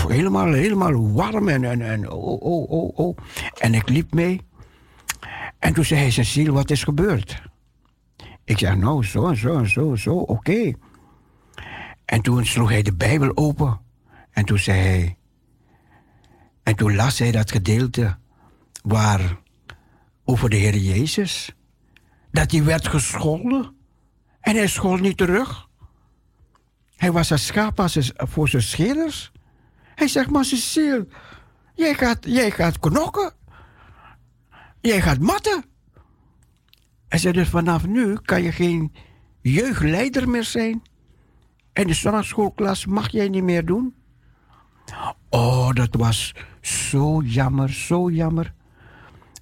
helemaal, 0.08 0.54
helemaal 0.54 1.12
warm 1.12 1.48
en, 1.48 1.64
en, 1.64 1.82
en 1.82 2.12
oh, 2.12 2.42
oh, 2.42 2.72
oh, 2.72 2.98
oh. 2.98 3.18
En 3.58 3.74
ik 3.74 3.90
liep 3.90 4.14
mee. 4.14 4.42
En 5.60 5.74
toen 5.74 5.86
zei 5.86 6.00
hij, 6.00 6.12
Cecile, 6.12 6.52
wat 6.52 6.70
is 6.70 6.84
gebeurd? 6.84 7.42
Ik 8.52 8.58
zeg, 8.58 8.76
nou, 8.76 9.04
zo 9.04 9.34
zo 9.34 9.64
zo, 9.64 9.96
zo, 9.96 10.16
oké. 10.16 10.74
En 12.06 12.22
toen 12.22 12.46
sloeg 12.46 12.70
hij 12.70 12.82
de 12.82 12.94
Bijbel 12.94 13.38
open. 13.38 13.80
En 14.32 14.46
toen 14.46 14.60
zei 14.60 14.80
hij... 14.80 15.18
En 16.64 16.76
toen 16.76 16.96
las 16.96 17.20
hij 17.20 17.32
dat 17.32 17.52
gedeelte 17.52 18.18
waar 18.84 19.40
over 20.24 20.50
de 20.50 20.56
Heer 20.56 20.76
Jezus. 20.76 21.56
Dat 22.32 22.52
hij 22.52 22.64
werd 22.64 22.88
gescholden. 22.88 23.76
En 24.40 24.56
hij 24.56 24.68
schold 24.68 25.02
niet 25.02 25.18
terug. 25.18 25.68
Hij 26.96 27.12
was 27.12 27.30
een 27.30 27.40
schaap 27.40 27.90
voor 28.16 28.50
zijn 28.50 28.62
scherders. 28.62 29.32
Hij 29.96 30.08
zegt, 30.08 30.30
maar 30.30 30.46
Cecile, 30.46 31.08
jij 31.76 31.94
gaat, 31.94 32.26
jij 32.26 32.52
gaat 32.52 32.80
knokken. 32.80 33.34
Jij 34.82 35.02
gaat 35.02 35.20
matten. 35.20 35.71
Hij 37.12 37.20
zei 37.20 37.34
dus 37.34 37.50
vanaf 37.50 37.88
nu 37.88 38.18
kan 38.22 38.44
je 38.44 38.52
geen 38.52 38.94
jeugdleider 39.42 40.30
meer 40.30 40.44
zijn. 40.44 40.82
En 41.74 41.88
de 41.88 41.94
zondagschoolklas 41.94 42.86
mag 42.86 43.12
jij 43.12 43.30
niet 43.30 43.44
meer 43.44 43.66
doen. 43.66 43.96
Oh, 45.30 45.70
dat 45.74 45.96
was 45.96 46.36
zo 46.62 47.22
jammer, 47.22 47.70
zo 47.70 48.10
jammer. 48.10 48.54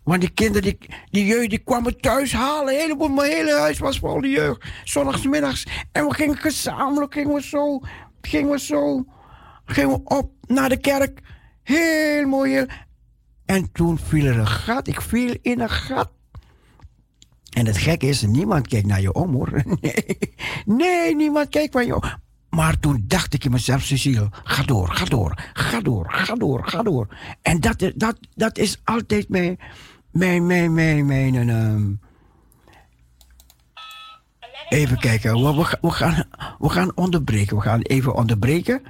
Want 0.03 0.21
die 0.21 0.29
kinderen, 0.29 0.61
die, 0.61 0.89
die 1.09 1.25
jeugd, 1.25 1.49
die 1.49 1.59
kwamen 1.59 1.99
thuis 1.99 2.33
halen. 2.33 2.75
Helemaal, 2.75 3.07
mijn 3.07 3.31
hele 3.31 3.59
huis 3.59 3.79
was 3.79 3.99
vol 3.99 4.21
die 4.21 4.35
jeugd. 4.35 4.65
Zondagsmiddags. 4.83 5.67
En 5.91 6.07
we 6.07 6.13
gingen 6.13 6.37
gezamenlijk, 6.37 7.13
gingen 7.13 7.33
we 7.33 7.41
zo, 7.41 7.81
gingen 8.21 8.51
we 8.51 8.59
zo, 8.59 9.05
gingen 9.65 9.89
we 9.89 10.01
op 10.03 10.31
naar 10.47 10.69
de 10.69 10.77
kerk. 10.77 11.21
Heel 11.63 12.27
mooi. 12.27 12.65
En 13.45 13.71
toen 13.71 13.99
viel 13.99 14.25
er 14.25 14.37
een 14.37 14.47
gat. 14.47 14.87
Ik 14.87 15.01
viel 15.01 15.35
in 15.41 15.59
een 15.59 15.69
gat. 15.69 16.17
En 17.49 17.65
het 17.65 17.77
gekke 17.77 18.07
is, 18.07 18.21
niemand 18.21 18.67
kijkt 18.67 18.87
naar 18.87 19.01
je 19.01 19.13
om 19.13 19.33
hoor. 19.33 19.63
Nee, 20.65 21.15
niemand 21.15 21.49
kijkt 21.49 21.71
van 21.71 21.85
je 21.85 21.95
om. 21.95 22.01
Maar 22.49 22.79
toen 22.79 23.03
dacht 23.07 23.33
ik 23.33 23.45
in 23.45 23.51
mezelf, 23.51 23.83
Cecile, 23.83 24.29
ga 24.43 24.63
door, 24.63 24.87
ga 24.87 25.05
door, 25.05 25.43
ga 25.53 25.81
door, 25.81 26.05
ga 26.09 26.35
door, 26.35 26.67
ga 26.67 26.83
door. 26.83 27.07
En 27.41 27.59
dat, 27.59 27.91
dat, 27.95 28.17
dat 28.35 28.57
is 28.57 28.81
altijd 28.83 29.29
mijn, 29.29 29.59
mijn, 30.11 30.45
mijn, 30.45 30.73
mijn, 30.73 31.05
mijn, 31.05 31.49
ehm, 31.49 31.91
Even 34.69 34.99
kijken, 34.99 35.33
we, 35.33 35.55
we, 35.55 35.77
we 35.81 35.91
gaan, 35.91 36.23
we 36.59 36.69
gaan 36.69 36.91
onderbreken. 36.95 37.55
We 37.55 37.61
gaan 37.61 37.81
even 37.81 38.15
onderbreken. 38.15 38.81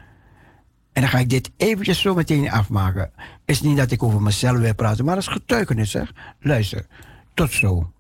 En 0.93 1.01
dan 1.01 1.10
ga 1.10 1.18
ik 1.18 1.30
dit 1.30 1.51
eventjes 1.57 2.01
zo 2.01 2.14
meteen 2.16 2.51
afmaken. 2.51 3.12
Is 3.45 3.62
niet 3.62 3.78
dat 3.78 3.91
ik 3.91 4.03
over 4.03 4.22
mezelf 4.22 4.57
wil 4.57 4.76
praten, 4.76 5.05
maar 5.05 5.16
dat 5.16 5.24
is 5.24 5.30
getuigenis, 5.30 5.91
zeg. 5.91 6.14
Luister, 6.39 6.86
tot 7.34 7.51
zo. 7.51 7.91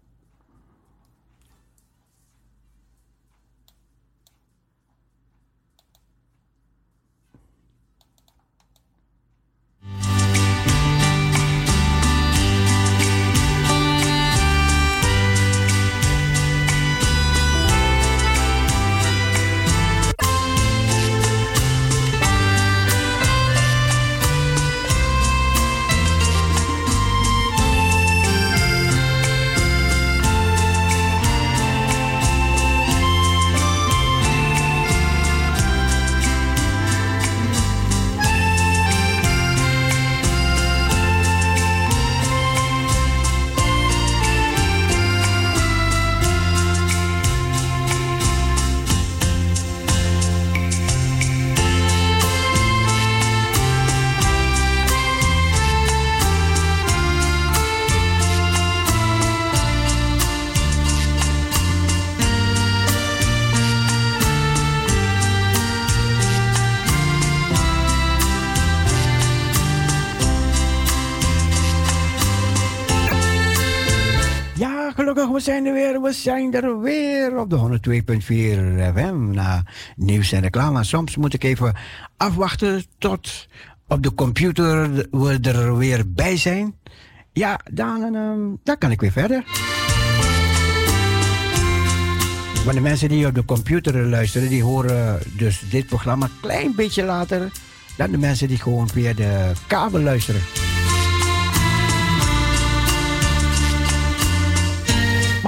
We 76.09 76.15
zijn 76.15 76.53
er 76.53 76.79
weer 76.79 77.37
op 77.37 77.49
de 77.49 77.55
102.4 77.55 78.93
FM. 78.95 79.31
Na 79.31 79.63
nieuws 79.95 80.31
en 80.31 80.41
reclame. 80.41 80.83
Soms 80.83 81.15
moet 81.15 81.33
ik 81.33 81.43
even 81.43 81.75
afwachten 82.17 82.83
tot 82.97 83.47
op 83.87 84.03
de 84.03 84.13
computer 84.13 84.89
we 85.11 85.39
er 85.41 85.77
weer 85.77 86.03
bij 86.13 86.37
zijn. 86.37 86.75
Ja, 87.33 87.59
dan, 87.71 88.15
ehm, 88.15 88.39
dan 88.63 88.77
kan 88.77 88.91
ik 88.91 89.01
weer 89.01 89.11
verder. 89.11 89.43
Want 92.63 92.75
de 92.75 92.81
mensen 92.81 93.09
die 93.09 93.25
op 93.25 93.35
de 93.35 93.45
computer 93.45 94.05
luisteren, 94.05 94.49
die 94.49 94.63
horen 94.63 95.19
dus 95.37 95.63
dit 95.69 95.85
programma 95.85 96.25
een 96.25 96.39
klein 96.41 96.75
beetje 96.75 97.03
later 97.03 97.51
dan 97.97 98.11
de 98.11 98.17
mensen 98.17 98.47
die 98.47 98.57
gewoon 98.57 98.89
via 98.89 99.13
de 99.13 99.51
kabel 99.67 99.99
luisteren. 99.99 100.41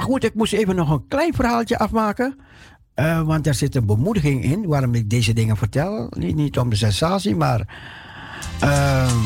Maar 0.02 0.10
goed, 0.10 0.24
ik 0.24 0.34
moest 0.34 0.52
even 0.52 0.76
nog 0.76 0.90
een 0.90 1.06
klein 1.08 1.34
verhaaltje 1.34 1.78
afmaken. 1.78 2.38
Eh, 2.94 3.22
want 3.22 3.46
er 3.46 3.54
zit 3.54 3.74
een 3.74 3.86
bemoediging 3.86 4.44
in 4.44 4.66
waarom 4.66 4.94
ik 4.94 5.10
deze 5.10 5.32
dingen 5.32 5.56
vertel. 5.56 6.06
Niet, 6.18 6.36
niet 6.36 6.58
om 6.58 6.68
de 6.70 6.76
sensatie, 6.76 7.36
maar. 7.36 7.60
ehm, 8.60 9.16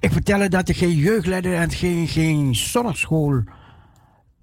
ik 0.00 0.12
vertelde 0.12 0.48
dat 0.48 0.68
ik 0.68 0.76
geen 0.76 0.94
jeugdleider 0.94 1.54
en 1.54 1.70
geen, 1.70 2.08
geen 2.08 2.54
zondagschool 2.54 3.42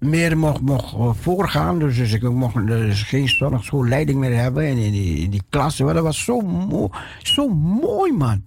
meer 0.04 0.38
mocht, 0.38 0.60
mocht 0.60 0.94
eh, 0.94 1.10
voorgaan. 1.20 1.78
Dus, 1.78 1.96
dus 1.96 2.12
ik 2.12 2.22
mocht 2.22 2.66
dus 2.66 3.02
geen 3.02 3.28
zondagschoolleiding 3.28 4.18
meer 4.18 4.36
hebben 4.36 4.66
in, 4.66 4.92
die, 4.92 5.18
in 5.18 5.30
die 5.30 5.42
klasse. 5.50 5.84
Maar 5.84 5.94
dat 5.94 6.02
was 6.02 6.24
zo, 6.24 6.40
mo 6.40 6.90
zo 7.22 7.48
mooi, 7.48 8.12
man. 8.12 8.42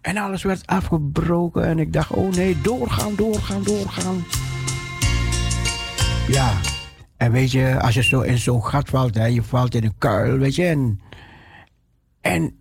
En 0.00 0.16
alles 0.16 0.42
werd 0.42 0.66
afgebroken. 0.66 1.64
En 1.64 1.78
ik 1.78 1.92
dacht, 1.92 2.10
oh 2.10 2.32
nee, 2.32 2.56
doorgaan, 2.62 3.14
doorgaan, 3.14 3.62
doorgaan. 3.62 4.24
Ja. 6.28 6.52
En 7.16 7.32
weet 7.32 7.50
je, 7.50 7.80
als 7.80 7.94
je 7.94 8.02
zo 8.02 8.20
in 8.20 8.38
zo'n 8.38 8.64
gat 8.64 8.88
valt, 8.88 9.14
hè, 9.14 9.26
je 9.26 9.42
valt 9.42 9.74
in 9.74 9.84
een 9.84 9.98
kuil, 9.98 10.38
weet 10.38 10.54
je. 10.54 10.64
En, 10.64 11.00
en, 12.20 12.54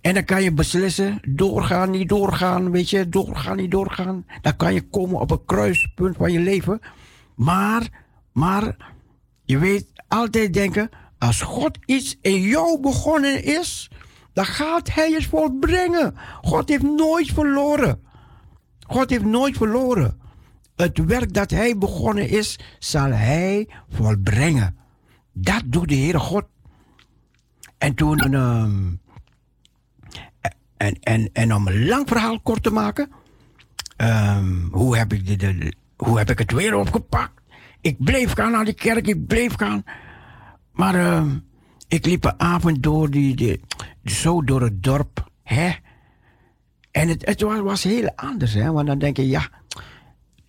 en 0.00 0.14
dan 0.14 0.24
kan 0.24 0.42
je 0.42 0.52
beslissen, 0.52 1.20
doorgaan, 1.28 1.90
niet 1.90 2.08
doorgaan, 2.08 2.70
weet 2.70 2.90
je. 2.90 3.08
Doorgaan, 3.08 3.56
niet 3.56 3.70
doorgaan. 3.70 4.26
Dan 4.40 4.56
kan 4.56 4.74
je 4.74 4.82
komen 4.82 5.20
op 5.20 5.30
een 5.30 5.44
kruispunt 5.44 6.16
van 6.16 6.32
je 6.32 6.40
leven. 6.40 6.80
Maar, 7.38 8.04
maar, 8.32 8.76
je 9.42 9.58
weet 9.58 9.86
altijd 10.08 10.52
denken, 10.52 10.90
als 11.18 11.40
God 11.40 11.78
iets 11.84 12.18
in 12.20 12.40
jou 12.40 12.80
begonnen 12.80 13.44
is, 13.44 13.90
dan 14.32 14.44
gaat 14.44 14.94
Hij 14.94 15.12
het 15.12 15.26
volbrengen. 15.26 16.14
God 16.42 16.68
heeft 16.68 16.82
nooit 16.82 17.32
verloren. 17.32 18.02
God 18.86 19.10
heeft 19.10 19.24
nooit 19.24 19.56
verloren. 19.56 20.20
Het 20.76 21.04
werk 21.04 21.34
dat 21.34 21.50
Hij 21.50 21.78
begonnen 21.78 22.28
is, 22.28 22.58
zal 22.78 23.10
Hij 23.10 23.68
volbrengen. 23.88 24.76
Dat 25.32 25.62
doet 25.66 25.88
de 25.88 25.96
Heere 25.96 26.18
God. 26.18 26.44
En 27.78 27.94
toen, 27.94 28.18
ehm, 28.18 28.92
en, 30.76 30.98
en, 31.00 31.30
en 31.32 31.54
om 31.54 31.66
een 31.68 31.86
lang 31.86 32.08
verhaal 32.08 32.40
kort 32.40 32.62
te 32.62 32.70
maken, 32.70 33.10
ehm, 33.96 34.68
hoe, 34.70 34.96
heb 34.96 35.12
ik 35.12 35.26
de, 35.26 35.36
de- 35.36 35.74
hoe 35.98 36.18
heb 36.18 36.30
ik 36.30 36.38
het 36.38 36.52
weer 36.52 36.74
opgepakt? 36.74 37.42
Ik 37.80 38.04
bleef 38.04 38.32
gaan 38.32 38.52
naar 38.52 38.64
die 38.64 38.74
kerk, 38.74 39.06
ik 39.06 39.26
bleef 39.26 39.54
gaan. 39.54 39.84
Maar 40.72 40.94
ehm, 40.94 41.36
ik 41.88 42.06
liep 42.06 42.24
een 42.24 42.40
avond 42.40 42.82
door, 42.82 43.10
die, 43.10 43.60
zo 44.04 44.42
door 44.42 44.62
het 44.62 44.82
dorp. 44.82 45.30
Hè? 45.42 45.72
En 46.90 47.08
het, 47.08 47.26
het 47.26 47.40
was, 47.40 47.60
was 47.60 47.82
heel 47.82 48.12
anders, 48.14 48.52
hè? 48.52 48.72
want 48.72 48.86
dan 48.86 48.98
denk 48.98 49.16
je, 49.16 49.28
ja, 49.28 49.48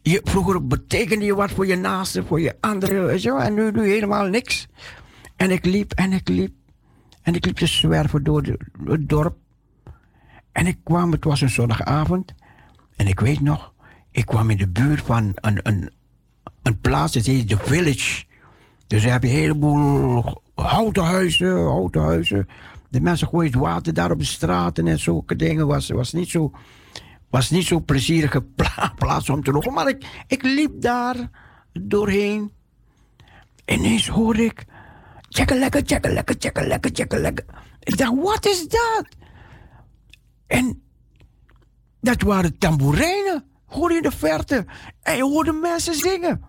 je, 0.02 0.22
vroeger 0.24 0.68
betekende 0.68 1.26
je 1.26 1.36
wat 1.36 1.52
voor 1.52 1.68
je 1.68 1.76
naaste, 1.76 2.24
voor 2.24 2.42
je 2.42 2.56
anderen, 2.60 3.22
je 3.22 3.30
wel, 3.30 3.42
en 3.42 3.54
nu, 3.54 3.72
nu 3.72 3.90
helemaal 3.90 4.26
niks. 4.26 4.68
En 5.36 5.52
ik 5.52 5.66
liep 5.66 5.92
en 5.92 6.14
ik 6.14 6.28
liep 6.28 6.54
en 7.22 7.36
ik 7.36 7.46
liep 7.46 7.56
te 7.56 7.68
zwerven 7.68 8.24
door 8.24 8.58
het 8.86 9.10
dorp. 9.10 9.38
En 10.52 10.68
ik 10.68 10.78
kwam, 10.84 11.12
het 11.12 11.24
was 11.24 11.42
een 11.42 11.50
zondagavond, 11.50 12.34
en 12.96 13.08
ik 13.08 13.20
weet 13.20 13.42
nog, 13.42 13.74
ik 14.20 14.26
kwam 14.26 14.50
in 14.50 14.58
de 14.58 14.68
buurt 14.68 15.02
van 15.02 15.32
een, 15.36 15.60
een, 15.64 15.92
een 16.62 16.80
plaats, 16.80 17.14
het 17.14 17.26
heet 17.26 17.48
The 17.48 17.58
Village. 17.58 18.26
Dus 18.88 19.04
daar 19.04 19.12
heb 19.12 19.24
je 19.24 19.30
een 19.30 19.36
heleboel 19.36 20.42
houten 20.56 21.04
huizen, 21.04 21.58
houten 21.58 22.02
huizen. 22.02 22.48
De 22.90 23.02
mensen 23.02 23.28
gooien 23.28 23.60
water 23.60 23.94
daar 23.94 24.12
op 24.12 24.20
de 24.20 24.26
straten 24.26 24.88
en 24.88 25.00
zulke 25.00 25.36
dingen. 25.36 25.68
Was, 25.68 25.90
was 25.90 26.14
niet 26.14 26.30
zo 26.30 26.52
was 27.30 27.50
niet 27.50 27.66
zo'n 27.66 27.86
plezierige 27.86 28.42
pla- 28.56 28.94
plaats 28.96 29.30
om 29.30 29.44
te 29.44 29.52
lopen. 29.52 29.74
Maar 29.74 29.88
ik, 29.88 30.06
ik 30.28 30.44
liep 30.44 30.82
daar 30.82 31.30
doorheen. 31.74 32.52
Ineens 33.66 34.08
hoorde 34.08 34.44
ik... 34.44 34.66
Checken 35.30 35.60
lekker, 35.60 35.82
checken 35.86 36.14
lekker, 36.14 36.36
checken 36.40 36.68
lekker, 36.68 36.92
checken 36.94 37.20
lekker. 37.20 37.46
Ik 37.80 37.98
dacht, 37.98 38.16
wat 38.16 38.46
is 38.46 38.68
dat? 38.68 39.08
En 40.48 40.82
dat 42.02 42.22
waren 42.22 42.58
tamboerijnen. 42.58 43.44
Hoorde 43.70 43.96
in 43.96 44.02
de 44.02 44.12
verte. 44.12 44.66
En 45.02 45.16
je 45.16 45.24
hoorde 45.24 45.52
mensen 45.52 45.94
zingen. 45.94 46.42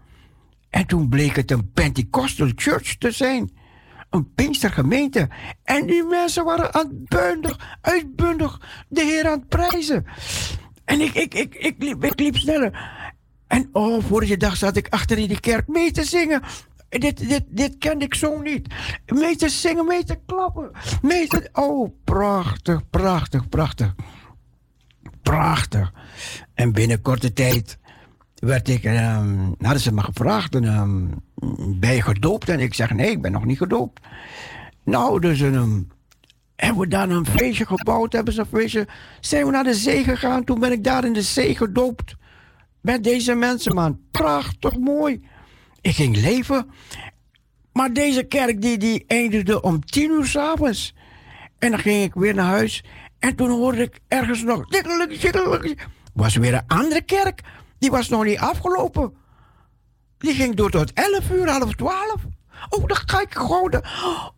En 0.70 0.86
toen 0.86 1.08
bleek 1.08 1.36
het 1.36 1.50
een 1.50 1.72
Pentecostal 1.72 2.50
church 2.54 2.96
te 2.96 3.10
zijn. 3.10 3.50
Een 4.10 4.34
Pinkstergemeente. 4.34 5.28
En 5.64 5.86
die 5.86 6.04
mensen 6.04 6.44
waren 6.44 6.72
uitbundig, 6.72 7.78
uitbundig 7.80 8.60
de 8.88 9.00
Heer 9.00 9.26
aan 9.26 9.38
het 9.38 9.48
prijzen. 9.48 10.06
En 10.84 11.00
ik, 11.00 11.14
ik, 11.14 11.34
ik, 11.34 11.54
ik, 11.54 11.74
liep, 11.78 12.04
ik 12.04 12.20
liep 12.20 12.36
sneller. 12.36 12.98
En 13.46 13.68
oh, 13.72 14.04
vorige 14.04 14.36
dag 14.36 14.56
zat 14.56 14.76
ik 14.76 14.88
achter 14.88 15.18
in 15.18 15.28
die 15.28 15.40
kerk 15.40 15.68
mee 15.68 15.90
te 15.90 16.04
zingen. 16.04 16.42
Dit, 16.88 17.28
dit, 17.28 17.44
dit 17.48 17.78
kende 17.78 18.04
ik 18.04 18.14
zo 18.14 18.40
niet. 18.40 18.74
Mee 19.06 19.36
te 19.36 19.48
zingen, 19.48 19.86
mee 19.86 20.04
te 20.04 20.18
klappen. 20.26 20.70
Mee 21.02 21.26
te... 21.26 21.48
Oh, 21.52 21.90
prachtig, 22.04 22.90
prachtig, 22.90 23.48
prachtig. 23.48 23.94
Prachtig. 25.22 25.92
En 26.54 26.72
binnen 26.72 27.02
korte 27.02 27.32
tijd 27.32 27.78
werd 28.34 28.68
ik, 28.68 28.84
ehm, 28.84 29.38
hadden 29.58 29.80
ze 29.80 29.92
me 29.92 30.02
gevraagd, 30.02 30.54
ehm, 30.54 31.06
ben 31.78 31.94
je 31.94 32.02
gedoopt? 32.02 32.48
En 32.48 32.60
ik 32.60 32.74
zeg, 32.74 32.90
nee, 32.90 33.10
ik 33.10 33.22
ben 33.22 33.32
nog 33.32 33.44
niet 33.44 33.58
gedoopt. 33.58 34.00
Nou, 34.84 35.20
dus 35.20 35.40
hebben 36.56 36.78
we 36.78 36.88
daar 36.88 37.10
een 37.10 37.26
feestje 37.26 37.66
gebouwd, 37.66 38.12
hebben 38.12 38.34
ze 38.34 38.40
een 38.40 38.46
feestje. 38.46 38.86
Zijn 39.20 39.44
we 39.44 39.50
naar 39.50 39.64
de 39.64 39.74
zee 39.74 40.04
gegaan, 40.04 40.44
toen 40.44 40.60
ben 40.60 40.72
ik 40.72 40.84
daar 40.84 41.04
in 41.04 41.12
de 41.12 41.22
zee 41.22 41.56
gedoopt. 41.56 42.16
Met 42.80 43.04
deze 43.04 43.34
mensen, 43.34 43.74
man. 43.74 44.00
Prachtig 44.10 44.76
mooi. 44.76 45.20
Ik 45.80 45.94
ging 45.94 46.16
leven. 46.16 46.70
Maar 47.72 47.92
deze 47.92 48.22
kerk, 48.22 48.62
die, 48.62 48.78
die 48.78 49.04
eindigde 49.06 49.62
om 49.62 49.84
tien 49.84 50.10
uur 50.10 50.26
s'avonds. 50.26 50.94
En 51.58 51.70
dan 51.70 51.80
ging 51.80 52.02
ik 52.02 52.14
weer 52.14 52.34
naar 52.34 52.46
huis. 52.46 52.84
En 53.20 53.36
toen 53.36 53.50
hoorde 53.50 53.82
ik 53.82 54.00
ergens 54.08 54.42
nog... 54.42 54.64
Was 56.12 56.36
weer 56.36 56.54
een 56.54 56.66
andere 56.66 57.02
kerk. 57.02 57.40
Die 57.78 57.90
was 57.90 58.08
nog 58.08 58.24
niet 58.24 58.38
afgelopen. 58.38 59.12
Die 60.18 60.34
ging 60.34 60.54
door 60.54 60.70
tot 60.70 60.92
11 60.92 61.30
uur, 61.30 61.50
half 61.50 61.74
12. 61.74 62.14
Oh, 62.68 62.86
dan 62.86 62.96
ga 63.06 63.20
ik 63.20 63.34
gewoon. 63.34 63.82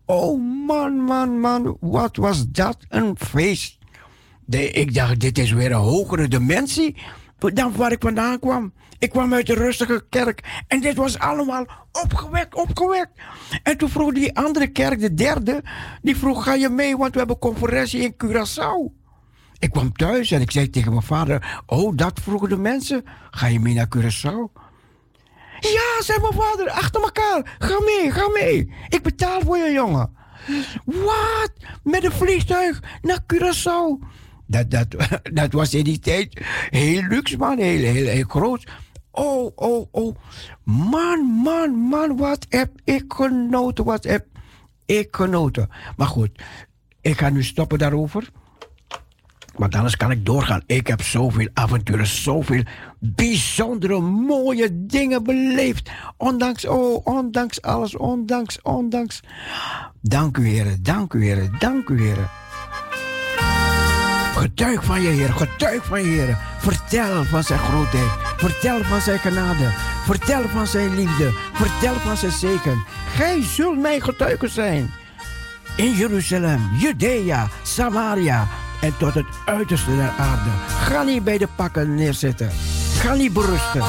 Oh, 0.04 0.66
man, 0.66 0.96
man, 0.96 1.40
man. 1.40 1.76
Wat 1.80 2.16
was 2.16 2.44
dat 2.48 2.76
een 2.88 3.16
feest. 3.18 3.78
Ik 4.48 4.94
dacht, 4.94 5.20
dit 5.20 5.38
is 5.38 5.52
weer 5.52 5.72
een 5.72 5.78
hogere 5.78 6.28
dimensie 6.28 6.96
dan 7.50 7.76
waar 7.76 7.92
ik 7.92 8.02
vandaan 8.02 8.38
kwam. 8.38 8.72
Ik 8.98 9.10
kwam 9.10 9.34
uit 9.34 9.48
een 9.48 9.54
rustige 9.54 10.04
kerk. 10.08 10.64
En 10.68 10.80
dit 10.80 10.96
was 10.96 11.18
allemaal 11.18 11.66
opgewekt, 11.92 12.54
opgewekt. 12.54 13.10
En 13.62 13.76
toen 13.76 13.88
vroeg 13.88 14.12
die 14.12 14.36
andere 14.36 14.66
kerk, 14.66 15.00
de 15.00 15.14
derde, 15.14 15.62
die 16.02 16.16
vroeg, 16.16 16.44
ga 16.44 16.54
je 16.54 16.68
mee, 16.68 16.96
want 16.96 17.12
we 17.12 17.18
hebben 17.18 17.36
een 17.36 17.50
conferentie 17.50 18.00
in 18.00 18.14
Curaçao. 18.24 19.00
Ik 19.58 19.70
kwam 19.70 19.92
thuis 19.92 20.30
en 20.30 20.40
ik 20.40 20.50
zei 20.50 20.70
tegen 20.70 20.90
mijn 20.90 21.02
vader, 21.02 21.62
oh, 21.66 21.96
dat 21.96 22.20
vroegen 22.22 22.48
de 22.48 22.56
mensen. 22.56 23.04
Ga 23.30 23.46
je 23.46 23.60
mee 23.60 23.74
naar 23.74 23.88
Curaçao? 23.96 24.60
Ja, 25.60 26.02
zei 26.02 26.20
mijn 26.20 26.32
vader, 26.32 26.70
achter 26.70 27.02
elkaar. 27.02 27.56
Ga 27.58 27.80
mee, 27.80 28.10
ga 28.10 28.28
mee. 28.28 28.72
Ik 28.88 29.02
betaal 29.02 29.40
voor 29.40 29.56
je, 29.56 29.72
jongen. 29.72 30.16
Wat? 30.84 31.52
Met 31.82 32.04
een 32.04 32.12
vliegtuig 32.12 32.82
naar 33.02 33.24
Curaçao? 33.34 34.06
Dat, 34.46 34.70
dat, 34.70 34.86
dat 35.40 35.52
was 35.52 35.74
in 35.74 35.84
die 35.84 35.98
tijd 35.98 36.40
heel 36.70 37.02
luxe, 37.02 37.36
man. 37.36 37.58
Heel, 37.58 37.92
heel, 37.92 38.06
heel 38.06 38.24
groot. 38.28 38.66
Oh, 39.10 39.52
oh, 39.54 39.88
oh. 39.90 40.16
Man, 40.64 41.24
man, 41.42 41.70
man. 41.70 42.16
Wat 42.16 42.46
heb 42.48 42.70
ik 42.84 43.04
genoten. 43.08 43.84
Wat 43.84 44.04
heb 44.04 44.26
ik 44.86 45.08
genoten. 45.10 45.68
Maar 45.96 46.06
goed, 46.06 46.42
ik 47.00 47.18
ga 47.18 47.28
nu 47.28 47.42
stoppen 47.42 47.78
daarover. 47.78 48.30
Want 49.56 49.74
anders 49.74 49.96
kan 49.96 50.10
ik 50.10 50.26
doorgaan. 50.26 50.62
Ik 50.66 50.86
heb 50.86 51.02
zoveel 51.02 51.48
avonturen, 51.52 52.06
zoveel 52.06 52.62
bijzondere, 52.98 54.00
mooie 54.00 54.86
dingen 54.86 55.22
beleefd. 55.22 55.90
Ondanks, 56.16 56.66
oh, 56.66 57.06
ondanks 57.06 57.62
alles, 57.62 57.96
ondanks, 57.96 58.62
ondanks. 58.62 59.20
Dank 60.00 60.36
u, 60.36 60.48
heren, 60.48 60.82
dank 60.82 61.12
u, 61.12 61.24
heren, 61.24 61.54
dank 61.58 61.88
u, 61.88 62.02
heren. 62.02 62.28
Getuig 64.42 64.84
van 64.84 65.02
je 65.02 65.08
Heer, 65.08 65.32
getuig 65.32 65.84
van 65.84 66.02
je 66.02 66.08
Heer. 66.08 66.38
Vertel 66.58 67.24
van 67.24 67.42
zijn 67.42 67.58
grootheid. 67.58 68.10
Vertel 68.36 68.84
van 68.84 69.00
zijn 69.00 69.18
genade. 69.18 69.70
Vertel 70.04 70.42
van 70.48 70.66
zijn 70.66 70.94
liefde. 70.94 71.32
Vertel 71.52 71.94
van 71.94 72.16
zijn 72.16 72.32
zegen. 72.32 72.84
Gij 73.14 73.42
zult 73.42 73.78
mijn 73.78 74.02
getuigen 74.02 74.50
zijn. 74.50 74.90
In 75.76 75.92
Jeruzalem, 75.92 76.70
Judea, 76.78 77.48
Samaria 77.62 78.48
en 78.80 78.96
tot 78.98 79.14
het 79.14 79.26
uiterste 79.46 79.96
der 79.96 80.12
aarde. 80.18 80.50
Ga 80.66 81.02
niet 81.02 81.24
bij 81.24 81.38
de 81.38 81.48
pakken 81.56 81.94
neerzitten. 81.94 82.50
Ga 82.98 83.14
niet 83.14 83.32
berusten. 83.32 83.82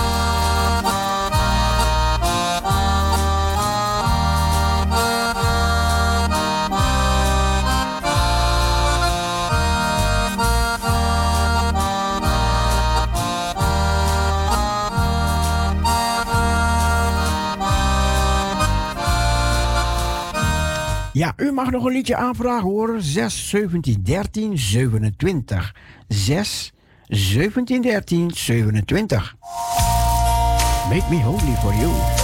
Ja, 21.13 21.33
u 21.37 21.51
mag 21.51 21.71
nog 21.71 21.85
een 21.85 21.91
liedje 21.91 22.15
aanvragen 22.15 22.69
hoor. 22.69 22.95
6, 22.99 23.49
17, 23.49 24.03
13, 24.03 24.57
27. 24.57 25.75
6, 26.07 26.73
17, 27.07 27.81
13, 27.81 28.31
27. 28.31 29.35
Make 30.89 31.09
me 31.09 31.23
holy 31.23 31.55
for 31.61 31.73
you. 31.73 32.22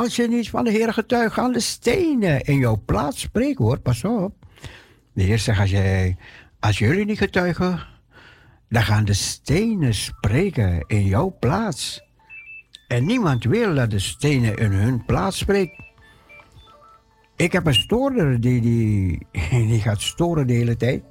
Als 0.00 0.16
je 0.16 0.28
niet 0.28 0.50
van 0.50 0.64
de 0.64 0.70
Heer 0.70 0.92
getuigt, 0.92 1.34
gaan 1.34 1.52
de 1.52 1.60
stenen 1.60 2.40
in 2.40 2.58
jouw 2.58 2.82
plaats 2.84 3.20
spreken 3.20 3.64
hoor. 3.64 3.80
Pas 3.80 4.04
op. 4.04 4.34
De 5.12 5.22
Heer 5.22 5.38
zegt, 5.38 5.60
als, 5.60 5.70
jij, 5.70 6.16
als 6.60 6.78
jullie 6.78 7.04
niet 7.04 7.18
getuigen, 7.18 7.86
dan 8.68 8.82
gaan 8.82 9.04
de 9.04 9.12
stenen 9.12 9.94
spreken 9.94 10.84
in 10.86 11.04
jouw 11.04 11.36
plaats. 11.40 12.02
En 12.88 13.06
niemand 13.06 13.44
wil 13.44 13.74
dat 13.74 13.90
de 13.90 13.98
stenen 13.98 14.56
in 14.56 14.72
hun 14.72 15.04
plaats 15.04 15.38
spreken. 15.38 15.84
Ik 17.36 17.52
heb 17.52 17.66
een 17.66 17.74
stoorder 17.74 18.40
die, 18.40 18.60
die, 18.60 19.26
die 19.70 19.80
gaat 19.80 20.00
storen 20.00 20.46
de 20.46 20.52
hele 20.52 20.76
tijd. 20.76 21.02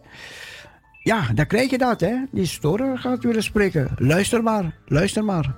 Ja, 1.04 1.34
dan 1.34 1.48
krijg 1.48 1.70
je 1.70 1.78
dat, 1.78 2.00
hè. 2.00 2.16
Die 2.32 2.46
stoorder 2.46 2.98
gaat 2.98 3.24
willen 3.24 3.44
spreken. 3.44 3.92
Luister 3.96 4.44
maar, 4.44 4.76
luister 4.86 5.26
maar. 5.26 5.56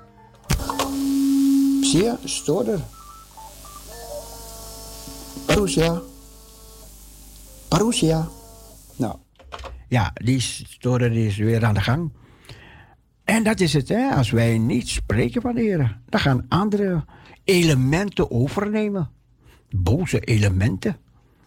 Zie 1.81 2.03
je, 2.03 2.15
stoorder. 2.23 2.79
Parousia. 5.51 6.01
Parousia. 7.67 8.27
Nou, 8.95 9.15
ja, 9.87 10.11
die 10.13 10.39
stoorder 10.39 11.11
is 11.11 11.37
weer 11.37 11.65
aan 11.65 11.73
de 11.73 11.81
gang. 11.81 12.11
En 13.23 13.43
dat 13.43 13.59
is 13.59 13.73
het, 13.73 13.89
hè. 13.89 14.09
Als 14.09 14.29
wij 14.29 14.57
niet 14.57 14.89
spreken 14.89 15.41
van 15.41 15.55
de 15.55 15.89
dan 16.09 16.19
gaan 16.19 16.45
andere 16.49 17.05
elementen 17.43 18.31
overnemen. 18.31 19.09
Boze 19.69 20.19
elementen. 20.19 20.97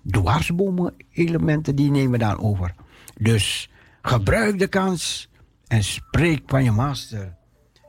Dwarsbomen 0.02 0.94
elementen, 1.10 1.76
die 1.76 1.90
nemen 1.90 2.18
dan 2.18 2.38
over. 2.38 2.74
Dus 3.18 3.70
gebruik 4.02 4.58
de 4.58 4.68
kans 4.68 5.28
en 5.66 5.84
spreek 5.84 6.42
van 6.46 6.64
je 6.64 6.70
master. 6.70 7.36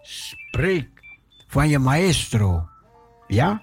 Spreek 0.02 0.90
van 1.48 1.70
je 1.70 1.80
maestro. 1.80 2.68
Ja? 3.28 3.62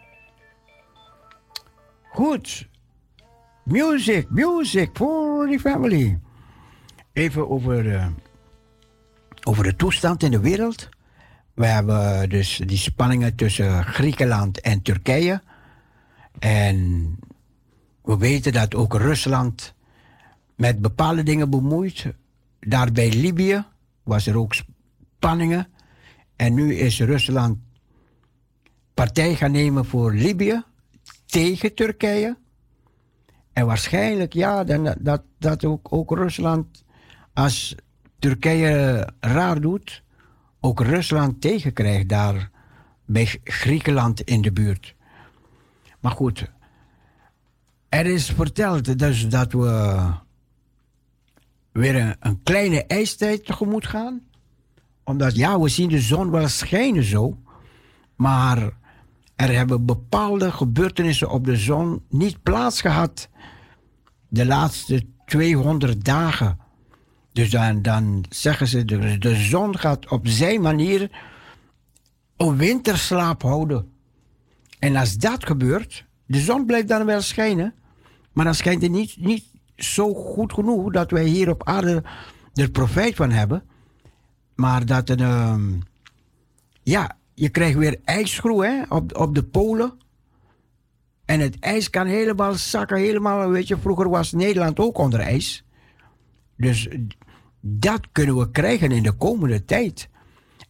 Goed. 2.12 2.68
Music, 3.64 4.30
music 4.30 4.90
for 4.92 5.48
the 5.48 5.58
family. 5.58 6.18
Even 7.12 7.50
over, 7.50 7.94
eh, 7.94 8.06
over 9.44 9.64
de 9.64 9.76
toestand 9.76 10.22
in 10.22 10.30
de 10.30 10.40
wereld. 10.40 10.88
We 11.54 11.66
hebben 11.66 12.28
dus 12.28 12.62
die 12.66 12.76
spanningen 12.76 13.34
tussen 13.34 13.84
Griekenland 13.84 14.60
en 14.60 14.82
Turkije. 14.82 15.42
En 16.38 17.18
we 18.02 18.16
weten 18.18 18.52
dat 18.52 18.74
ook 18.74 18.94
Rusland 18.94 19.74
met 20.56 20.80
bepaalde 20.80 21.22
dingen 21.22 21.50
bemoeit. 21.50 22.06
Daar 22.60 22.92
bij 22.92 23.12
Libië 23.12 23.64
was 24.02 24.26
er 24.26 24.38
ook 24.38 24.54
spanningen. 24.54 25.68
En 26.36 26.54
nu 26.54 26.74
is 26.74 27.00
Rusland 27.00 27.58
partij 28.94 29.34
gaan 29.34 29.52
nemen 29.52 29.84
voor 29.84 30.12
Libië 30.12 30.64
tegen 31.32 31.74
Turkije. 31.74 32.36
En 33.52 33.66
waarschijnlijk, 33.66 34.32
ja, 34.32 34.64
dan, 34.64 34.94
dat, 34.98 35.22
dat 35.38 35.64
ook, 35.64 35.92
ook 35.92 36.10
Rusland, 36.10 36.84
als 37.32 37.74
Turkije 38.18 39.08
raar 39.20 39.60
doet, 39.60 40.02
ook 40.60 40.80
Rusland 40.80 41.40
tegenkrijgt 41.40 42.08
daar 42.08 42.50
bij 43.04 43.40
Griekenland 43.44 44.20
in 44.20 44.42
de 44.42 44.52
buurt. 44.52 44.94
Maar 46.00 46.12
goed, 46.12 46.50
er 47.88 48.06
is 48.06 48.30
verteld 48.30 48.98
dus 48.98 49.28
dat 49.28 49.52
we 49.52 50.08
weer 51.72 51.96
een, 51.96 52.16
een 52.20 52.42
kleine 52.42 52.84
ijstijd 52.86 53.44
tegemoet 53.46 53.86
gaan. 53.86 54.20
Omdat 55.04 55.36
ja, 55.36 55.60
we 55.60 55.68
zien 55.68 55.88
de 55.88 56.00
zon 56.00 56.30
wel 56.30 56.48
schijnen 56.48 57.04
zo, 57.04 57.38
maar 58.16 58.80
er 59.42 59.54
hebben 59.54 59.86
bepaalde 59.86 60.52
gebeurtenissen 60.52 61.30
op 61.30 61.44
de 61.44 61.56
zon 61.56 62.02
niet 62.08 62.42
plaatsgehad 62.42 63.28
de 64.28 64.46
laatste 64.46 65.06
200 65.26 66.04
dagen. 66.04 66.58
Dus 67.32 67.50
dan, 67.50 67.82
dan 67.82 68.24
zeggen 68.28 68.66
ze, 68.66 68.84
de, 68.84 69.18
de 69.18 69.34
zon 69.34 69.78
gaat 69.78 70.08
op 70.08 70.26
zijn 70.26 70.60
manier 70.60 71.10
een 72.36 72.56
winterslaap 72.56 73.42
houden. 73.42 73.92
En 74.78 74.96
als 74.96 75.16
dat 75.16 75.46
gebeurt, 75.46 76.04
de 76.26 76.38
zon 76.38 76.66
blijft 76.66 76.88
dan 76.88 77.04
wel 77.04 77.20
schijnen, 77.20 77.74
maar 78.32 78.44
dan 78.44 78.54
schijnt 78.54 78.82
het 78.82 78.90
niet, 78.90 79.16
niet 79.18 79.44
zo 79.76 80.14
goed 80.14 80.52
genoeg 80.52 80.92
dat 80.92 81.10
wij 81.10 81.24
hier 81.24 81.50
op 81.50 81.64
aarde 81.64 82.02
er 82.54 82.70
profijt 82.70 83.14
van 83.14 83.30
hebben. 83.30 83.62
Maar 84.54 84.86
dat 84.86 85.08
een, 85.08 85.20
ehm, 85.20 85.72
ja, 86.82 87.16
je 87.42 87.48
krijgt 87.48 87.78
weer 87.78 88.00
ijsgroei 88.04 88.68
hè, 88.68 88.82
op, 88.88 89.16
op 89.16 89.34
de 89.34 89.44
polen. 89.44 89.92
En 91.24 91.40
het 91.40 91.58
ijs 91.58 91.90
kan 91.90 92.06
helemaal 92.06 92.54
zakken, 92.54 92.98
helemaal, 92.98 93.48
weet 93.48 93.68
je, 93.68 93.78
vroeger 93.78 94.08
was 94.08 94.32
Nederland 94.32 94.78
ook 94.78 94.98
onder 94.98 95.20
ijs. 95.20 95.64
Dus 96.56 96.88
dat 97.60 98.00
kunnen 98.12 98.36
we 98.36 98.50
krijgen 98.50 98.90
in 98.90 99.02
de 99.02 99.12
komende 99.12 99.64
tijd. 99.64 100.08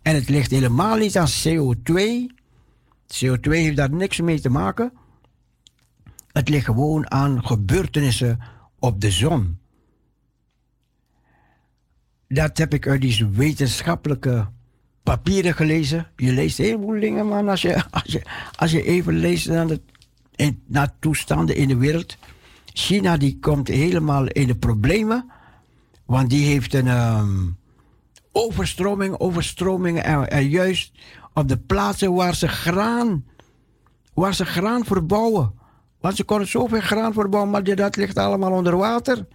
En 0.02 0.14
het 0.14 0.28
ligt 0.28 0.50
helemaal 0.50 0.96
niet 0.96 1.18
aan 1.18 1.28
CO2. 1.28 1.92
CO2 3.14 3.50
heeft 3.50 3.76
daar 3.76 3.92
niks 3.92 4.20
mee 4.20 4.40
te 4.40 4.50
maken. 4.50 4.92
Het 6.26 6.48
ligt 6.48 6.64
gewoon 6.64 7.10
aan 7.10 7.44
gebeurtenissen 7.44 8.38
op 8.78 9.00
de 9.00 9.10
zon. 9.10 9.58
Dat 12.28 12.58
heb 12.58 12.74
ik 12.74 12.86
uit 12.86 13.00
die 13.00 13.26
wetenschappelijke 13.26 14.48
papieren 15.02 15.54
gelezen. 15.54 16.06
Je 16.16 16.32
leest 16.32 16.58
heel 16.58 16.80
veel 16.80 17.00
dingen, 17.00 17.26
man. 17.26 17.48
Als 17.48 17.62
je, 17.62 17.84
als 17.90 18.12
je, 18.12 18.22
als 18.56 18.70
je 18.70 18.82
even 18.82 19.14
leest 19.14 19.48
naar, 19.48 19.66
de, 19.66 19.80
naar 20.66 20.92
toestanden 20.98 21.56
in 21.56 21.68
de 21.68 21.76
wereld. 21.76 22.16
China 22.64 23.16
die 23.16 23.38
komt 23.40 23.68
helemaal 23.68 24.26
in 24.26 24.46
de 24.46 24.56
problemen. 24.56 25.30
Want 26.06 26.30
die 26.30 26.46
heeft 26.46 26.74
een 26.74 26.88
um, 26.88 27.56
overstroming, 28.32 29.18
overstroming. 29.18 30.00
En, 30.00 30.30
en, 30.30 30.48
juist 30.48 30.92
op 31.34 31.48
de 31.48 31.58
plaatsen 31.58 32.14
waar 32.14 32.34
ze 32.34 32.48
graan, 32.48 33.24
waar 34.14 34.34
ze 34.34 34.44
graan 34.44 34.84
verbouwen. 34.84 35.52
Want 36.00 36.16
ze 36.16 36.24
konden 36.24 36.48
zoveel 36.48 36.80
graan 36.80 37.12
verbouwen, 37.12 37.50
maar 37.50 37.64
dat 37.64 37.96
ligt 37.96 38.18
allemaal 38.18 38.52
onder 38.52 38.76
water. 38.76 39.26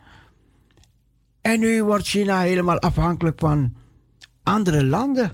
En 1.41 1.59
nu 1.59 1.83
wordt 1.83 2.07
China 2.07 2.39
helemaal 2.39 2.79
afhankelijk 2.79 3.39
van 3.39 3.73
andere 4.43 4.85
landen. 4.85 5.31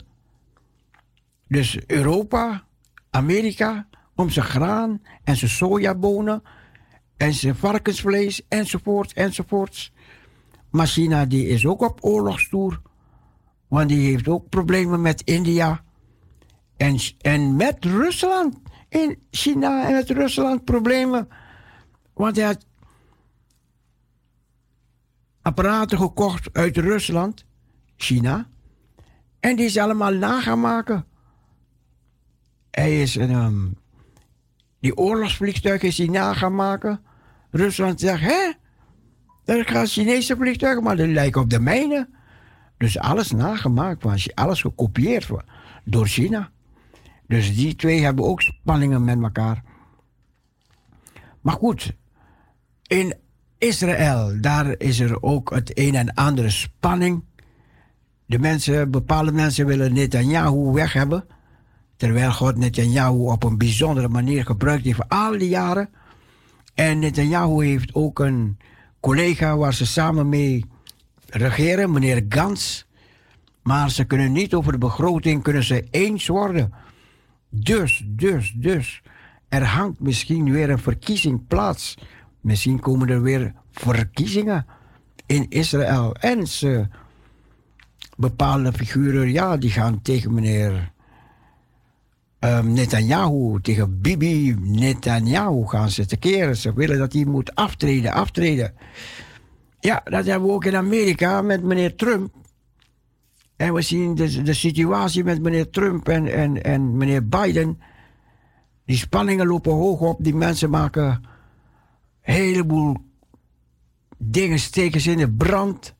Dus 1.48 1.80
Europa, 1.88 2.64
Amerika, 3.10 3.88
om 4.16 4.30
zijn 4.30 4.46
graan 4.46 5.02
en 5.24 5.36
zijn 5.36 5.52
sojabonen 5.52 6.44
en 7.18 7.34
zijn 7.34 7.56
varkensvlees 7.56 8.48
enzovoort 8.48 9.14
enzovoort. 9.14 9.92
Maar 10.70 10.88
China 10.88 11.26
die 11.26 11.48
is 11.48 11.66
ook 11.66 11.82
op 11.82 12.04
oorlogstoer. 12.04 12.82
Want 13.68 13.90
die 13.90 14.10
heeft 14.10 14.28
ook 14.28 14.50
problemen 14.50 15.02
met 15.02 15.22
India. 15.22 15.84
En, 16.78 17.00
en 17.22 17.56
met 17.56 17.86
Rusland. 17.86 18.58
In 18.90 19.20
China 19.32 19.88
en 19.88 19.94
met 19.94 20.10
Rusland 20.10 20.64
problemen. 20.64 21.28
Want 22.14 22.36
hij 22.36 22.46
had 22.46 22.66
apparaten 25.42 25.98
gekocht 25.98 26.54
uit 26.54 26.78
Rusland, 26.78 27.46
China. 27.96 28.48
En 29.40 29.56
die 29.56 29.66
is 29.66 29.78
allemaal 29.78 30.14
na 30.14 30.42
gaan 30.42 30.60
maken. 30.60 31.06
Hij 32.76 33.02
is 33.02 33.16
een. 33.16 33.32
Um, 33.32 33.78
die 34.80 34.98
oorlogsvliegtuigen 34.98 35.88
is 35.88 35.98
hij 35.98 36.08
na. 36.08 37.00
Rusland 37.52 38.00
zegt: 38.00 38.22
hè? 38.22 38.52
Er 39.46 39.66
gaan 39.66 39.88
Chinese 39.88 40.36
vliegtuigen, 40.36 40.84
maar 40.84 40.96
die 40.96 41.08
lijken 41.08 41.42
op 41.42 41.50
de 41.50 41.60
mijne. 41.60 42.10
Dus 42.78 43.00
alles 43.00 43.32
nagemaakt, 43.32 44.02
van, 44.02 44.18
alles 44.34 44.62
gekopieerd 44.62 45.30
door 45.84 46.08
China. 46.08 46.52
Dus 47.28 47.56
die 47.56 47.76
twee 47.76 48.02
hebben 48.02 48.26
ook 48.26 48.42
spanningen 48.42 49.04
met 49.04 49.22
elkaar. 49.22 49.64
Maar 51.42 51.54
goed, 51.54 51.96
in 52.88 53.14
Israël, 53.58 54.42
daar 54.42 54.76
is 54.78 55.00
er 55.00 55.22
ook 55.22 55.50
het 55.50 55.78
een 55.78 55.96
en 55.96 56.14
andere 56.14 56.50
spanning. 56.50 57.24
De 58.26 58.40
mensen, 58.40 58.92
bepaalde 58.92 59.32
mensen 59.32 59.66
willen 59.66 59.94
Netanyahu 59.94 60.72
weg 60.72 60.94
hebben. 60.94 61.26
Terwijl 62.04 62.32
God 62.32 62.58
Netanyahu 62.58 63.18
op 63.18 63.44
een 63.44 63.58
bijzondere 63.58 64.08
manier 64.08 64.46
gebruikt 64.46 64.84
heeft 64.84 65.10
al 65.10 65.38
die 65.38 65.50
jaren. 65.50 65.90
En 66.74 67.00
Netanyahu 67.00 67.66
heeft 67.66 67.94
ook 67.94 68.20
een 68.20 68.58
collega 69.00 69.58
waar 69.58 69.74
ze 69.74 69.86
samen 69.86 70.30
mee 70.30 70.66
regeren, 71.30 71.92
meneer 71.92 72.26
Gans. 72.30 72.86
Maar 73.62 73.92
ze 73.92 74.04
kunnen 74.04 74.32
niet 74.32 74.54
over 74.54 74.72
de 74.72 74.78
begroting 74.78 75.44
kunnen 75.44 75.64
ze 75.64 75.88
eens 75.92 76.28
worden. 76.28 76.74
Dus, 77.50 78.04
dus, 78.06 78.54
dus. 78.56 79.02
Er 79.50 79.66
hangt 79.66 80.00
misschien 80.00 80.52
weer 80.52 80.70
een 80.70 80.80
verkiezing 80.80 81.48
plaats. 81.48 81.98
Misschien 82.42 82.80
komen 82.80 83.10
er 83.10 83.22
weer 83.22 83.54
verkiezingen 83.72 84.66
in 85.26 85.46
Israël. 85.50 86.16
En 86.16 86.48
ze, 86.48 86.88
bepaalde 88.18 88.74
figuren, 88.74 89.32
ja, 89.32 89.58
die 89.58 89.72
gaan 89.72 90.02
tegen 90.02 90.34
meneer 90.34 90.92
um, 92.44 92.74
Netanyahu, 92.74 93.62
tegen 93.62 94.02
Bibi 94.02 94.56
Netanyahu 94.60 95.68
gaan 95.68 95.90
ze 95.90 96.06
te 96.06 96.18
keren. 96.18 96.58
Ze 96.58 96.74
willen 96.74 96.98
dat 96.98 97.14
hij 97.14 97.26
moet 97.26 97.56
aftreden, 97.56 98.12
aftreden. 98.12 98.74
Ja, 99.80 100.02
dat 100.04 100.26
hebben 100.26 100.48
we 100.48 100.54
ook 100.54 100.66
in 100.66 100.76
Amerika 100.76 101.42
met 101.42 101.64
meneer 101.64 101.96
Trump. 101.96 102.34
En 103.56 103.74
we 103.74 103.82
zien 103.82 104.16
de, 104.16 104.42
de 104.42 104.54
situatie 104.54 105.24
met 105.24 105.42
meneer 105.42 105.70
Trump 105.70 106.08
en, 106.08 106.28
en, 106.28 106.64
en 106.64 106.98
meneer 106.98 107.28
Biden. 107.28 107.80
Die 108.86 108.98
spanningen 108.98 109.48
lopen 109.48 109.72
hoog 109.72 110.00
op. 110.00 110.24
Die 110.24 110.36
mensen 110.36 110.70
maken 110.70 111.24
een 112.24 112.34
heleboel 112.34 112.98
dingen 114.18 114.60
steken 114.60 115.02
ze 115.02 115.12
in 115.12 115.18
de 115.18 115.32
brand. 115.32 115.96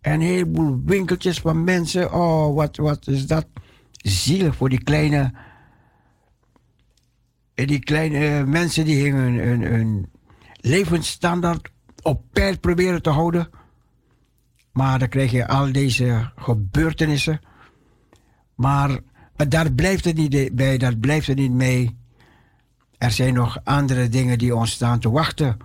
En 0.00 0.12
een 0.12 0.20
heleboel 0.20 0.80
winkeltjes 0.84 1.40
van 1.40 1.64
mensen. 1.64 2.12
Oh, 2.12 2.54
wat, 2.54 2.76
wat 2.76 3.06
is 3.06 3.26
dat 3.26 3.46
zielig 3.96 4.56
voor 4.56 4.68
die 4.68 4.82
kleine. 4.82 5.32
Die 7.54 7.78
kleine 7.78 8.46
mensen 8.46 8.84
die 8.84 9.12
hun, 9.12 9.62
hun, 9.62 10.10
levensstandaard 10.60 11.70
op 12.02 12.22
peil 12.32 12.58
proberen 12.58 13.02
te 13.02 13.10
houden. 13.10 13.50
Maar 14.72 14.98
dan 14.98 15.08
krijg 15.08 15.30
je 15.30 15.48
al 15.48 15.72
deze 15.72 16.30
gebeurtenissen. 16.36 17.40
Maar 18.54 18.98
daar 19.48 19.72
blijft 19.72 20.04
het 20.04 20.16
niet 20.16 20.54
bij, 20.54 20.78
daar 20.78 20.96
blijft 20.96 21.26
het 21.26 21.36
niet 21.36 21.52
mee. 21.52 21.96
Er 22.98 23.10
zijn 23.10 23.34
nog 23.34 23.58
andere 23.64 24.08
dingen 24.08 24.38
die 24.38 24.56
ons 24.56 24.70
staan 24.70 24.98
te 24.98 25.10
wachten. 25.10 25.56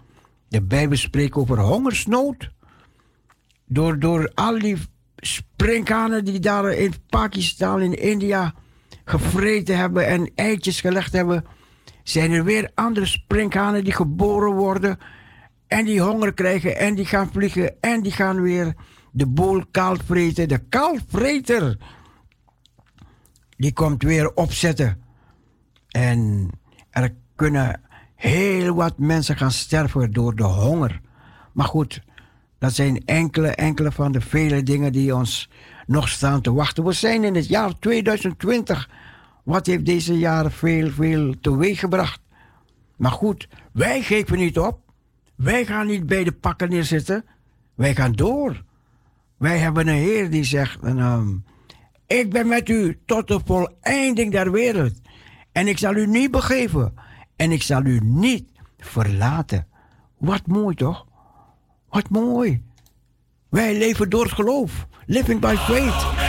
De 0.47 0.61
Bijbel 0.61 0.97
spreekt 0.97 1.35
over 1.35 1.59
hongersnood. 1.59 2.49
Door, 3.65 3.99
door 3.99 4.31
al 4.33 4.59
die 4.59 4.77
sprinkhanen 5.15 6.25
die 6.25 6.39
daar 6.39 6.73
in 6.73 6.93
Pakistan, 7.09 7.81
in 7.81 7.93
India 7.93 8.53
gevreten 9.05 9.77
hebben 9.77 10.07
en 10.07 10.31
eitjes 10.35 10.81
gelegd 10.81 11.13
hebben, 11.13 11.45
zijn 12.09 12.31
er 12.31 12.43
weer 12.43 12.71
andere 12.75 13.05
sprinkhanen 13.05 13.83
die 13.83 13.93
geboren 13.93 14.53
worden 14.53 14.99
en 15.67 15.85
die 15.85 16.01
honger 16.01 16.33
krijgen 16.33 16.77
en 16.77 16.95
die 16.95 17.05
gaan 17.05 17.29
vliegen 17.31 17.81
en 17.81 18.01
die 18.01 18.11
gaan 18.11 18.41
weer 18.41 18.75
de 19.11 19.27
boel 19.27 19.63
kaal 19.71 19.95
vreten. 20.05 20.47
De 20.47 20.57
kaalvreter, 20.57 21.77
die 23.57 23.73
komt 23.73 24.03
weer 24.03 24.33
opzetten. 24.33 25.01
En 25.89 26.49
er 26.89 27.13
kunnen 27.35 27.81
heel 28.15 28.75
wat 28.75 28.97
mensen 28.97 29.37
gaan 29.37 29.51
sterven 29.51 30.11
door 30.11 30.35
de 30.35 30.43
honger. 30.43 31.01
Maar 31.53 31.67
goed, 31.67 32.01
dat 32.59 32.73
zijn 32.73 33.05
enkele, 33.05 33.49
enkele 33.49 33.91
van 33.91 34.11
de 34.11 34.21
vele 34.21 34.63
dingen 34.63 34.91
die 34.91 35.15
ons 35.15 35.49
nog 35.85 36.09
staan 36.09 36.41
te 36.41 36.53
wachten. 36.53 36.83
We 36.83 36.91
zijn 36.91 37.23
in 37.23 37.35
het 37.35 37.47
jaar 37.47 37.79
2020. 37.79 38.89
Wat 39.47 39.65
heeft 39.65 39.85
deze 39.85 40.17
jaren 40.17 40.51
veel, 40.51 40.89
veel 40.89 41.33
teweeg 41.41 41.79
gebracht? 41.79 42.19
Maar 42.95 43.11
goed, 43.11 43.47
wij 43.73 44.01
geven 44.01 44.37
niet 44.37 44.59
op. 44.59 44.79
Wij 45.35 45.65
gaan 45.65 45.87
niet 45.87 46.05
bij 46.05 46.23
de 46.23 46.31
pakken 46.31 46.69
neerzitten. 46.69 47.25
Wij 47.75 47.95
gaan 47.95 48.11
door. 48.11 48.63
Wij 49.37 49.57
hebben 49.57 49.87
een 49.87 49.95
Heer 49.95 50.29
die 50.29 50.43
zegt: 50.43 50.83
um, 50.83 51.43
Ik 52.07 52.29
ben 52.29 52.47
met 52.47 52.69
u 52.69 52.99
tot 53.05 53.27
de 53.27 53.39
voleinding 53.45 54.31
der 54.31 54.51
wereld. 54.51 54.93
En 55.51 55.67
ik 55.67 55.77
zal 55.77 55.95
u 55.95 56.07
niet 56.07 56.31
begeven. 56.31 56.93
En 57.35 57.51
ik 57.51 57.61
zal 57.61 57.85
u 57.85 57.99
niet 58.03 58.49
verlaten. 58.77 59.67
Wat 60.17 60.47
mooi 60.47 60.75
toch? 60.75 61.05
Wat 61.89 62.09
mooi. 62.09 62.63
Wij 63.49 63.77
leven 63.77 64.09
door 64.09 64.23
het 64.23 64.33
geloof. 64.33 64.87
Living 65.05 65.39
by 65.39 65.55
faith. 65.55 66.26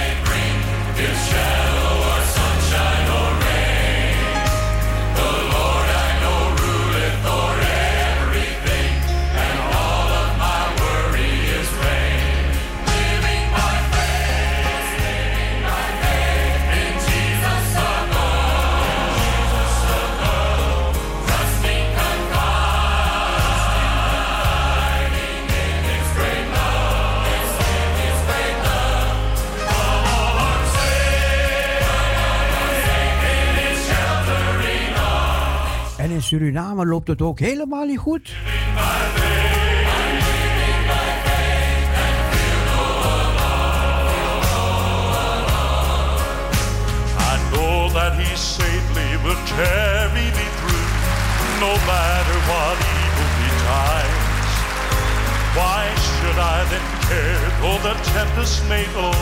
In 36.11 36.23
Suriname 36.23 36.87
loopt 36.87 37.09
het 37.09 37.23
ook 37.23 37.39
helemaal 37.39 37.85
niet 37.85 37.99
goed. 37.99 38.37
That 47.93 48.15
he 48.15 48.37
safely 48.37 49.11
will 49.25 49.41
carry 49.57 50.27
me 50.39 50.47
through, 50.59 50.89
no 51.61 51.73
matter 51.91 52.37
what 52.49 52.77
evil 52.79 53.29
betides. 53.41 54.53
Why 55.57 55.83
should 56.07 56.39
I 56.39 56.65
then 56.71 56.87
care 57.09 57.49
though 57.61 57.81
the 57.83 57.95
tempest 58.13 58.63
may 58.69 58.85
blow, 58.95 59.19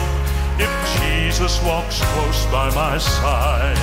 if 0.57 0.71
Jesus 0.99 1.59
walks 1.63 1.99
close 2.13 2.45
by 2.51 2.69
my 2.75 2.97
side? 2.99 3.77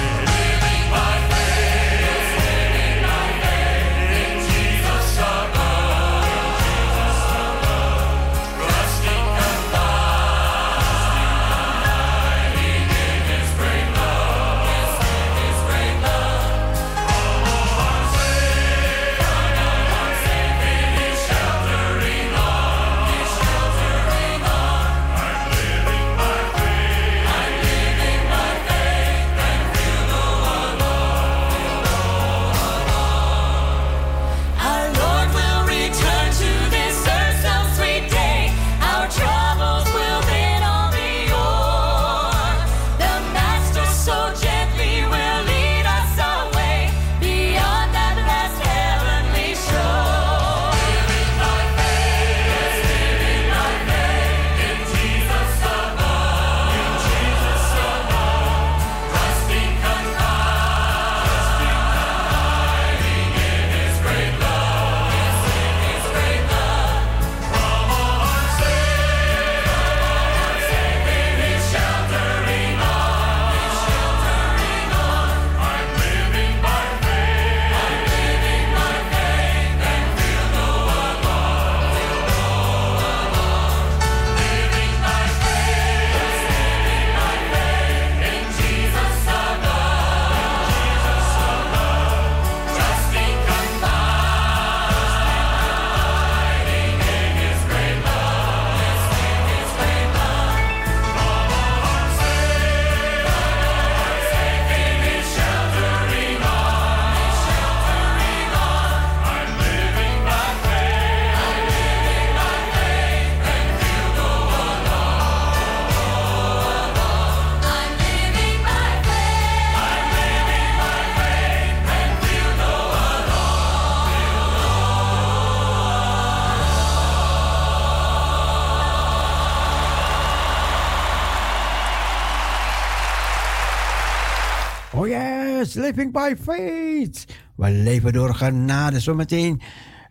Living 135.74 136.12
by 136.12 136.34
faith. 136.42 137.24
We 137.56 137.70
leven 137.70 138.12
door 138.12 138.34
genade. 138.34 139.01
Zometeen, 139.01 139.60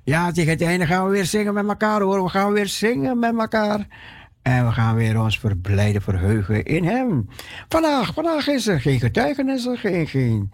ja, 0.03 0.31
tegen 0.31 0.52
het 0.52 0.61
einde 0.61 0.85
gaan 0.85 1.06
we 1.06 1.11
weer 1.11 1.26
zingen 1.26 1.53
met 1.53 1.68
elkaar 1.68 2.02
hoor. 2.02 2.23
We 2.23 2.30
gaan 2.30 2.52
weer 2.52 2.68
zingen 2.68 3.19
met 3.19 3.38
elkaar. 3.38 3.88
En 4.41 4.65
we 4.65 4.72
gaan 4.72 4.95
weer 4.95 5.19
ons 5.19 5.40
verblijden, 5.40 6.02
verheugen 6.02 6.64
in 6.64 6.84
Hem. 6.84 7.27
Vandaag, 7.69 8.14
vandaag 8.14 8.48
is 8.48 8.68
er 8.68 8.81
geen 8.81 8.99
getuigenis, 8.99 9.68
geen, 9.73 10.07
geen... 10.07 10.52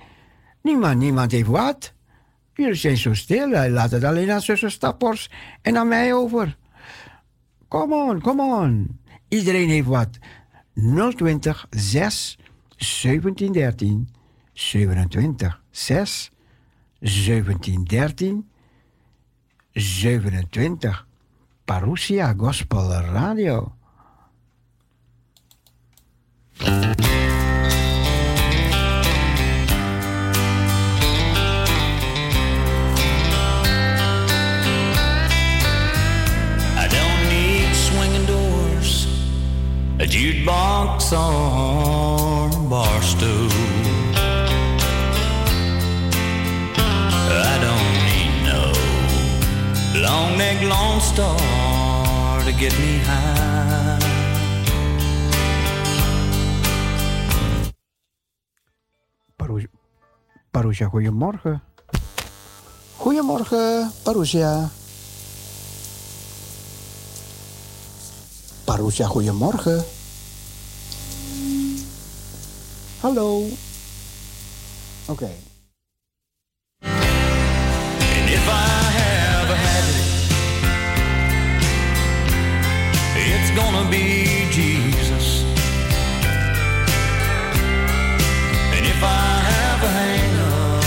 Niemand, 0.61 0.97
niemand 0.97 1.31
heeft 1.31 1.47
wat. 1.47 1.93
Jullie 2.53 2.73
zijn 2.73 2.97
zo 2.97 3.13
stil. 3.13 3.69
Laat 3.69 3.91
het 3.91 4.03
alleen 4.03 4.31
aan 4.31 4.41
zuster 4.41 4.71
Stappers 4.71 5.31
en 5.61 5.77
aan 5.77 5.87
mij 5.87 6.13
over. 6.13 6.57
Come 7.67 7.95
on, 7.95 8.21
come 8.21 8.41
on. 8.43 8.99
Iedereen 9.27 9.69
heeft 9.69 9.87
wat. 9.87 10.09
020 11.15 11.67
6 11.69 12.39
17 12.75 13.51
13 13.51 14.09
27 14.59 15.61
6 15.71 16.31
17 17.01 17.85
13 17.85 18.43
27 19.73 21.05
Parousia 21.65 22.33
Gospel 22.33 22.89
Radio. 23.13 23.71
A 40.01 40.05
jukebox 40.05 41.11
or 41.11 42.49
bar 42.69 43.01
stool. 43.03 43.88
Long 50.01 50.37
neck 50.37 50.61
Lone 50.61 51.01
Star 51.01 52.43
to 52.43 52.51
get 52.51 52.73
me 52.79 52.99
high. 53.05 53.99
Parousia, 59.35 59.69
Parousia, 60.51 60.87
goedemorgen. 60.87 61.61
Goedemorgen, 62.97 63.91
Parousia. 64.03 64.69
Parousia, 68.65 69.07
goedemorgen. 69.07 69.83
Hallo. 73.01 73.47
Oké. 75.07 75.29
And 78.21 78.78
it's 83.49 83.57
gonna 83.57 83.89
be 83.89 84.47
Jesus. 84.51 85.43
And 88.75 88.85
if 88.85 89.03
I 89.03 89.07
have 89.53 89.83
a 89.83 89.91
hang 89.99 90.39
up, 90.39 90.83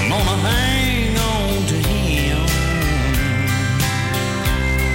I'm 0.00 0.08
gonna 0.10 0.36
hang 0.48 1.16
on 1.16 1.66
to 1.66 1.76
Him. 1.88 2.38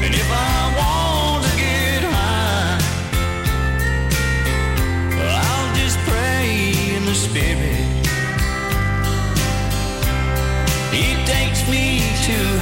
And 0.04 0.14
if 0.14 0.30
I 0.32 0.76
want 0.80 1.44
to 1.46 1.54
get 1.58 2.04
high, 2.04 2.80
I'll 5.18 5.76
just 5.76 5.98
pray 6.10 6.96
in 6.96 7.06
the 7.06 7.16
Spirit. 7.16 7.88
He 10.92 11.16
takes 11.26 11.68
me 11.70 12.02
to 12.28 12.53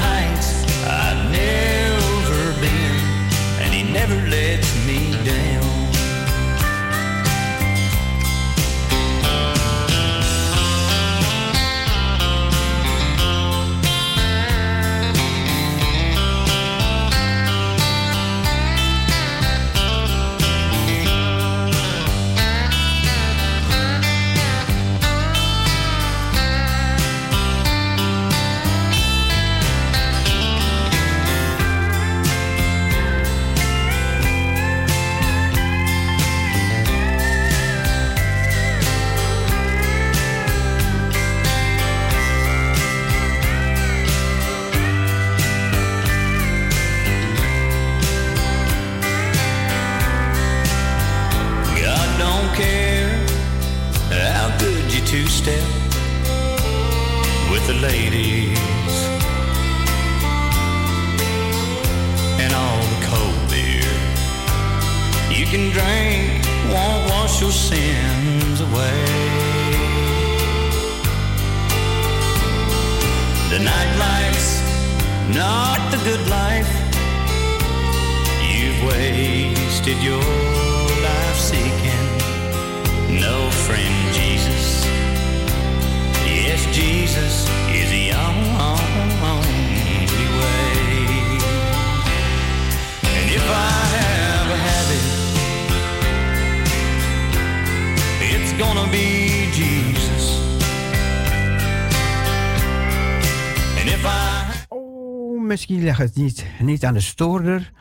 Ligt 105.81 105.97
het 105.97 106.15
niet, 106.15 106.45
niet 106.59 106.85
aan 106.85 106.93
de 106.93 106.99
stoorder. 106.99 107.71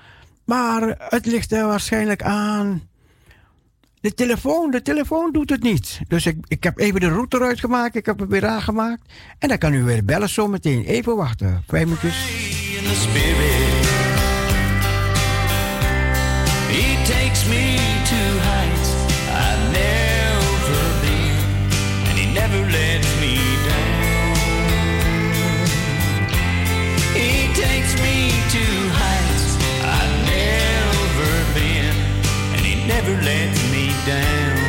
Maar 0.44 0.94
het 0.98 1.26
ligt 1.26 1.52
er 1.52 1.66
waarschijnlijk 1.66 2.22
aan. 2.22 2.82
De 4.00 4.14
telefoon, 4.14 4.70
de 4.70 4.82
telefoon 4.82 5.32
doet 5.32 5.50
het 5.50 5.62
niet. 5.62 6.00
Dus 6.08 6.26
ik, 6.26 6.36
ik 6.48 6.64
heb 6.64 6.78
even 6.78 7.00
de 7.00 7.08
route 7.08 7.36
eruit 7.36 7.60
gemaakt. 7.60 7.94
Ik 7.94 8.06
heb 8.06 8.18
het 8.18 8.28
weer 8.28 8.46
aangemaakt. 8.46 9.12
En 9.38 9.48
dan 9.48 9.58
kan 9.58 9.72
u 9.72 9.82
weer 9.82 10.04
bellen 10.04 10.28
zometeen. 10.28 10.84
Even 10.84 11.16
wachten. 11.16 11.62
Vijf 11.66 11.84
minuutjes. 11.84 12.16
Lets 33.06 33.70
me 33.70 33.86
down. 34.06 34.68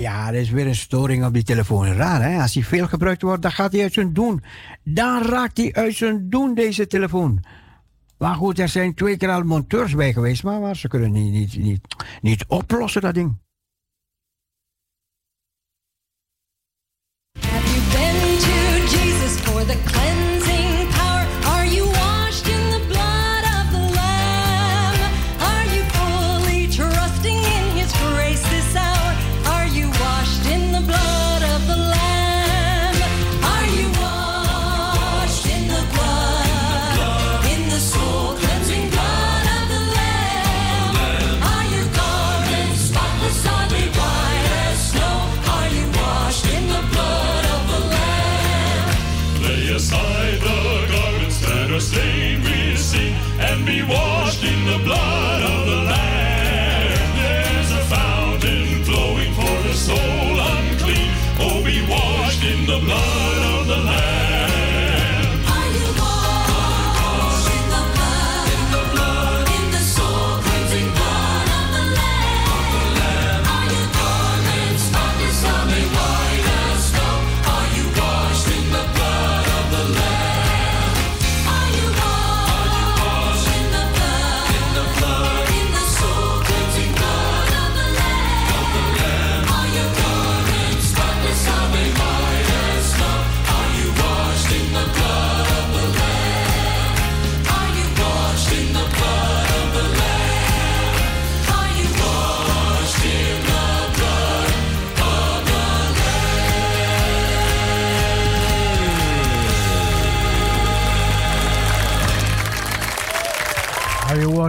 Ja, 0.00 0.28
er 0.28 0.34
is 0.34 0.50
weer 0.50 0.66
een 0.66 0.74
storing 0.74 1.24
op 1.24 1.32
die 1.32 1.42
telefoon. 1.42 1.86
Raar, 1.86 2.22
hè? 2.22 2.40
Als 2.42 2.52
die 2.52 2.66
veel 2.66 2.86
gebruikt 2.86 3.22
wordt, 3.22 3.42
dan 3.42 3.52
gaat 3.52 3.72
hij 3.72 3.82
uit 3.82 3.92
zijn 3.92 4.12
doen. 4.12 4.42
Dan 4.82 5.22
raakt 5.22 5.56
hij 5.56 5.72
uit 5.72 5.94
zijn 5.94 6.30
doen, 6.30 6.54
deze 6.54 6.86
telefoon. 6.86 7.44
Maar 8.18 8.34
goed, 8.34 8.58
er 8.58 8.68
zijn 8.68 8.94
twee 8.94 9.16
keer 9.16 9.30
al 9.30 9.42
monteurs 9.42 9.94
bij 9.94 10.12
geweest, 10.12 10.42
maar, 10.42 10.60
maar 10.60 10.76
ze 10.76 10.88
kunnen 10.88 11.12
niet, 11.12 11.32
niet, 11.32 11.56
niet, 11.56 11.80
niet 12.20 12.44
oplossen, 12.48 13.00
dat 13.00 13.14
ding. 13.14 13.43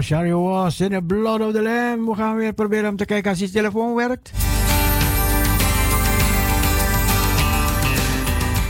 You 0.08 0.40
wash 0.40 0.82
in 0.82 0.92
the 0.92 1.02
blood 1.02 1.42
of 1.42 1.54
the 1.54 1.62
lamb? 1.62 2.06
We 2.06 2.16
gaan 2.16 2.36
weer 2.36 2.54
proberen 2.54 2.90
om 2.90 2.96
te 2.96 3.06
kijken 3.06 3.30
als 3.30 3.40
die 3.40 3.50
telefoon 3.50 3.96
werkt. 3.96 4.32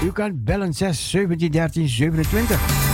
U 0.03 0.11
kan 0.11 0.43
bellen 0.43 0.73
6 0.73 1.09
17 1.09 1.51
13 1.51 1.87
27. 1.87 2.84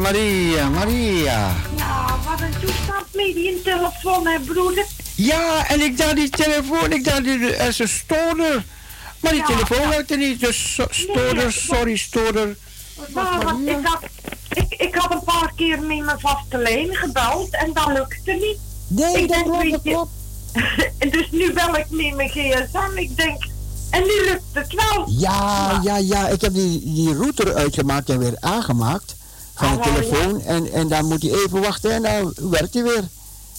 Maria, 0.00 0.68
Maria. 0.68 1.54
Ja, 1.76 2.18
wat 2.24 2.40
een 2.40 2.60
toestand 2.60 3.04
met 3.12 3.34
die 3.34 3.62
telefoon, 3.62 4.26
hè, 4.26 4.40
broeder. 4.40 4.86
Ja, 5.14 5.68
en 5.68 5.80
ik 5.80 5.96
dacht 5.98 6.16
die 6.16 6.28
telefoon, 6.30 6.92
ik 6.92 7.04
dacht 7.04 7.24
die 7.24 7.38
er 7.38 7.68
is 7.68 7.78
een 7.78 7.88
stoorder. 7.88 8.64
Maar 9.20 9.32
die 9.32 9.40
Ja, 9.40 9.46
telefoon 9.46 9.80
ja. 9.80 9.88
werkte 9.88 10.16
niet, 10.16 10.40
dus 10.40 10.78
stoorder, 10.90 11.52
sorry, 11.52 11.96
stoorder. 11.96 12.56
Nou, 13.14 13.44
want 13.44 13.68
ik 13.68 13.78
had, 13.82 14.00
ik, 14.48 14.74
ik 14.80 14.94
had 14.94 15.12
een 15.12 15.24
paar 15.24 15.52
keer 15.56 15.80
met 15.82 16.04
mijn 16.04 16.20
vaste 16.20 16.58
lijn 16.58 16.94
gebeld 16.94 17.48
en 17.56 17.70
dat 17.72 17.86
lukte 17.86 18.32
niet. 18.32 18.58
Nee, 18.86 19.22
Ik 19.22 19.28
dat 19.28 19.36
denk, 19.36 19.44
klopt, 19.44 19.70
dat 19.70 19.82
klopt. 19.82 20.10
Dus 21.14 21.30
nu 21.30 21.52
bel 21.52 21.76
ik 21.76 21.86
met 21.90 22.14
mijn 22.14 22.28
gsm. 22.28 22.96
Ik 22.98 23.16
denk, 23.16 23.42
en 23.90 24.02
nu 24.02 24.24
lukt 24.24 24.42
het 24.52 24.74
wel. 24.74 25.04
Ja, 25.08 25.80
ja, 25.82 25.96
ja, 25.96 26.28
ik 26.28 26.40
heb 26.40 26.54
die, 26.54 26.80
die 26.94 27.14
router 27.14 27.54
uitgemaakt 27.54 28.10
en 28.10 28.18
weer 28.18 28.36
aangemaakt 28.40 29.14
van 29.66 29.74
de 29.76 29.80
Ah, 29.82 29.94
telefoon. 29.94 30.42
En, 30.42 30.72
en 30.72 30.88
dan 30.88 31.04
moet 31.04 31.22
hij 31.22 31.30
even 31.32 31.60
wachten 31.60 31.90
en 31.90 32.02
dan 32.02 32.50
werkt 32.50 32.74
hij 32.74 32.82
weer. 32.82 33.02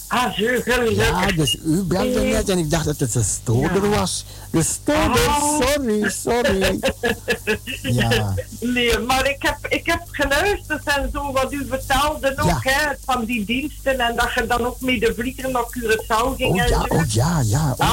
Ah, 0.08 0.24
zo 0.24 0.46
gelukkig. 0.64 0.96
Ja, 1.10 1.26
dus 1.26 1.58
u 1.66 1.82
belde 1.84 2.20
Eh. 2.20 2.32
net 2.32 2.50
en 2.50 2.58
ik 2.58 2.70
dacht 2.72 2.86
dat 2.86 3.00
het 3.00 3.16
een 3.16 3.24
stoorder 3.24 3.90
was. 3.90 4.26
De 4.52 4.64
stoorder, 4.64 5.28
Oh. 5.28 5.60
sorry, 5.62 6.10
sorry. 6.10 6.80
Ja, 7.82 8.34
Nee, 8.60 9.00
maar 9.00 9.30
ik 9.30 9.36
heb, 9.40 9.58
ik 9.70 9.86
heb 9.86 10.02
geluisterd 10.12 10.84
en 10.84 11.10
zo 11.14 11.32
wat 11.32 11.52
u 11.54 11.66
vertelde 11.70 12.32
ook, 12.38 12.46
Ja. 12.48 12.60
hè, 12.62 12.94
van 13.06 13.26
die 13.26 13.46
diensten 13.46 14.00
en 14.00 14.16
dat 14.16 14.34
je 14.36 14.48
dan 14.48 14.66
ook 14.66 14.80
met 14.82 15.00
de 15.00 15.14
vliegen 15.18 15.52
naar 15.52 15.64
Curaçao 15.78 16.36
ging 16.36 16.54
oh 16.54 16.62
en 16.62 16.70
ja, 16.70 16.86
oh 16.88 17.04
ja, 17.08 17.42
ja. 17.46 17.76
Oh, 17.78 17.90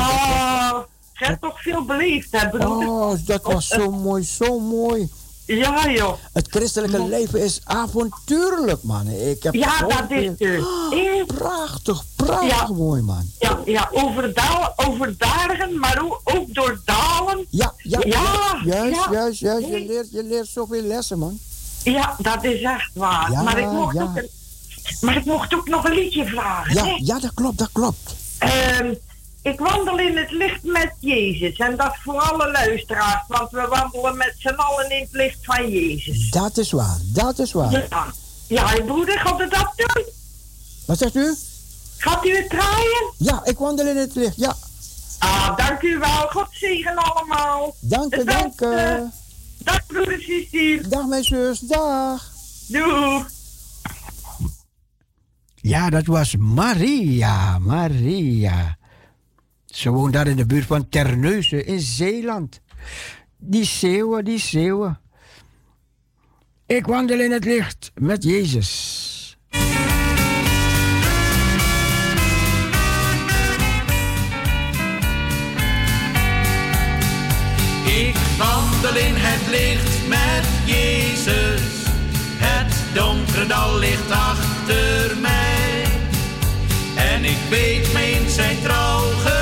Ah, 0.73 0.79
je 1.13 1.25
hebt 1.25 1.41
toch 1.41 1.63
veel 1.63 1.85
beleefd, 1.85 2.29
hè, 2.31 2.49
broer? 2.49 2.89
oh, 2.89 3.13
dat 3.27 3.43
was 3.43 3.67
zo 3.69 3.91
mooi, 3.91 4.25
zo 4.25 4.59
mooi. 4.61 5.09
Ja, 5.49 5.91
joh. 5.91 6.13
Het 6.33 6.47
christelijke 6.51 7.09
leven 7.09 7.41
is 7.45 7.61
avontuurlijk, 7.65 8.83
man. 8.83 9.09
Ik 9.09 9.43
heb 9.43 9.55
Ja, 9.55 9.79
dat 9.79 10.05
is 10.09 10.27
het. 10.27 10.41
Eh, 10.41 11.25
Prachtig, 11.27 12.05
prachtig 12.17 12.49
Ja. 12.49 12.67
mooi, 12.75 13.03
man. 13.03 13.31
Ja, 13.39 13.59
ja 13.65 13.89
over, 13.93 14.35
daal, 14.35 14.73
over 14.77 15.15
dagen, 15.19 15.79
maar 15.79 16.03
ook, 16.03 16.21
ook 16.25 16.55
door 16.55 16.81
dalen. 16.85 17.47
Ja, 17.51 17.73
ja, 17.77 17.99
Ja, 18.05 18.61
juist, 18.65 19.07
juist, 19.11 19.41
juist. 19.41 19.67
Je 19.67 19.85
leert, 19.87 20.11
je 20.11 20.25
leert 20.25 20.49
zoveel 20.49 20.83
lessen, 20.83 21.19
man. 21.19 21.39
Ja, 21.83 22.17
dat 22.19 22.45
is 22.45 22.63
echt 22.63 22.91
waar. 22.95 23.31
Maar, 23.45 23.59
ik 23.59 23.71
mocht 23.71 23.99
ook 24.01 24.23
maar 25.01 25.17
ik 25.17 25.25
mocht 25.25 25.55
ook 25.55 25.69
nog 25.69 25.85
een 25.85 25.95
liedje 25.95 26.27
vragen. 26.27 26.75
Ja, 26.75 26.85
hè? 26.85 26.99
ja, 27.03 27.19
dat 27.19 27.35
klopt, 27.35 27.59
dat 27.59 27.69
klopt. 27.73 28.15
Ehm, 28.39 28.95
ik 29.49 29.59
wandel 29.59 29.99
in 29.99 30.17
het 30.17 30.31
licht 30.31 30.63
met 30.63 30.93
Jezus. 31.01 31.57
En 31.57 31.77
dat 31.77 31.97
voor 32.03 32.21
alle 32.21 32.51
luisteraars, 32.51 33.25
want 33.29 33.51
we 33.51 33.67
wandelen 33.69 34.17
met 34.17 34.35
z'n 34.39 34.55
allen 34.55 34.91
in 34.91 35.03
het 35.03 35.13
licht 35.13 35.39
van 35.43 35.71
Jezus. 35.71 36.31
Dat 36.31 36.57
is 36.57 36.71
waar, 36.71 36.99
dat 37.05 37.39
is 37.39 37.53
waar. 37.53 37.73
Ja, 37.73 38.07
ja 38.47 38.83
broeder, 38.85 39.19
gaat 39.19 39.41
u 39.41 39.49
dat 39.49 39.73
doen? 39.77 40.05
Wat 40.87 40.99
zegt 40.99 41.15
u? 41.15 41.35
Gaat 41.97 42.27
u 42.27 42.37
het 42.37 42.51
draaien? 42.51 43.13
Ja, 43.17 43.45
ik 43.45 43.59
wandel 43.59 43.87
in 43.87 43.97
het 43.97 44.15
licht, 44.15 44.37
ja. 44.37 44.57
Ah, 45.19 45.57
dank 45.57 45.83
u 45.83 45.99
wel. 45.99 46.29
God 46.29 46.49
zegen 46.51 46.97
allemaal. 46.97 47.75
Dank 47.81 48.17
u, 48.17 48.25
dank 48.25 48.61
u. 48.61 49.11
Dag 49.59 49.87
broeder 49.87 50.21
Sissi. 50.21 50.81
Dag 50.89 51.07
mijn 51.07 51.25
zus, 51.25 51.59
dag. 51.59 52.31
Doei. 52.67 53.25
Ja, 55.55 55.91
dat 55.91 56.07
was 56.07 56.37
Maria, 56.37 57.59
Maria. 57.59 58.78
Ze 59.79 59.91
woont 59.91 60.13
daar 60.13 60.27
in 60.27 60.37
de 60.37 60.47
buurt 60.47 60.67
van 60.67 60.89
Terneuzen 60.89 61.67
in 61.67 61.81
Zeeland. 61.81 62.61
Die 63.37 63.65
zeeuwen, 63.65 64.25
die 64.25 64.39
zeeuwen. 64.39 65.01
Ik 66.67 66.87
wandel 66.87 67.21
in 67.21 67.33
het 67.33 67.45
licht 67.45 67.91
met 67.95 68.23
Jezus. 68.23 69.39
Ik 77.85 78.17
wandel 78.39 78.97
in 78.97 79.15
het 79.17 79.51
licht 79.51 80.09
met 80.09 80.47
Jezus. 80.65 81.63
Het 82.39 82.95
donkere 82.95 83.47
dal 83.47 83.79
ligt 83.79 84.11
achter 84.11 85.17
mij. 85.21 85.85
En 86.97 87.25
ik 87.25 87.39
weet 87.51 87.93
me 87.93 88.11
in 88.11 88.31
zijn 88.31 88.57
trouw 88.63 89.38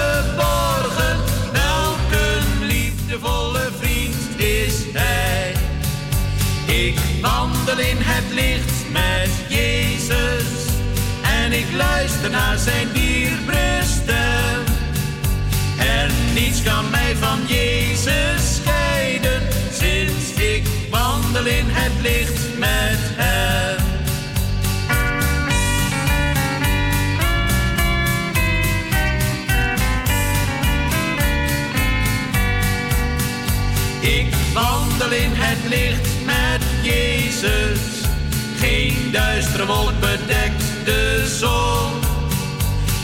wandel 7.66 7.84
in 7.84 7.97
het 7.98 8.34
licht 8.34 8.90
met 8.93 9.30
Jezus. 9.48 10.66
En 11.22 11.52
ik 11.52 11.66
luister 11.76 12.30
naar 12.30 12.59
zijn 12.59 12.88
dierbare 12.93 13.82
stem. 13.84 14.64
En 15.78 16.10
niets 16.34 16.62
kan 16.62 16.90
mij 16.90 17.16
van 17.16 17.38
Jezus 17.47 18.55
scheiden, 18.55 19.43
sinds 19.72 20.32
ik 20.32 20.62
wandel 20.90 21.47
in 21.47 21.66
het 21.68 22.02
licht 22.02 22.59
met 22.59 22.98
Hem. 23.16 23.84
Ik 34.01 34.34
wandel 34.55 35.10
in 35.10 35.30
het 35.32 35.68
licht 35.68 36.06
Jezus. 36.86 37.80
Geen 38.58 39.10
duistere 39.12 39.66
wolk 39.66 40.00
bedekt 40.00 40.64
de 40.84 41.34
zon. 41.38 41.92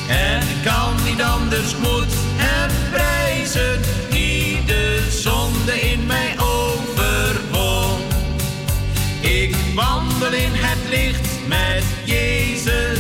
En 0.09 0.43
kan 0.65 0.95
niet 1.05 1.23
anders, 1.23 1.77
moet 1.77 2.13
hem 2.37 2.71
prijzen, 2.91 3.81
die 4.11 4.65
de 4.65 5.09
zonde 5.11 5.81
in 5.81 6.07
mij 6.07 6.35
overwon. 6.39 8.01
Ik 9.21 9.57
wandel 9.75 10.33
in 10.33 10.53
het 10.53 10.89
licht 10.89 11.29
met 11.47 11.85
Jezus 12.05 12.99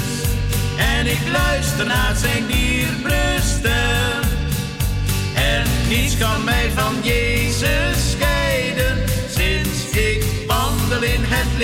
en 0.76 1.06
ik 1.06 1.20
luister 1.32 1.86
naar 1.86 2.14
zijn 2.16 2.46
dierbare 2.46 3.40
stem. 3.42 4.30
niets 5.88 6.18
kan 6.18 6.44
mij 6.44 6.70
van 6.74 6.94
Jezus 7.02 8.01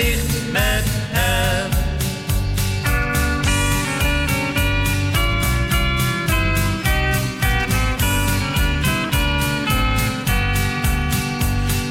licht 0.03 0.51
met 0.51 0.85
hem. 1.11 1.69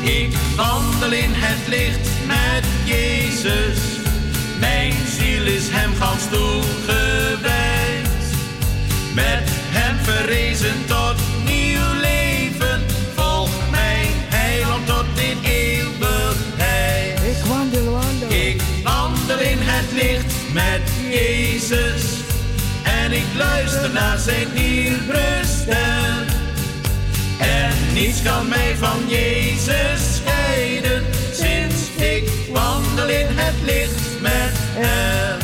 Ik 0.02 0.36
wandel 0.56 1.12
in 1.12 1.30
het 1.32 1.68
licht 1.68 2.08
met 2.26 2.64
Jezus. 2.84 3.78
Mijn 4.60 4.94
ziel 5.18 5.46
is 5.46 5.68
hem 5.70 5.94
gans 5.94 6.22
toegewijd. 6.30 8.08
Met 9.14 9.48
hem 9.70 9.96
verrezen 10.04 10.84
tot 10.86 11.27
luister 23.38 23.90
naar 23.92 24.18
zijn 24.18 24.46
dierbrusten. 24.54 26.26
En 27.38 27.72
niets 27.92 28.22
kan 28.22 28.48
mij 28.48 28.76
van 28.76 29.08
Jezus 29.08 30.14
scheiden. 30.14 31.04
Sinds 31.32 31.90
ik 31.96 32.30
wandel 32.52 33.08
in 33.08 33.26
het 33.28 33.54
licht 33.64 34.20
met 34.20 34.52
hem. 34.54 35.38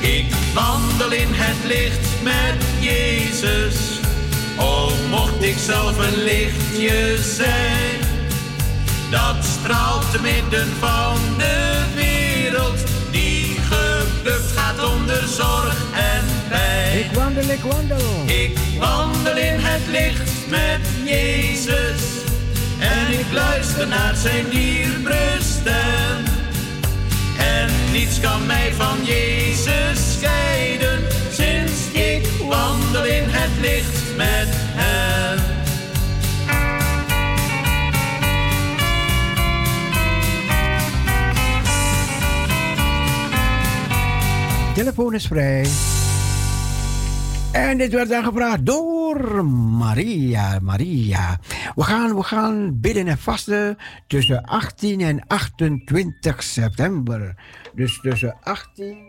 Ik 0.00 0.34
wandel 0.54 1.12
in 1.12 1.28
het 1.30 1.64
licht 1.64 2.22
met 2.22 2.56
Jezus. 2.80 4.00
O, 4.58 4.85
mocht 4.85 4.85
ik 5.42 5.58
zelf 5.58 5.98
een 5.98 6.22
lichtje 6.22 7.16
zijn. 7.22 8.00
Dat 9.10 9.44
straalt 9.44 10.10
te 10.10 10.20
midden 10.20 10.68
van 10.78 11.16
de 11.38 11.84
wereld. 11.94 12.78
Die 13.10 13.56
gebukt 13.70 14.52
gaat 14.56 14.92
onder 14.92 15.28
zorg 15.28 15.76
en 15.94 16.24
pijn. 16.48 16.98
Ik 16.98 17.10
wandel, 17.12 17.48
ik 17.48 17.60
wandel. 17.60 18.22
Ik 18.26 18.58
wandel 18.78 19.36
in 19.36 19.58
het 19.58 19.86
licht 19.86 20.30
met 20.48 20.80
Jezus. 21.04 22.02
En 22.78 23.18
ik 23.18 23.26
luister 23.32 23.86
naar 23.86 24.14
zijn 24.14 24.48
dierbrusten. 24.50 26.24
En 27.38 27.70
niets 27.92 28.20
kan 28.20 28.46
mij 28.46 28.72
van 28.76 29.04
Jezus 29.04 30.12
scheiden. 30.12 31.00
Sinds 31.32 31.72
ik 31.92 32.26
wandel 32.48 33.04
in 33.04 33.24
het 33.26 33.60
licht 33.60 34.16
met. 34.16 34.65
Telefoon 44.76 45.14
is 45.14 45.26
vrij. 45.26 45.66
En 47.52 47.78
dit 47.78 47.92
werd 47.92 48.08
dan 48.08 48.24
gevraagd 48.24 48.66
door 48.66 49.44
Maria. 49.44 50.58
Maria. 50.62 51.38
We 51.74 51.82
gaan, 51.82 52.16
we 52.16 52.22
gaan 52.22 52.80
bidden 52.80 53.06
en 53.06 53.18
vasten 53.18 53.76
tussen 54.06 54.44
18 54.44 55.00
en 55.00 55.26
28 55.26 56.42
september. 56.42 57.34
Dus 57.74 58.00
tussen 58.00 58.36
18 58.42 59.05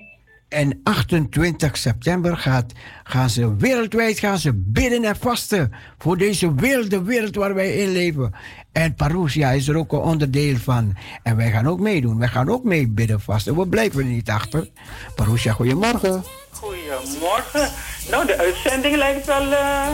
en 0.50 0.80
28 0.84 1.78
september 1.78 2.38
gaat, 2.38 2.72
gaan 3.04 3.30
ze 3.30 3.56
wereldwijd 3.56 4.20
gaan 4.20 4.38
ze 4.38 4.54
bidden 4.54 5.04
en 5.04 5.16
vasten. 5.16 5.74
Voor 5.98 6.18
deze 6.18 6.56
wereld, 6.56 6.90
de 6.90 7.04
wereld 7.04 7.36
waar 7.36 7.54
wij 7.54 7.76
in 7.76 7.92
leven. 7.92 8.34
En 8.72 8.94
Parousia 8.94 9.52
is 9.52 9.68
er 9.68 9.78
ook 9.78 9.92
een 9.92 10.00
onderdeel 10.00 10.58
van. 10.58 10.96
En 11.24 11.36
wij 11.36 11.52
gaan 11.52 11.68
ook 11.68 11.80
meedoen. 11.80 12.18
Wij 12.18 12.28
gaan 12.28 12.50
ook 12.50 12.64
mee 12.64 12.88
bidden 12.88 13.22
vasten. 13.22 13.56
We 13.56 13.68
blijven 13.68 14.00
er 14.00 14.06
niet 14.06 14.30
achter. 14.30 14.70
Parousia, 15.16 15.54
goedemorgen. 15.54 16.24
Goedemorgen. 16.52 17.70
Nou, 18.12 18.26
de 18.26 18.38
uitzending 18.38 18.96
lijkt 18.96 19.26
wel 19.26 19.52
eh, 19.52 19.88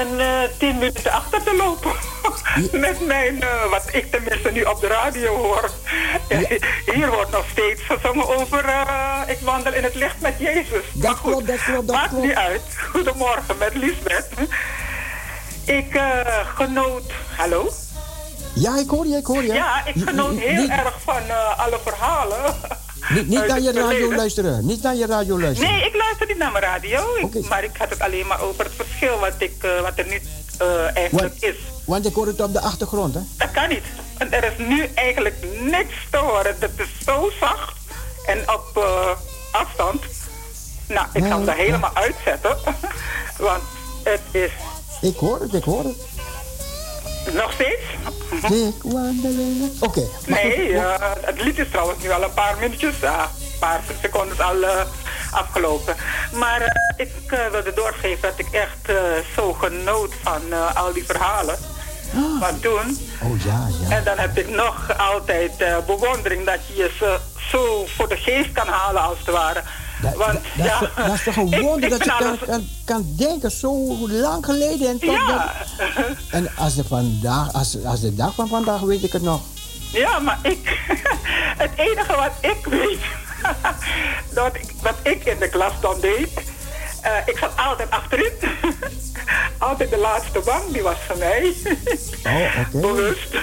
een 0.00 0.20
eh, 0.20 0.42
tien 0.58 0.78
minuten 0.78 1.12
achter 1.12 1.42
te 1.42 1.56
lopen. 1.56 1.92
Met 2.86 3.06
mijn, 3.06 3.42
eh, 3.42 3.70
wat 3.70 3.88
ik 3.92 4.10
tenminste 4.10 4.50
nu 4.50 4.62
op 4.62 4.80
de 4.80 4.86
radio 4.86 5.36
hoor. 5.36 5.70
Hier 6.94 7.10
wordt 7.10 7.30
nog 7.30 7.44
steeds 7.50 7.82
gezongen 7.82 8.28
over 8.38 8.64
eh, 8.64 9.20
ik 9.26 9.38
wandel 9.40 9.72
in 9.72 9.84
het 9.84 9.94
licht 9.94 10.20
met 10.20 10.34
Jezus. 10.38 10.84
Dat 10.92 11.20
klopt, 11.20 11.46
dat 11.46 11.64
klopt, 11.64 11.86
dat 11.86 11.96
Maakt 11.96 12.12
niet 12.12 12.34
uit. 12.34 12.62
Goedemorgen 12.90 13.58
met 13.58 13.74
Lisbeth. 13.74 14.28
Ik 15.64 16.00
genoot... 16.54 17.12
Hallo? 17.36 17.70
Ja, 18.54 18.78
ik 18.78 18.88
hoor 18.90 19.06
je, 19.06 19.16
ik 19.16 19.26
hoor 19.26 19.42
je. 19.42 19.52
Ja, 19.52 19.86
ik 19.86 19.94
genoot 20.08 20.38
heel 20.38 20.60
niet, 20.62 20.70
erg 20.70 20.94
van 21.04 21.16
eh, 21.28 21.58
alle 21.58 21.78
verhalen. 21.84 22.54
Niet, 23.14 23.28
niet 23.28 23.46
naar 23.46 23.60
je 23.60 23.66
het 23.66 23.76
radio 23.76 24.14
luisteren. 24.14 24.66
Niet 24.66 24.82
naar 24.82 24.94
je 24.94 25.06
radio 25.06 25.40
luisteren. 25.40 25.72
Nee, 25.72 25.84
ik 25.86 25.94
luister 25.96 26.26
niet 26.26 26.38
naar 26.38 26.52
mijn 26.52 26.64
radio. 26.64 27.14
Ik- 27.20 27.48
Maar 27.48 27.64
ik 27.64 27.76
had 27.78 27.90
het 27.90 28.00
alleen 28.00 28.26
maar 28.26 28.40
over 28.40 28.64
het 28.64 28.72
verschil 28.76 29.18
wat, 29.18 29.32
ik, 29.38 29.62
eh, 29.62 29.80
wat 29.80 29.92
er 29.96 30.06
nu 30.06 30.20
eh, 30.58 30.96
eigenlijk 30.96 31.34
is. 31.40 31.56
Want 31.84 32.06
ik 32.06 32.14
hoor 32.14 32.26
het 32.26 32.40
op 32.40 32.52
de 32.52 32.60
achtergrond, 32.60 33.14
hè? 33.14 33.20
Dat 33.36 33.50
kan 33.50 33.68
niet. 33.68 33.82
Want 34.18 34.32
er 34.32 34.44
is 34.44 34.66
nu 34.66 34.88
eigenlijk 34.94 35.36
niks 35.60 35.94
te 36.10 36.16
horen. 36.16 36.56
Het 36.58 36.70
is 36.76 37.04
zo 37.04 37.30
zacht 37.40 37.76
en 38.26 38.38
op 38.52 38.86
afstand. 39.52 40.02
Nou, 40.86 41.06
ik 41.12 41.22
hem 41.24 41.48
er 41.48 41.54
helemaal 41.54 41.90
uitzetten. 41.94 42.56
Want 43.38 43.62
het 44.02 44.20
is 44.30 44.50
Ik 45.00 45.16
hoor 45.16 45.40
het, 45.40 45.54
ik 45.54 45.64
hoor 45.64 45.84
het. 45.84 45.96
Nog 47.32 47.52
steeds. 47.52 47.82
Ik 48.30 48.74
Oké. 49.80 50.02
Nee, 50.26 50.74
eh, 50.74 50.94
het 51.20 51.42
lied 51.42 51.58
is 51.58 51.66
trouwens 51.70 52.02
nu 52.02 52.10
al 52.10 52.22
een 52.22 52.34
paar 52.34 52.56
minuutjes, 52.60 52.94
ja, 53.00 53.20
een 53.22 53.58
paar 53.58 53.80
seconden 54.02 54.40
al 54.44 54.62
eh, 54.62 54.80
afgelopen. 55.30 55.94
Maar 56.32 56.60
eh, 56.60 57.06
ik 57.06 57.32
eh, 57.32 57.46
wilde 57.50 57.72
doorgeven 57.74 58.22
dat 58.28 58.38
ik 58.38 58.48
echt 58.50 58.96
eh, 58.96 58.96
zo 59.36 59.52
genoot 59.52 60.12
van 60.22 60.40
eh, 60.50 60.76
al 60.76 60.92
die 60.92 61.04
verhalen. 61.04 61.56
Van 62.40 62.60
toen. 62.60 62.98
Oh 63.22 63.42
ja, 63.44 63.68
ja. 63.82 63.96
En 63.96 64.04
dan 64.04 64.18
heb 64.18 64.38
ik 64.38 64.48
nog 64.48 64.98
altijd 64.98 65.50
eh, 65.56 65.76
bewondering 65.86 66.46
dat 66.46 66.58
je 66.66 66.74
je 66.74 66.90
ze 66.98 67.18
zo 67.50 67.86
voor 67.96 68.08
de 68.08 68.16
geest 68.16 68.52
kan 68.52 68.66
halen 68.66 69.02
als 69.02 69.18
het 69.18 69.28
ware. 69.30 69.62
Dat, 70.02 70.14
Want, 70.14 70.32
dat, 70.32 70.42
ja, 70.54 70.64
is, 70.72 70.78
toch- 70.78 70.94
dat 71.06 71.14
is 71.14 71.22
toch 71.24 71.36
een 71.36 71.60
wonder 71.64 71.90
dat 71.90 72.04
je 72.04 72.10
kan, 72.10 72.26
alles- 72.26 72.38
kan, 72.46 72.68
kan 72.84 73.06
denken 73.16 73.50
zo 73.50 73.96
lang 74.08 74.44
geleden. 74.44 74.88
En, 74.88 75.10
Ja. 75.10 75.52
en 76.30 76.48
als 76.56 76.74
de, 76.74 76.84
vandaag, 76.84 77.52
als, 77.52 77.76
als 77.84 78.00
de 78.00 78.14
dag 78.14 78.34
van 78.34 78.48
vandaag 78.48 78.80
weet 78.80 79.02
ik 79.02 79.12
het 79.12 79.22
nog. 79.22 79.40
Ja, 79.92 80.18
maar 80.18 80.38
ik... 80.42 80.78
het 81.64 81.70
enige 81.76 82.16
wat 82.16 82.32
ik 82.40 82.66
weet... 82.66 83.00
dat 84.34 84.54
ik, 84.54 84.72
wat 84.82 84.94
ik 85.02 85.24
in 85.24 85.38
de 85.38 85.48
klas 85.48 85.72
dan 85.80 86.00
deed... 86.00 86.28
eh, 87.00 87.10
ik 87.26 87.38
zat 87.38 87.50
altijd 87.56 87.90
achterin. 87.90 88.32
altijd 89.58 89.90
de 89.90 89.98
laatste 89.98 90.40
bank, 90.44 90.72
die 90.72 90.82
was 90.82 90.96
van 91.06 91.18
mij. 91.18 91.52
Oh, 92.24 92.60
oké. 92.60 92.78
Bewust. 92.78 93.34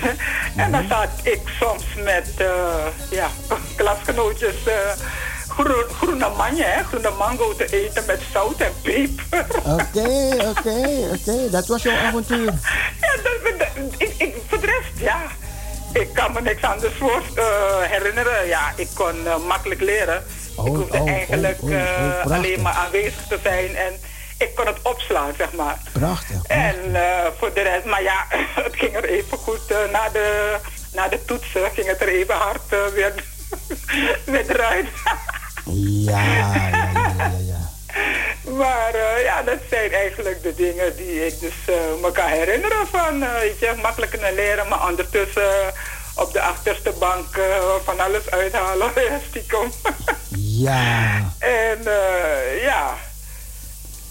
en 0.55 0.71
dan 0.71 0.85
zat 0.89 1.09
ik 1.23 1.41
soms 1.59 1.83
met 2.03 2.27
eh, 2.37 2.85
ja, 3.09 3.27
klasgenootjes... 3.75 4.55
eh, 4.65 4.73
groen, 5.51 5.83
groene 5.97 6.29
manje, 6.37 6.63
hè, 6.63 6.83
groene 6.83 7.09
mango 7.17 7.55
te 7.55 7.65
eten 7.83 8.03
met 8.05 8.21
zout 8.33 8.59
en 8.59 8.71
peper. 8.81 9.45
Oké, 9.63 10.35
oké, 10.49 11.09
oké. 11.13 11.49
Dat 11.49 11.67
was 11.67 11.83
jouw 11.83 11.95
avontuur. 11.97 12.53
Ja, 13.01 13.15
dat, 13.23 13.59
dat- 13.59 13.67
ik, 13.97 14.13
ik, 14.17 14.35
voor 14.47 14.59
de 14.59 14.65
rest, 14.65 14.99
ja. 14.99 15.21
Ik 15.93 16.13
kan 16.13 16.33
me 16.33 16.41
niks 16.41 16.61
anders 16.63 16.93
voor 16.99 17.21
eh, 17.35 17.43
herinneren. 17.79 18.47
Ja, 18.47 18.73
ik 18.75 18.87
kon 18.93 19.27
eh, 19.27 19.37
makkelijk 19.47 19.81
leren. 19.81 20.23
Oh, 20.55 20.67
ik 20.67 20.73
hoefde 20.75 20.97
oh, 20.97 21.03
oh, 21.03 21.09
eigenlijk 21.09 21.57
oh, 21.61 21.69
oh, 21.69 21.75
eh, 21.75 22.31
alleen 22.31 22.61
maar 22.61 22.73
aanwezig 22.73 23.27
te 23.29 23.37
zijn. 23.43 23.75
En 23.75 23.93
ik 24.37 24.55
kon 24.55 24.65
het 24.65 24.77
opslaan, 24.81 25.33
zeg 25.37 25.51
maar. 25.51 25.77
Prachtig. 25.91 26.43
En 26.47 26.75
voor 27.37 27.53
de 27.53 27.61
rest, 27.61 27.85
maar 27.85 28.03
ja, 28.03 28.25
het 28.63 28.75
ging 28.75 28.95
er 28.95 29.03
even 29.05 29.37
goed. 29.37 29.69
na, 29.91 30.09
de, 30.09 30.55
na 30.93 31.07
de 31.07 31.25
toetsen 31.25 31.71
ging 31.73 31.87
het 31.87 32.01
er 32.01 32.07
even 32.07 32.35
hard 32.35 32.93
weer, 32.93 33.13
weer 34.25 34.49
eruit. 34.49 34.87
Ja, 35.65 36.23
ja, 36.23 36.53
ja, 37.17 37.31
ja. 37.47 37.59
Maar 38.57 38.93
eh, 38.93 39.23
ja, 39.23 39.43
dat 39.43 39.57
zijn 39.69 39.91
eigenlijk 39.91 40.43
de 40.43 40.55
dingen 40.55 40.95
die 40.95 41.25
ik 41.25 41.39
dus 41.39 41.53
eh, 41.65 41.75
me 42.01 42.11
kan 42.11 42.25
herinneren 42.27 42.87
van, 42.87 43.23
eh, 43.23 43.33
weet 43.39 43.59
je, 43.59 43.73
makkelijk 43.81 44.11
kunnen 44.11 44.33
leren, 44.35 44.67
maar 44.67 44.87
ondertussen 44.89 45.73
op 46.15 46.33
de 46.33 46.41
achterste 46.41 46.93
bank 46.99 47.39
van 47.85 47.99
alles 47.99 48.29
uithalen, 48.29 48.91
stiekem. 49.29 49.71
Ja. 50.37 51.15
en 51.39 51.79
eh, 51.87 52.63
ja, 52.63 52.93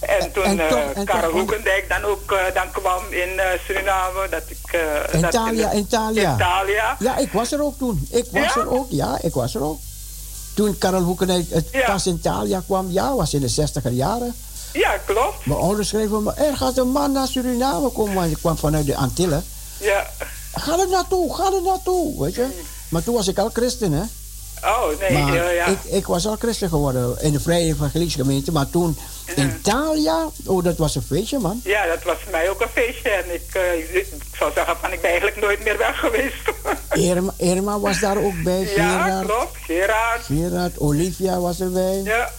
En 0.01 0.33
toen 0.33 0.45
en 0.45 0.57
toch- 0.69 0.93
en 0.95 1.05
Karel 1.05 1.31
Hoekendijk 1.31 1.89
dan 1.89 2.05
ook 2.05 2.35
dan 2.55 2.71
kwam 2.73 3.03
in 3.11 3.41
Suriname, 3.67 4.29
dat 4.31 4.43
ik... 4.49 4.79
dat 5.13 5.23
Italia, 5.35 5.71
in 5.71 5.79
Italia. 5.79 6.35
Italia. 6.35 6.97
Ja, 6.99 7.17
ik 7.17 7.33
was 7.33 7.53
er 7.53 7.63
ook 7.63 7.79
toen. 7.79 8.07
Ik 8.11 8.27
was 8.31 8.55
Ja? 8.55 8.61
er 8.61 8.71
ook, 8.71 8.87
ja, 8.91 9.19
ik 9.23 9.35
was 9.35 9.55
er 9.55 9.63
ook. 9.63 9.79
Toen 10.55 10.79
Karel 10.79 11.03
Hoekenijk 11.03 11.51
het 11.51 11.69
Ja. 11.73 11.87
pas 11.93 12.07
in 12.07 12.15
Italia 12.15 12.63
kwam, 12.67 12.91
ja, 12.91 13.15
was 13.15 13.35
in 13.35 13.41
de 13.41 13.49
60er 13.49 13.91
jaren. 13.93 14.35
Ja, 14.73 14.97
klopt. 15.07 15.47
Mijn 15.47 15.59
ouders 15.59 15.89
schreven 15.89 16.23
me, 16.23 16.33
er 16.33 16.57
gaat 16.57 16.77
een 16.77 16.89
man 16.91 17.13
naar 17.13 17.27
Suriname 17.29 17.89
komen, 17.89 18.15
want 18.15 18.31
ik 18.31 18.37
kwam 18.37 18.57
vanuit 18.59 18.87
de 18.87 18.97
Antillen. 18.97 19.45
Ja. 19.81 20.11
Ga 20.55 20.79
er 20.79 20.89
naartoe, 20.89 21.35
ga 21.35 21.45
er 21.53 21.63
naartoe, 21.63 22.23
weet 22.23 22.35
je. 22.35 22.47
Maar 22.89 23.03
toen 23.03 23.15
was 23.15 23.29
ik 23.29 23.39
al 23.39 23.51
christen, 23.53 23.93
hè. 23.93 24.03
Oh, 24.65 25.01
nee, 25.01 25.13
maar 25.13 25.35
eh, 25.35 25.55
ja. 25.55 25.67
ik, 25.67 25.79
ik 25.85 26.07
was 26.07 26.27
al 26.27 26.37
christen 26.37 26.69
geworden 26.69 27.17
in 27.21 27.33
de 27.33 27.41
Vrije 27.41 27.73
Evangelische 27.73 28.19
Gemeente. 28.19 28.53
Maar 28.53 28.71
toen 28.71 28.97
in 29.35 29.55
Italia, 29.59 30.29
oh, 30.47 30.65
dat 30.65 30.77
was 30.77 30.95
een 30.95 31.03
feestje, 31.03 31.39
man. 31.39 31.61
Ja, 31.65 31.87
dat 31.87 32.03
was 32.03 32.17
voor 32.23 32.31
mij 32.31 32.51
ook 32.51 32.61
een 32.61 32.69
feestje. 32.69 33.11
En 33.11 33.35
ik, 33.35 33.55
eh, 33.55 33.95
ik 33.97 34.07
zou 34.39 34.53
zeggen 34.55 34.77
van, 34.81 34.93
ik 34.93 35.01
ben 35.01 35.11
eigenlijk 35.11 35.41
nooit 35.41 35.65
meer 35.65 35.79
weg 35.79 35.99
geweest. 35.99 36.53
Irma, 37.09 37.33
Irma 37.37 37.79
was 37.79 38.01
daar 38.01 38.17
ook 38.17 38.43
bij, 38.45 38.61
ja, 38.77 39.03
Gerard. 39.03 39.27
klopt. 39.27 39.57
Gerard. 39.67 40.25
Gerard, 40.25 40.79
Olivia 40.79 41.41
was 41.41 41.61
erbij. 41.61 42.01
Ja. 42.05 42.31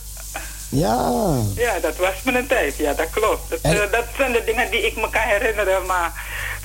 Ja. 0.71 1.11
Ja, 1.55 1.79
dat 1.79 1.95
was 1.95 2.13
mijn 2.23 2.47
tijd. 2.47 2.75
Ja, 2.75 2.93
dat 2.93 3.09
klopt. 3.09 3.49
Dat, 3.49 3.59
En- 3.61 3.81
eh, 3.83 3.91
dat 3.91 4.03
zijn 4.17 4.31
de 4.31 4.43
dingen 4.45 4.71
die 4.71 4.85
ik 4.85 4.95
me 4.95 5.09
kan 5.09 5.21
herinneren. 5.21 5.85
Maar 5.85 6.11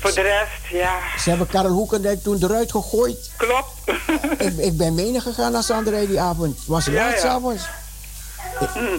voor 0.01 0.15
de 0.15 0.20
rest, 0.20 0.70
ja, 0.83 0.99
Ze 1.19 1.28
hebben 1.28 1.47
Karel 1.47 1.70
Hoekendijk 1.70 2.23
toen 2.23 2.39
eruit 2.43 2.70
gegooid. 2.70 3.31
klopt. 3.37 3.73
ik, 4.47 4.57
ik 4.59 4.77
ben 4.77 4.95
menig 4.95 5.23
gegaan 5.23 5.53
naar 5.53 5.62
Sanderij 5.62 6.07
die 6.07 6.20
avond. 6.20 6.57
Het 6.59 6.66
was 6.66 6.85
Ja, 6.85 6.93
laat 6.93 7.12
ja. 7.12 7.19
s'avonds. 7.19 7.62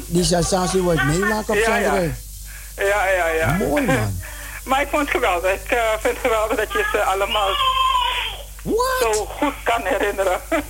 Die 0.05 0.23
sensatie 0.23 0.81
wil 0.81 0.91
ik 0.91 1.03
meemaken 1.03 1.53
op 1.53 1.59
Ja. 1.59 1.63
Sanderij. 1.65 2.15
Ja, 2.77 3.07
ja, 3.07 3.27
ja. 3.27 3.51
Mooi, 3.51 3.85
man. 3.85 4.21
maar 4.65 4.81
ik 4.81 4.88
vond 4.89 5.01
het 5.01 5.11
geweldig. 5.11 5.53
Ik 5.53 5.71
eh, 5.71 5.77
vind 5.99 6.13
het 6.13 6.17
geweldig 6.21 6.57
dat 6.57 6.71
je 6.71 6.88
ze 6.91 7.03
allemaal 7.03 7.49
zo 9.01 9.25
goed 9.25 9.53
kan 9.63 9.81
herinneren. 9.84 10.39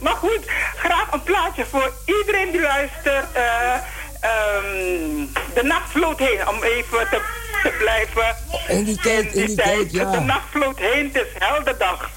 maar 0.00 0.16
goed, 0.16 0.40
graag 0.76 1.12
een 1.12 1.22
plaatje 1.22 1.64
voor 1.66 1.92
iedereen 2.04 2.50
die 2.50 2.60
luistert. 2.60 3.26
eh, 3.32 3.74
ehm, 4.20 5.26
de 5.54 5.62
nacht 5.62 5.90
vloot 5.90 6.18
heen, 6.18 6.48
om 6.48 6.62
even 6.62 7.08
te, 7.10 7.20
te 7.62 7.74
blijven. 7.78 8.36
In 8.68 8.84
die 8.84 8.96
tijd, 8.96 9.32
in 9.34 9.46
die 9.46 9.56
tijd, 9.56 9.90
De 9.90 9.96
ja. 9.98 10.20
nacht 10.20 10.48
vloot 10.50 10.78
heen, 10.78 11.04
het 11.12 11.16
is 11.26 11.32
helder 11.38 11.78
dag. 11.78 12.10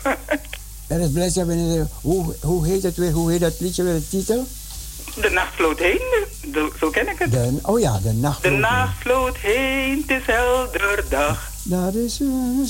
Er 0.88 1.00
is 1.26 1.38
in 1.38 1.48
de... 1.48 1.86
Hoe, 2.02 2.36
hoe 2.42 2.68
heet 2.68 2.84
het 2.84 2.96
weer? 2.98 3.12
Hoe 3.12 3.32
heet 3.32 3.40
dat 3.40 3.60
liedje 3.60 3.84
weer, 3.84 3.94
de 3.94 4.08
titel? 4.10 4.48
De 5.16 5.30
nacht 5.30 5.56
vloot 5.56 5.80
heen, 5.80 6.02
zo, 6.54 6.72
zo 6.80 6.90
ken 6.90 7.08
ik 7.10 7.20
het. 7.20 7.32
De, 7.32 7.60
oh 7.62 7.80
ja, 7.80 8.00
de 8.04 8.14
nacht. 8.14 8.44
De 8.44 8.50
nacht 8.50 8.98
vloot 9.00 9.38
heen, 9.38 10.04
het 10.08 10.20
is 10.22 10.26
helder 10.26 11.04
dag. 11.10 11.50
Dat 11.64 11.94
is... 11.94 12.16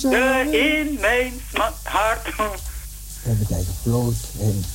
zo- 0.01 0.09
De 0.09 0.47
in 0.51 0.97
mijn 1.01 1.41
sma- 1.53 1.73
We 3.27 3.33
hebben 3.33 3.47
tijd 3.55 3.65
gevloot. 3.83 4.15
En... 4.39 4.65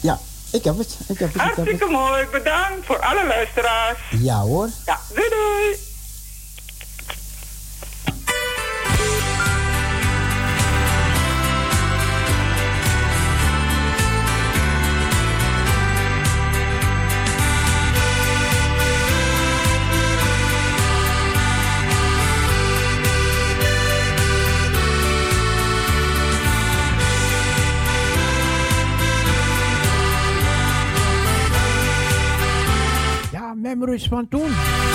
Ja, 0.00 0.18
ik 0.52 0.64
heb 0.64 0.78
het. 0.78 0.96
Ik 1.06 1.18
heb 1.18 1.32
het. 1.32 1.34
Ik 1.34 1.40
heb 1.40 1.54
Hartstikke 1.54 1.84
het. 1.84 1.92
mooi, 1.92 2.26
bedankt 2.32 2.86
voor 2.86 2.98
alle 2.98 3.26
luisteraars. 3.26 3.98
Ja 4.10 4.40
hoor. 4.40 4.68
Ja, 4.86 5.00
doei 5.14 5.28
doei. 5.28 5.87
Ja, 33.88 33.94
memories 33.94 34.08
van 34.08 34.87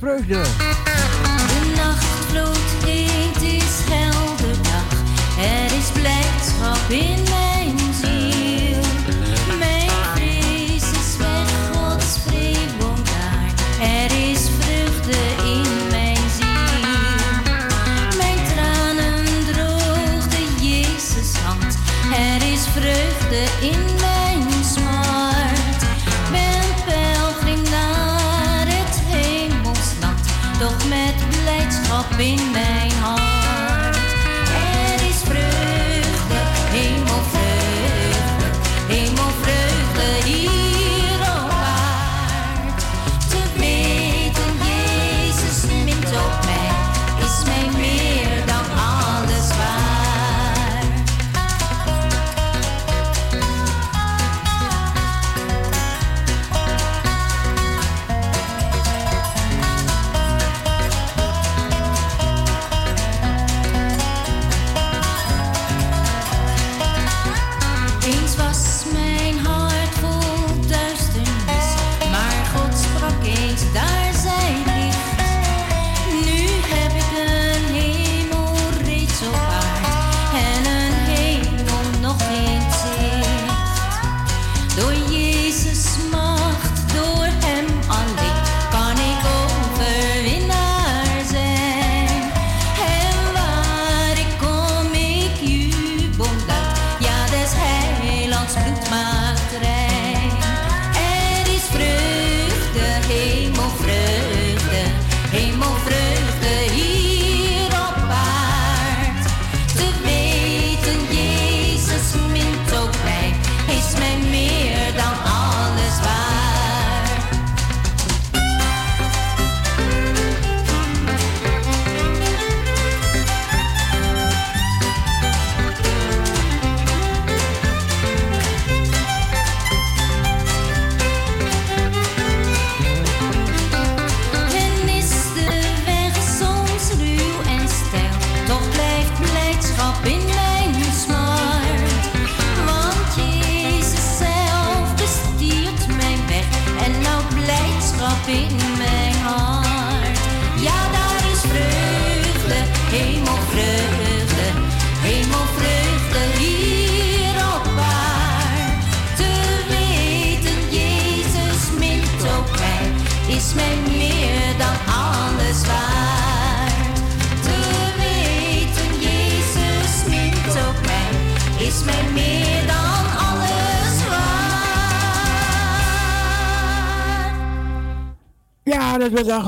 vreugde. 0.00 0.49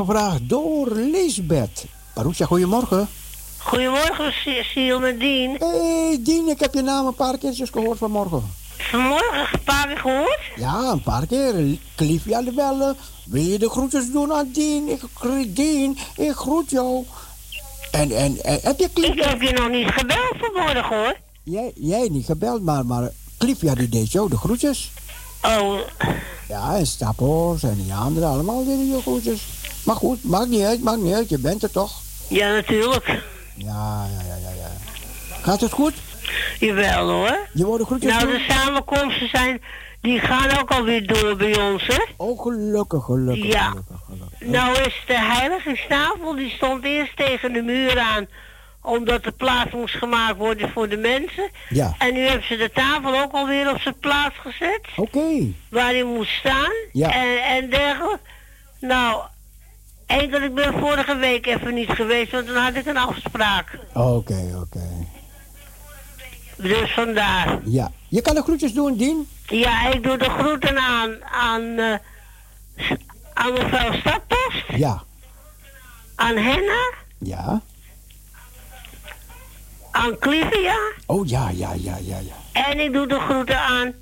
Aangevraagd 0.03 0.49
door 0.49 0.91
Lisbeth. 0.95 1.85
Parousia, 2.15 2.47
goedemorgen. 2.47 3.09
Goedemorgen, 3.59 4.33
Si- 4.33 4.63
Siel 4.63 5.01
met 5.01 5.21
Dien. 5.21 5.57
Hé, 5.59 5.67
hey, 5.67 6.19
Dien, 6.21 6.49
ik 6.49 6.61
heb 6.61 6.75
je 6.75 6.83
naam 6.83 7.07
een 7.07 7.15
paar 7.15 7.39
keertjes 7.39 7.71
gehoord 7.71 7.99
vanmorgen. 7.99 8.43
Vanmorgen 8.79 9.49
een 9.53 9.63
paar 9.65 9.87
keer 9.87 9.99
gehoord? 9.99 10.41
Ja, 10.57 10.91
een 10.91 11.03
paar 11.03 11.27
keer. 11.27 11.79
Clivia 11.97 12.43
de 12.43 12.53
bellen. 12.53 12.97
Wil 13.25 13.43
je 13.43 13.59
de 13.59 13.71
groetjes 13.71 14.11
doen 14.11 14.33
aan 14.33 14.51
Dien? 14.53 14.89
Ik, 14.89 15.01
Dien, 15.57 15.99
ik 16.17 16.33
groet 16.33 16.71
jou. 16.71 17.05
En, 17.91 18.11
en, 18.11 18.45
en 18.45 18.59
heb 18.63 18.79
je. 18.79 18.89
Ik 18.95 19.25
heb 19.25 19.41
je 19.43 19.53
nog 19.53 19.71
niet 19.71 19.89
gebeld 19.91 20.35
vanmorgen 20.39 20.97
hoor. 20.97 21.17
Jij, 21.43 21.73
jij 21.75 22.09
niet 22.11 22.27
gebeld, 22.27 22.63
maar, 22.63 22.87
maar 22.87 23.11
die 23.39 23.89
deed 23.89 24.13
jou 24.13 24.29
de 24.29 24.37
groetjes. 24.37 24.91
Oh, 25.43 25.79
Ja, 26.49 26.77
en 26.77 26.87
Stappos 26.87 27.63
en 27.63 27.83
die 27.83 27.95
anderen 27.95 28.29
allemaal 28.29 28.65
deden 28.65 28.89
je 28.89 29.01
groetjes. 29.01 29.43
Maar 29.83 29.97
goed, 29.97 30.25
maakt 30.25 30.49
niet 30.49 30.63
uit, 30.63 30.83
maakt 30.83 31.01
niet 31.01 31.15
uit. 31.15 31.29
Je 31.29 31.39
bent 31.39 31.63
er 31.63 31.71
toch? 31.71 32.01
ja 32.29 32.53
natuurlijk. 32.53 33.07
Ja, 33.55 34.07
ja, 34.17 34.25
ja, 34.27 34.37
ja. 34.37 34.51
ja. 34.57 34.71
Gaat 35.43 35.61
het 35.61 35.73
goed? 35.73 35.95
Jawel 36.59 37.11
hoor. 37.11 37.39
Je 37.53 37.65
wordt 37.65 37.85
groetjes 37.85 38.13
Nou, 38.13 38.27
de 38.27 38.45
samenkomsten 38.49 39.29
zijn, 39.29 39.63
die 40.01 40.21
gaan 40.21 40.59
ook 40.61 40.71
alweer 40.71 41.07
door 41.07 41.37
bij 41.37 41.61
ons 41.61 41.87
hè. 41.87 42.03
Oh, 42.17 42.41
gelukkig, 42.41 43.05
gelukkig. 43.05 43.53
Ja. 43.53 43.69
gelukkig, 43.69 44.01
gelukkig. 44.07 44.49
Nou 44.49 44.79
is 44.79 45.03
de 45.07 45.19
heiligingstafel, 45.19 46.35
die 46.35 46.51
stond 46.51 46.85
eerst 46.85 47.17
tegen 47.17 47.53
de 47.53 47.63
muur 47.63 47.99
aan 47.99 48.27
omdat 48.83 49.25
de 49.25 49.33
plaats 49.33 49.71
moest 49.73 49.95
gemaakt 49.95 50.37
worden 50.37 50.71
voor 50.71 50.89
de 50.89 50.97
mensen. 50.97 51.51
Ja. 51.69 51.95
En 51.99 52.15
nu 52.15 52.21
hebben 52.21 52.47
ze 52.47 52.57
de 52.57 52.71
tafel 52.71 53.21
ook 53.21 53.33
alweer 53.33 53.71
op 53.71 53.81
zijn 53.81 53.99
plaats 54.01 54.35
gezet. 54.39 54.81
Oké. 54.97 55.53
Waar 55.69 55.91
hij 55.91 56.05
moest 56.05 56.33
staan. 56.33 56.73
Ja. 56.93 57.11
En, 57.11 57.45
en 57.45 57.71
dergelijke. 57.71 58.21
Nou, 58.81 59.23
enkel 60.07 60.43
ik 60.43 60.55
ben 60.55 60.73
vorige 60.79 61.17
week 61.17 61.47
even 61.47 61.75
niet 61.75 61.91
geweest, 61.91 62.33
want 62.33 62.47
dan 62.47 62.57
had 62.57 62.75
ik 62.75 62.87
een 62.87 62.97
afspraak. 62.97 63.79
Oké, 63.93 64.59
oké. 64.61 65.07
Dus 66.57 66.93
vandaar. 66.93 67.61
Ja. 67.65 67.91
Je 68.09 68.21
kan 68.21 68.35
de 68.35 68.43
groetjes 68.43 68.73
doen, 68.73 68.97
Dien. 68.97 69.29
Ja, 69.47 69.89
ik 69.89 70.03
doe 70.03 70.17
de 70.17 70.31
groeten 70.31 70.79
aan, 70.79 71.25
aan, 71.25 71.63
eh, 71.79 71.95
aan 73.35 73.53
mevrouw 73.53 73.93
Stadpost, 73.93 74.65
Ja. 74.69 75.03
aan 76.15 76.37
Henna, 76.37 76.93
Ja. 77.19 77.61
aan 79.91 80.19
Clivia. 80.19 80.77
Oh, 81.07 81.29
ja, 81.29 81.49
ja, 81.51 81.73
ja, 81.77 81.97
ja, 82.01 82.19
ja. 82.19 82.63
En 82.69 82.81
ik 82.81 82.93
doe 82.93 83.07
de 83.07 83.21
groeten 83.21 83.61
aan. 83.61 83.93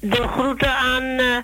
De 0.00 0.28
groeten 0.28 0.74
aan. 0.76 1.02
eh, 1.02 1.36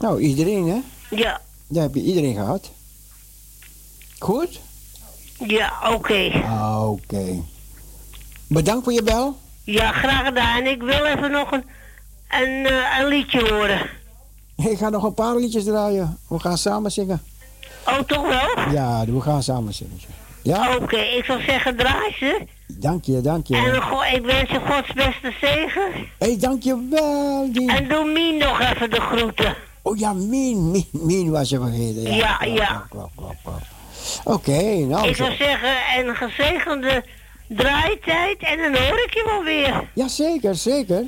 Nou, 0.00 0.20
iedereen, 0.20 0.68
hè? 0.68 0.78
ja, 1.16 1.40
Daar 1.66 1.82
heb 1.82 1.94
je 1.94 2.02
iedereen 2.02 2.34
gehad. 2.34 2.70
Goed? 4.18 4.60
ja, 5.46 5.72
oké. 5.92 6.30
Ah, 6.44 6.90
Oké. 6.90 7.24
Bedankt 8.46 8.84
voor 8.84 8.92
je 8.92 9.02
bel. 9.02 9.36
Ja, 9.64 9.92
graag 9.92 10.24
gedaan. 10.26 10.66
Ik 10.66 10.82
wil 10.82 11.04
even 11.04 11.30
nog 11.30 11.50
een, 11.52 11.64
een, 12.30 12.66
eh, 12.66 12.98
een 12.98 13.06
liedje 13.06 13.48
horen. 13.48 13.88
Ik 14.56 14.78
ga 14.78 14.88
nog 14.88 15.02
een 15.04 15.14
paar 15.14 15.36
liedjes 15.36 15.64
draaien. 15.64 16.18
We 16.28 16.38
gaan 16.38 16.58
samen 16.58 16.90
zingen. 16.92 17.22
Oh, 17.86 17.98
toch 17.98 18.28
wel? 18.28 18.72
Ja, 18.72 19.04
we 19.06 19.20
gaan 19.20 19.42
samen 19.42 19.74
zingen. 19.74 20.00
Ja? 20.42 20.76
Oké, 20.76 20.96
ik 20.98 21.24
zou 21.24 21.42
zeggen, 21.42 21.76
draai 21.76 22.12
ze. 22.18 22.46
Dank 22.66 23.04
je, 23.04 23.20
dank 23.20 23.46
je. 23.46 23.56
En 23.56 23.82
go- 23.82 24.02
ik 24.14 24.22
wens 24.24 24.50
je 24.50 24.60
Gods 24.60 24.92
beste 24.92 25.32
zegen. 25.40 25.92
Hé, 25.92 26.06
hey, 26.18 26.38
dank 26.38 26.62
je 26.62 26.86
wel. 26.90 27.48
En 27.66 27.88
doe 27.88 28.12
Mien 28.12 28.36
nog 28.38 28.60
even 28.60 28.90
de 28.90 29.00
groeten. 29.00 29.54
Oh 29.82 29.98
ja, 29.98 30.12
Mien, 30.12 30.70
Mien, 30.70 30.86
Mien 30.90 31.30
was 31.30 31.48
je 31.48 31.58
vergeten. 31.58 32.02
Ja, 32.02 32.16
Ja, 32.16 32.36
klopt, 32.36 32.58
ja. 32.58 32.66
klopt, 32.66 32.88
klopt, 32.90 33.14
klopt, 33.16 33.38
klopt. 33.42 34.20
Oké, 34.24 34.62
nou. 34.76 35.08
ik 35.08 35.16
zo- 35.16 35.24
zou 35.24 35.36
zeggen, 35.36 35.74
een 35.98 36.14
gezegende 36.16 37.04
draaitijd 37.48 38.38
en 38.38 38.56
dan 38.58 38.82
hoor 38.82 38.98
ik 39.06 39.14
je 39.14 39.24
wel 39.26 39.42
weer. 39.44 39.88
Ja, 39.94 40.08
zeker, 40.08 40.54
zeker. 40.54 41.04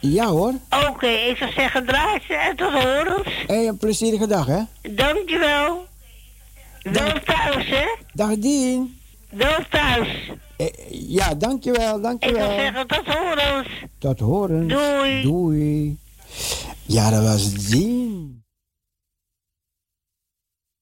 Ja 0.00 0.26
hoor. 0.26 0.52
Oké, 0.88 1.06
ik 1.06 1.36
zou 1.36 1.52
zeggen, 1.52 1.86
draai 1.86 2.18
ze 2.26 2.34
en 2.34 2.56
tot 2.56 2.72
horens. 2.72 3.28
Hé, 3.46 3.54
hey, 3.54 3.68
een 3.68 3.76
plezierige 3.76 4.26
dag, 4.26 4.46
hè? 4.46 4.60
Dankjewel. 4.90 5.86
Wel 6.82 7.12
thuis, 7.24 7.68
hè? 7.68 7.86
Dag 8.12 8.36
Dien. 8.38 9.00
Wel 9.30 9.58
thuis. 9.70 10.08
Eh, 10.56 10.66
ja, 10.90 11.34
dankjewel, 11.34 11.96
Ik 11.96 12.02
dankjewel. 12.02 12.44
zou 12.46 12.60
zeggen, 12.60 12.86
tot 12.86 13.06
horens. 13.06 13.68
Tot 13.98 14.20
horen. 14.20 14.68
Doei. 14.68 15.22
Doei. 15.22 15.98
Ja, 16.92 17.10
dat 17.10 17.22
was 17.22 17.54
Dien. 17.54 18.44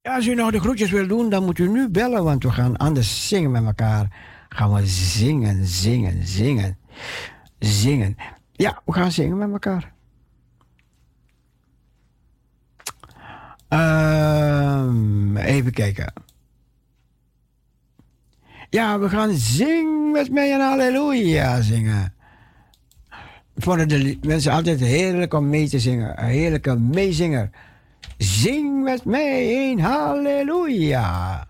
Ja, 0.00 0.14
als 0.14 0.26
u 0.26 0.34
nog 0.34 0.50
de 0.50 0.60
groetjes 0.60 0.90
wil 0.90 1.06
doen, 1.06 1.30
dan 1.30 1.44
moet 1.44 1.58
u 1.58 1.68
nu 1.68 1.88
bellen, 1.88 2.24
want 2.24 2.42
we 2.42 2.50
gaan 2.50 2.76
anders 2.76 3.28
zingen 3.28 3.50
met 3.50 3.64
elkaar. 3.64 4.16
Gaan 4.48 4.72
we 4.72 4.86
zingen, 4.86 5.66
zingen, 5.66 6.26
zingen, 6.26 6.78
zingen. 7.58 8.16
Ja, 8.52 8.82
we 8.84 8.92
gaan 8.92 9.12
zingen 9.12 9.38
met 9.38 9.50
elkaar. 9.50 9.92
Ehm, 13.68 15.36
even 15.36 15.72
kijken. 15.72 16.12
Ja, 18.70 18.98
we 18.98 19.08
gaan 19.08 19.32
zingen 19.32 20.10
met 20.10 20.30
mij 20.30 20.52
en 20.52 20.60
halleluja 20.60 21.60
zingen. 21.62 22.14
Vonden 23.60 23.88
de 23.88 24.18
mensen 24.22 24.52
altijd 24.52 24.80
heerlijk 24.80 25.34
om 25.34 25.48
mee 25.48 25.68
te 25.68 25.78
zingen. 25.78 26.22
Een 26.22 26.28
heerlijke 26.28 26.78
meezinger. 26.78 27.50
Zing 28.18 28.82
met 28.82 29.04
mij 29.04 29.70
een 29.70 29.80
halleluja. 29.80 31.48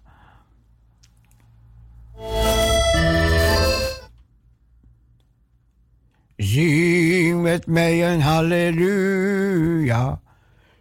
Zing 6.37 7.43
met 7.43 7.67
mij 7.67 8.13
een 8.13 8.21
halleluja. 8.21 10.21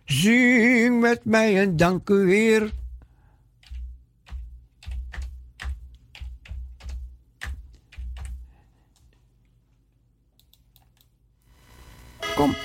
Zing 0.05 0.99
met 0.99 1.25
mij 1.25 1.61
een 1.61 1.77
dank 1.77 2.09
u 2.09 2.31
Heer. 2.31 2.71
Kom. 12.39 12.55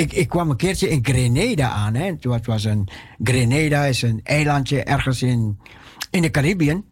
Ik, 0.00 0.12
ik 0.12 0.28
kwam 0.28 0.50
een 0.50 0.56
keertje 0.56 0.88
in 0.88 0.98
Grenada 1.02 1.68
aan. 1.68 1.94
Hè. 1.94 2.04
Het 2.20 2.46
was 2.46 2.64
een, 2.64 2.88
Grenada 3.22 3.84
is 3.84 4.02
een 4.02 4.20
eilandje 4.22 4.82
ergens 4.82 5.22
in, 5.22 5.58
in 6.10 6.22
de 6.22 6.30
Caribbean. 6.30 6.84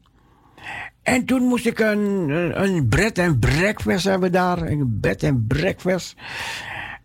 En 1.02 1.24
toen 1.24 1.43
moest 1.43 1.66
ik 1.66 1.78
een, 1.78 2.30
een, 2.62 2.89
bed 2.89 3.18
en 3.18 3.39
breakfast 3.39 4.05
hebben 4.05 4.32
daar. 4.32 4.62
Een 4.62 5.01
bed 5.01 5.22
en 5.22 5.47
breakfast. 5.47 6.16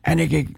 En 0.01 0.19
ik, 0.19 0.49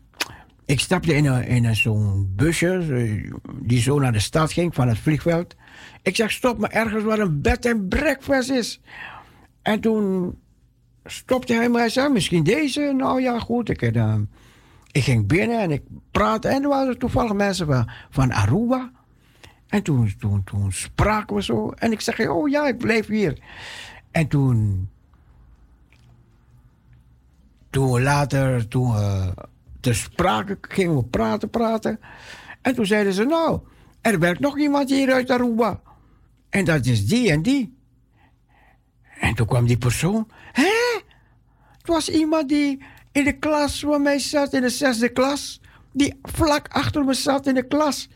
ik, 0.65 0.79
stapte 0.79 1.15
in, 1.15 1.25
een, 1.25 1.47
in 1.47 1.75
zo'n 1.75 2.33
busje 2.35 3.21
die 3.61 3.81
zo 3.81 3.99
naar 3.99 4.13
de 4.13 4.19
stad 4.19 4.53
ging 4.53 4.75
van 4.75 4.87
het 4.87 4.97
vliegveld. 4.97 5.55
Ik 6.01 6.15
zeg, 6.15 6.31
stop 6.31 6.59
me 6.59 6.67
ergens 6.67 7.03
waar 7.03 7.19
een 7.19 7.41
bed 7.41 7.65
en 7.65 7.87
breakfast 7.87 8.49
is. 8.49 8.81
En 9.61 9.79
toen 9.79 10.35
stopte 11.05 11.53
hij 11.53 11.69
me. 11.69 11.77
Hij 11.77 11.89
zei, 11.89 12.09
misschien 12.09 12.43
deze? 12.43 12.93
Nou 12.97 13.21
ja, 13.21 13.39
goed. 13.39 13.69
Ik, 13.69 13.81
eh, 13.81 14.15
ik 14.95 15.03
ging 15.03 15.27
binnen 15.27 15.59
en 15.59 15.71
ik 15.71 15.83
praatte. 16.11 16.47
En 16.47 16.63
er 16.63 16.69
waren 16.69 16.97
toevallig 16.97 17.33
mensen 17.33 17.65
van, 17.65 17.89
van 18.09 18.31
Aruba. 18.31 18.91
En 19.67 19.83
toen, 19.83 20.13
toen, 20.19 20.43
toen 20.43 20.71
spraken 20.71 21.35
we 21.35 21.43
zo. 21.43 21.69
En 21.69 21.91
ik 21.91 22.01
zeg, 22.01 22.27
oh 22.27 22.49
ja, 22.49 22.67
ik 22.67 22.77
blijf 22.77 23.07
hier. 23.07 23.39
En 24.11 24.27
toen... 24.27 24.89
Toen 27.69 28.01
later, 28.01 28.67
toen 28.67 28.95
te 29.79 29.93
sprake 29.93 30.57
gingen 30.61 30.95
we 30.95 31.03
praten, 31.03 31.49
praten. 31.49 31.99
En 32.61 32.75
toen 32.75 32.85
zeiden 32.85 33.13
ze, 33.13 33.23
nou, 33.23 33.59
er 34.01 34.19
werkt 34.19 34.39
nog 34.39 34.57
iemand 34.57 34.89
hier 34.89 35.11
uit 35.11 35.29
Aruba. 35.29 35.81
En 36.49 36.65
dat 36.65 36.85
is 36.85 37.07
die 37.07 37.31
en 37.31 37.41
die. 37.41 37.77
En 39.19 39.35
toen 39.35 39.47
kwam 39.47 39.65
die 39.67 39.77
persoon. 39.77 40.27
Hé? 40.51 41.01
Het 41.77 41.87
was 41.87 42.09
iemand 42.09 42.49
die 42.49 42.83
in 43.15 43.23
de 43.23 43.39
klas 43.39 43.79
van 43.79 44.01
mij 44.01 44.19
zat, 44.19 44.53
in 44.53 44.61
de 44.61 44.69
zesde 44.69 45.09
klas. 45.09 45.61
Die 45.91 46.19
vlak 46.21 46.67
achter 46.67 47.03
me 47.03 47.13
zat 47.13 47.47
in 47.47 47.53
de 47.53 47.67
klas. 47.67 48.09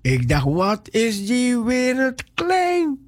Ik 0.00 0.28
dacht, 0.28 0.44
wat 0.44 0.88
is 0.90 1.26
die 1.26 1.58
wereld 1.58 2.24
klein? 2.34 2.98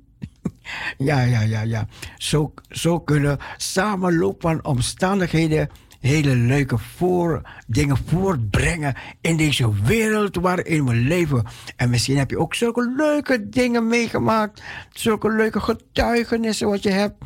ja, 1.08 1.20
ja, 1.20 1.40
ja, 1.40 1.60
ja. 1.60 1.86
Zo, 2.16 2.54
zo 2.68 3.00
kunnen 3.00 3.38
samenloop 3.56 4.40
van 4.40 4.64
omstandigheden 4.64 5.68
hele 6.00 6.36
leuke 6.36 6.78
voor, 6.78 7.42
dingen 7.66 7.96
voortbrengen 8.06 8.94
in 9.20 9.36
deze 9.36 9.72
wereld 9.82 10.36
waarin 10.36 10.86
we 10.86 10.94
leven. 10.94 11.44
En 11.76 11.90
misschien 11.90 12.18
heb 12.18 12.30
je 12.30 12.38
ook 12.38 12.54
zulke 12.54 12.92
leuke 12.96 13.48
dingen 13.48 13.86
meegemaakt, 13.86 14.62
zulke 14.92 15.32
leuke 15.32 15.60
getuigenissen 15.60 16.68
wat 16.68 16.82
je 16.82 16.90
hebt. 16.90 17.24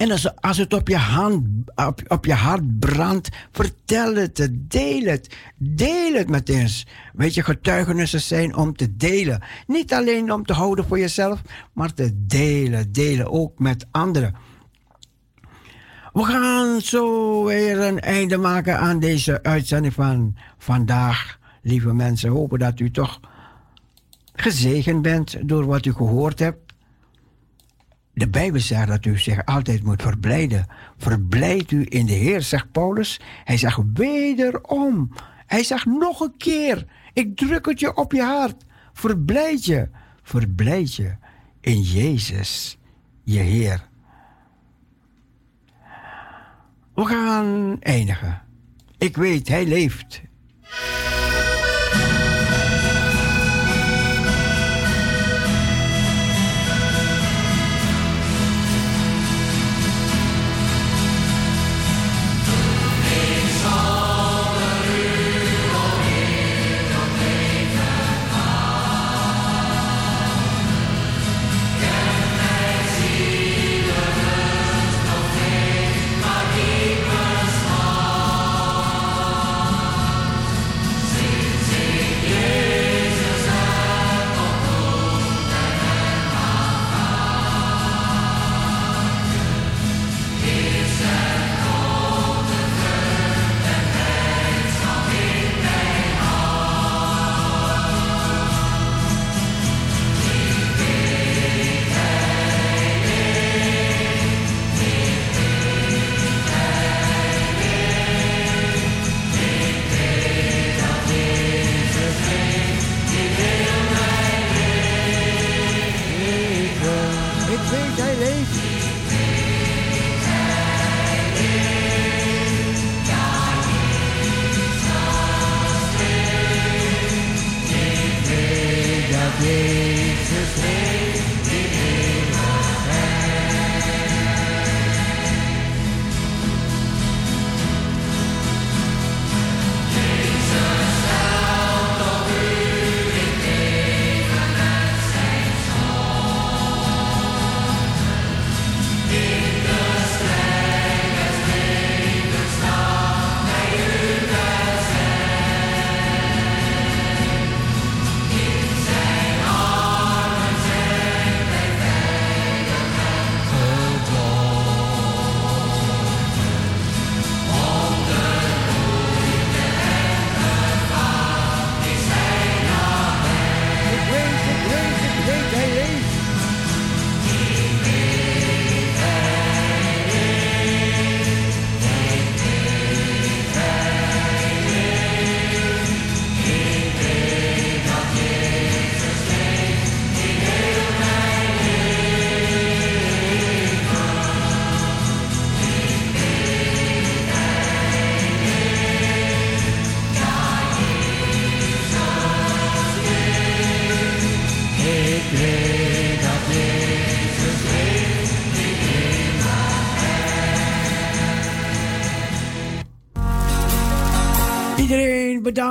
En 0.00 0.10
als, 0.40 0.56
het 0.56 0.72
op 0.72 0.88
je, 0.88 0.96
hand, 0.96 1.46
op, 2.08 2.24
je 2.24 2.32
hart 2.32 2.78
brandt, 2.78 3.28
vertel 3.52 4.14
het, 4.14 4.48
deel 4.52 5.04
het. 5.04 5.36
Deel 5.56 6.12
het 6.12 6.28
met 6.28 6.50
ons. 6.50 6.86
Weet 7.12 7.34
je, 7.34 7.42
getuigenissen 7.42 8.20
zijn 8.20 8.56
om 8.56 8.76
te 8.76 8.96
delen. 8.96 9.42
Niet 9.66 9.92
alleen 9.92 10.32
om 10.32 10.44
te 10.44 10.52
houden 10.52 10.86
voor 10.86 10.98
jezelf, 10.98 11.42
maar 11.72 11.94
te 11.94 12.26
delen. 12.26 12.92
Delen 12.92 13.30
ook 13.30 13.58
met 13.58 13.86
anderen. 13.90 14.34
We 16.12 16.24
gaan 16.24 16.80
zo 16.80 17.44
weer 17.44 17.80
een 17.80 18.00
einde 18.00 18.36
maken 18.36 18.78
aan 18.78 19.00
deze 19.00 19.42
uitzending 19.42 19.94
van 19.94 20.36
vandaag. 20.58 21.38
Lieve 21.62 21.92
mensen, 21.92 22.30
hopen 22.30 22.58
dat 22.58 22.80
u 22.80 22.90
toch 22.90 23.20
gezegend 24.34 25.02
bent 25.02 25.48
door 25.48 25.66
wat 25.66 25.86
u 25.86 25.92
gehoord 25.92 26.38
hebt. 26.38 26.69
De 28.20 28.28
Bijbel 28.28 28.60
zegt 28.60 28.88
dat 28.88 29.04
u 29.04 29.18
zich 29.18 29.44
altijd 29.44 29.82
moet 29.82 30.02
verblijden. 30.02 30.66
Verblijd 30.96 31.70
u 31.70 31.86
in 31.88 32.06
de 32.06 32.12
Heer, 32.12 32.42
zegt 32.42 32.72
Paulus. 32.72 33.20
Hij 33.44 33.56
zegt 33.56 33.78
wederom. 33.94 35.12
Hij 35.46 35.64
zegt 35.64 35.86
nog 35.86 36.20
een 36.20 36.36
keer. 36.36 36.86
Ik 37.12 37.36
druk 37.36 37.66
het 37.66 37.80
je 37.80 37.96
op 37.96 38.12
je 38.12 38.22
hart. 38.22 38.64
Verblijd 38.92 39.64
je. 39.64 39.88
Verblijd 40.22 40.94
je 40.94 41.16
in 41.60 41.80
Jezus, 41.80 42.78
je 43.24 43.38
Heer. 43.38 43.88
We 46.94 47.04
gaan 47.04 47.76
eindigen. 47.80 48.42
Ik 48.98 49.16
weet, 49.16 49.48
Hij 49.48 49.66
leeft. 49.66 50.22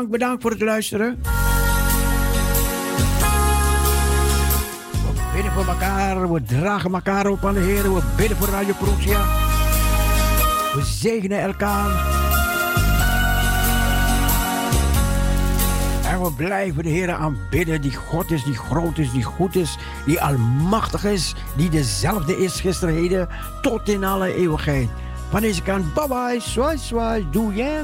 Bedankt, 0.08 0.42
voor 0.42 0.52
het 0.52 0.62
luisteren. 0.62 1.20
We 4.92 5.32
bidden 5.34 5.52
voor 5.52 5.66
elkaar, 5.66 6.34
we 6.34 6.44
dragen 6.44 6.94
elkaar 6.94 7.28
op 7.28 7.46
aan 7.46 7.54
de 7.54 7.60
Heer, 7.60 7.94
we 7.94 8.02
bidden 8.18 8.38
voor 8.38 8.48
Radio 8.48 8.74
Proxia. 8.74 9.26
We 10.74 10.82
zegenen 10.86 11.40
elkaar. 11.40 12.18
En 16.10 16.22
we 16.22 16.34
blijven 16.34 16.84
de 16.84 16.90
Heer 16.90 17.12
aanbidden, 17.12 17.82
die 17.82 17.96
God 17.96 18.32
is, 18.32 18.44
die 18.44 18.58
groot 18.58 18.98
is, 18.98 19.12
die 19.12 19.24
goed 19.24 19.56
is, 19.56 19.78
die 20.06 20.22
almachtig 20.22 21.06
is, 21.06 21.36
die 21.58 21.70
dezelfde 21.70 22.38
is 22.38 22.60
gisteren, 22.60 22.94
heden, 22.94 23.28
tot 23.62 23.90
in 23.90 24.04
alle 24.04 24.34
eeuwigheid. 24.34 24.90
Van 25.30 25.42
deze 25.42 25.62
kant, 25.62 25.94
bye 25.94 26.08
bye, 26.08 26.40
swai 26.40 26.78
swai, 26.78 27.28
doei 27.32 27.84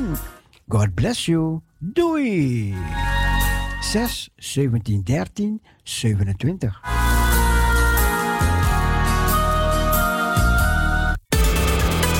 God 0.67 0.93
bless 0.95 1.25
you, 1.25 1.61
doei. 1.79 2.73
6, 3.81 4.31
17, 4.39 5.03
13, 5.03 5.59
27. 5.83 7.04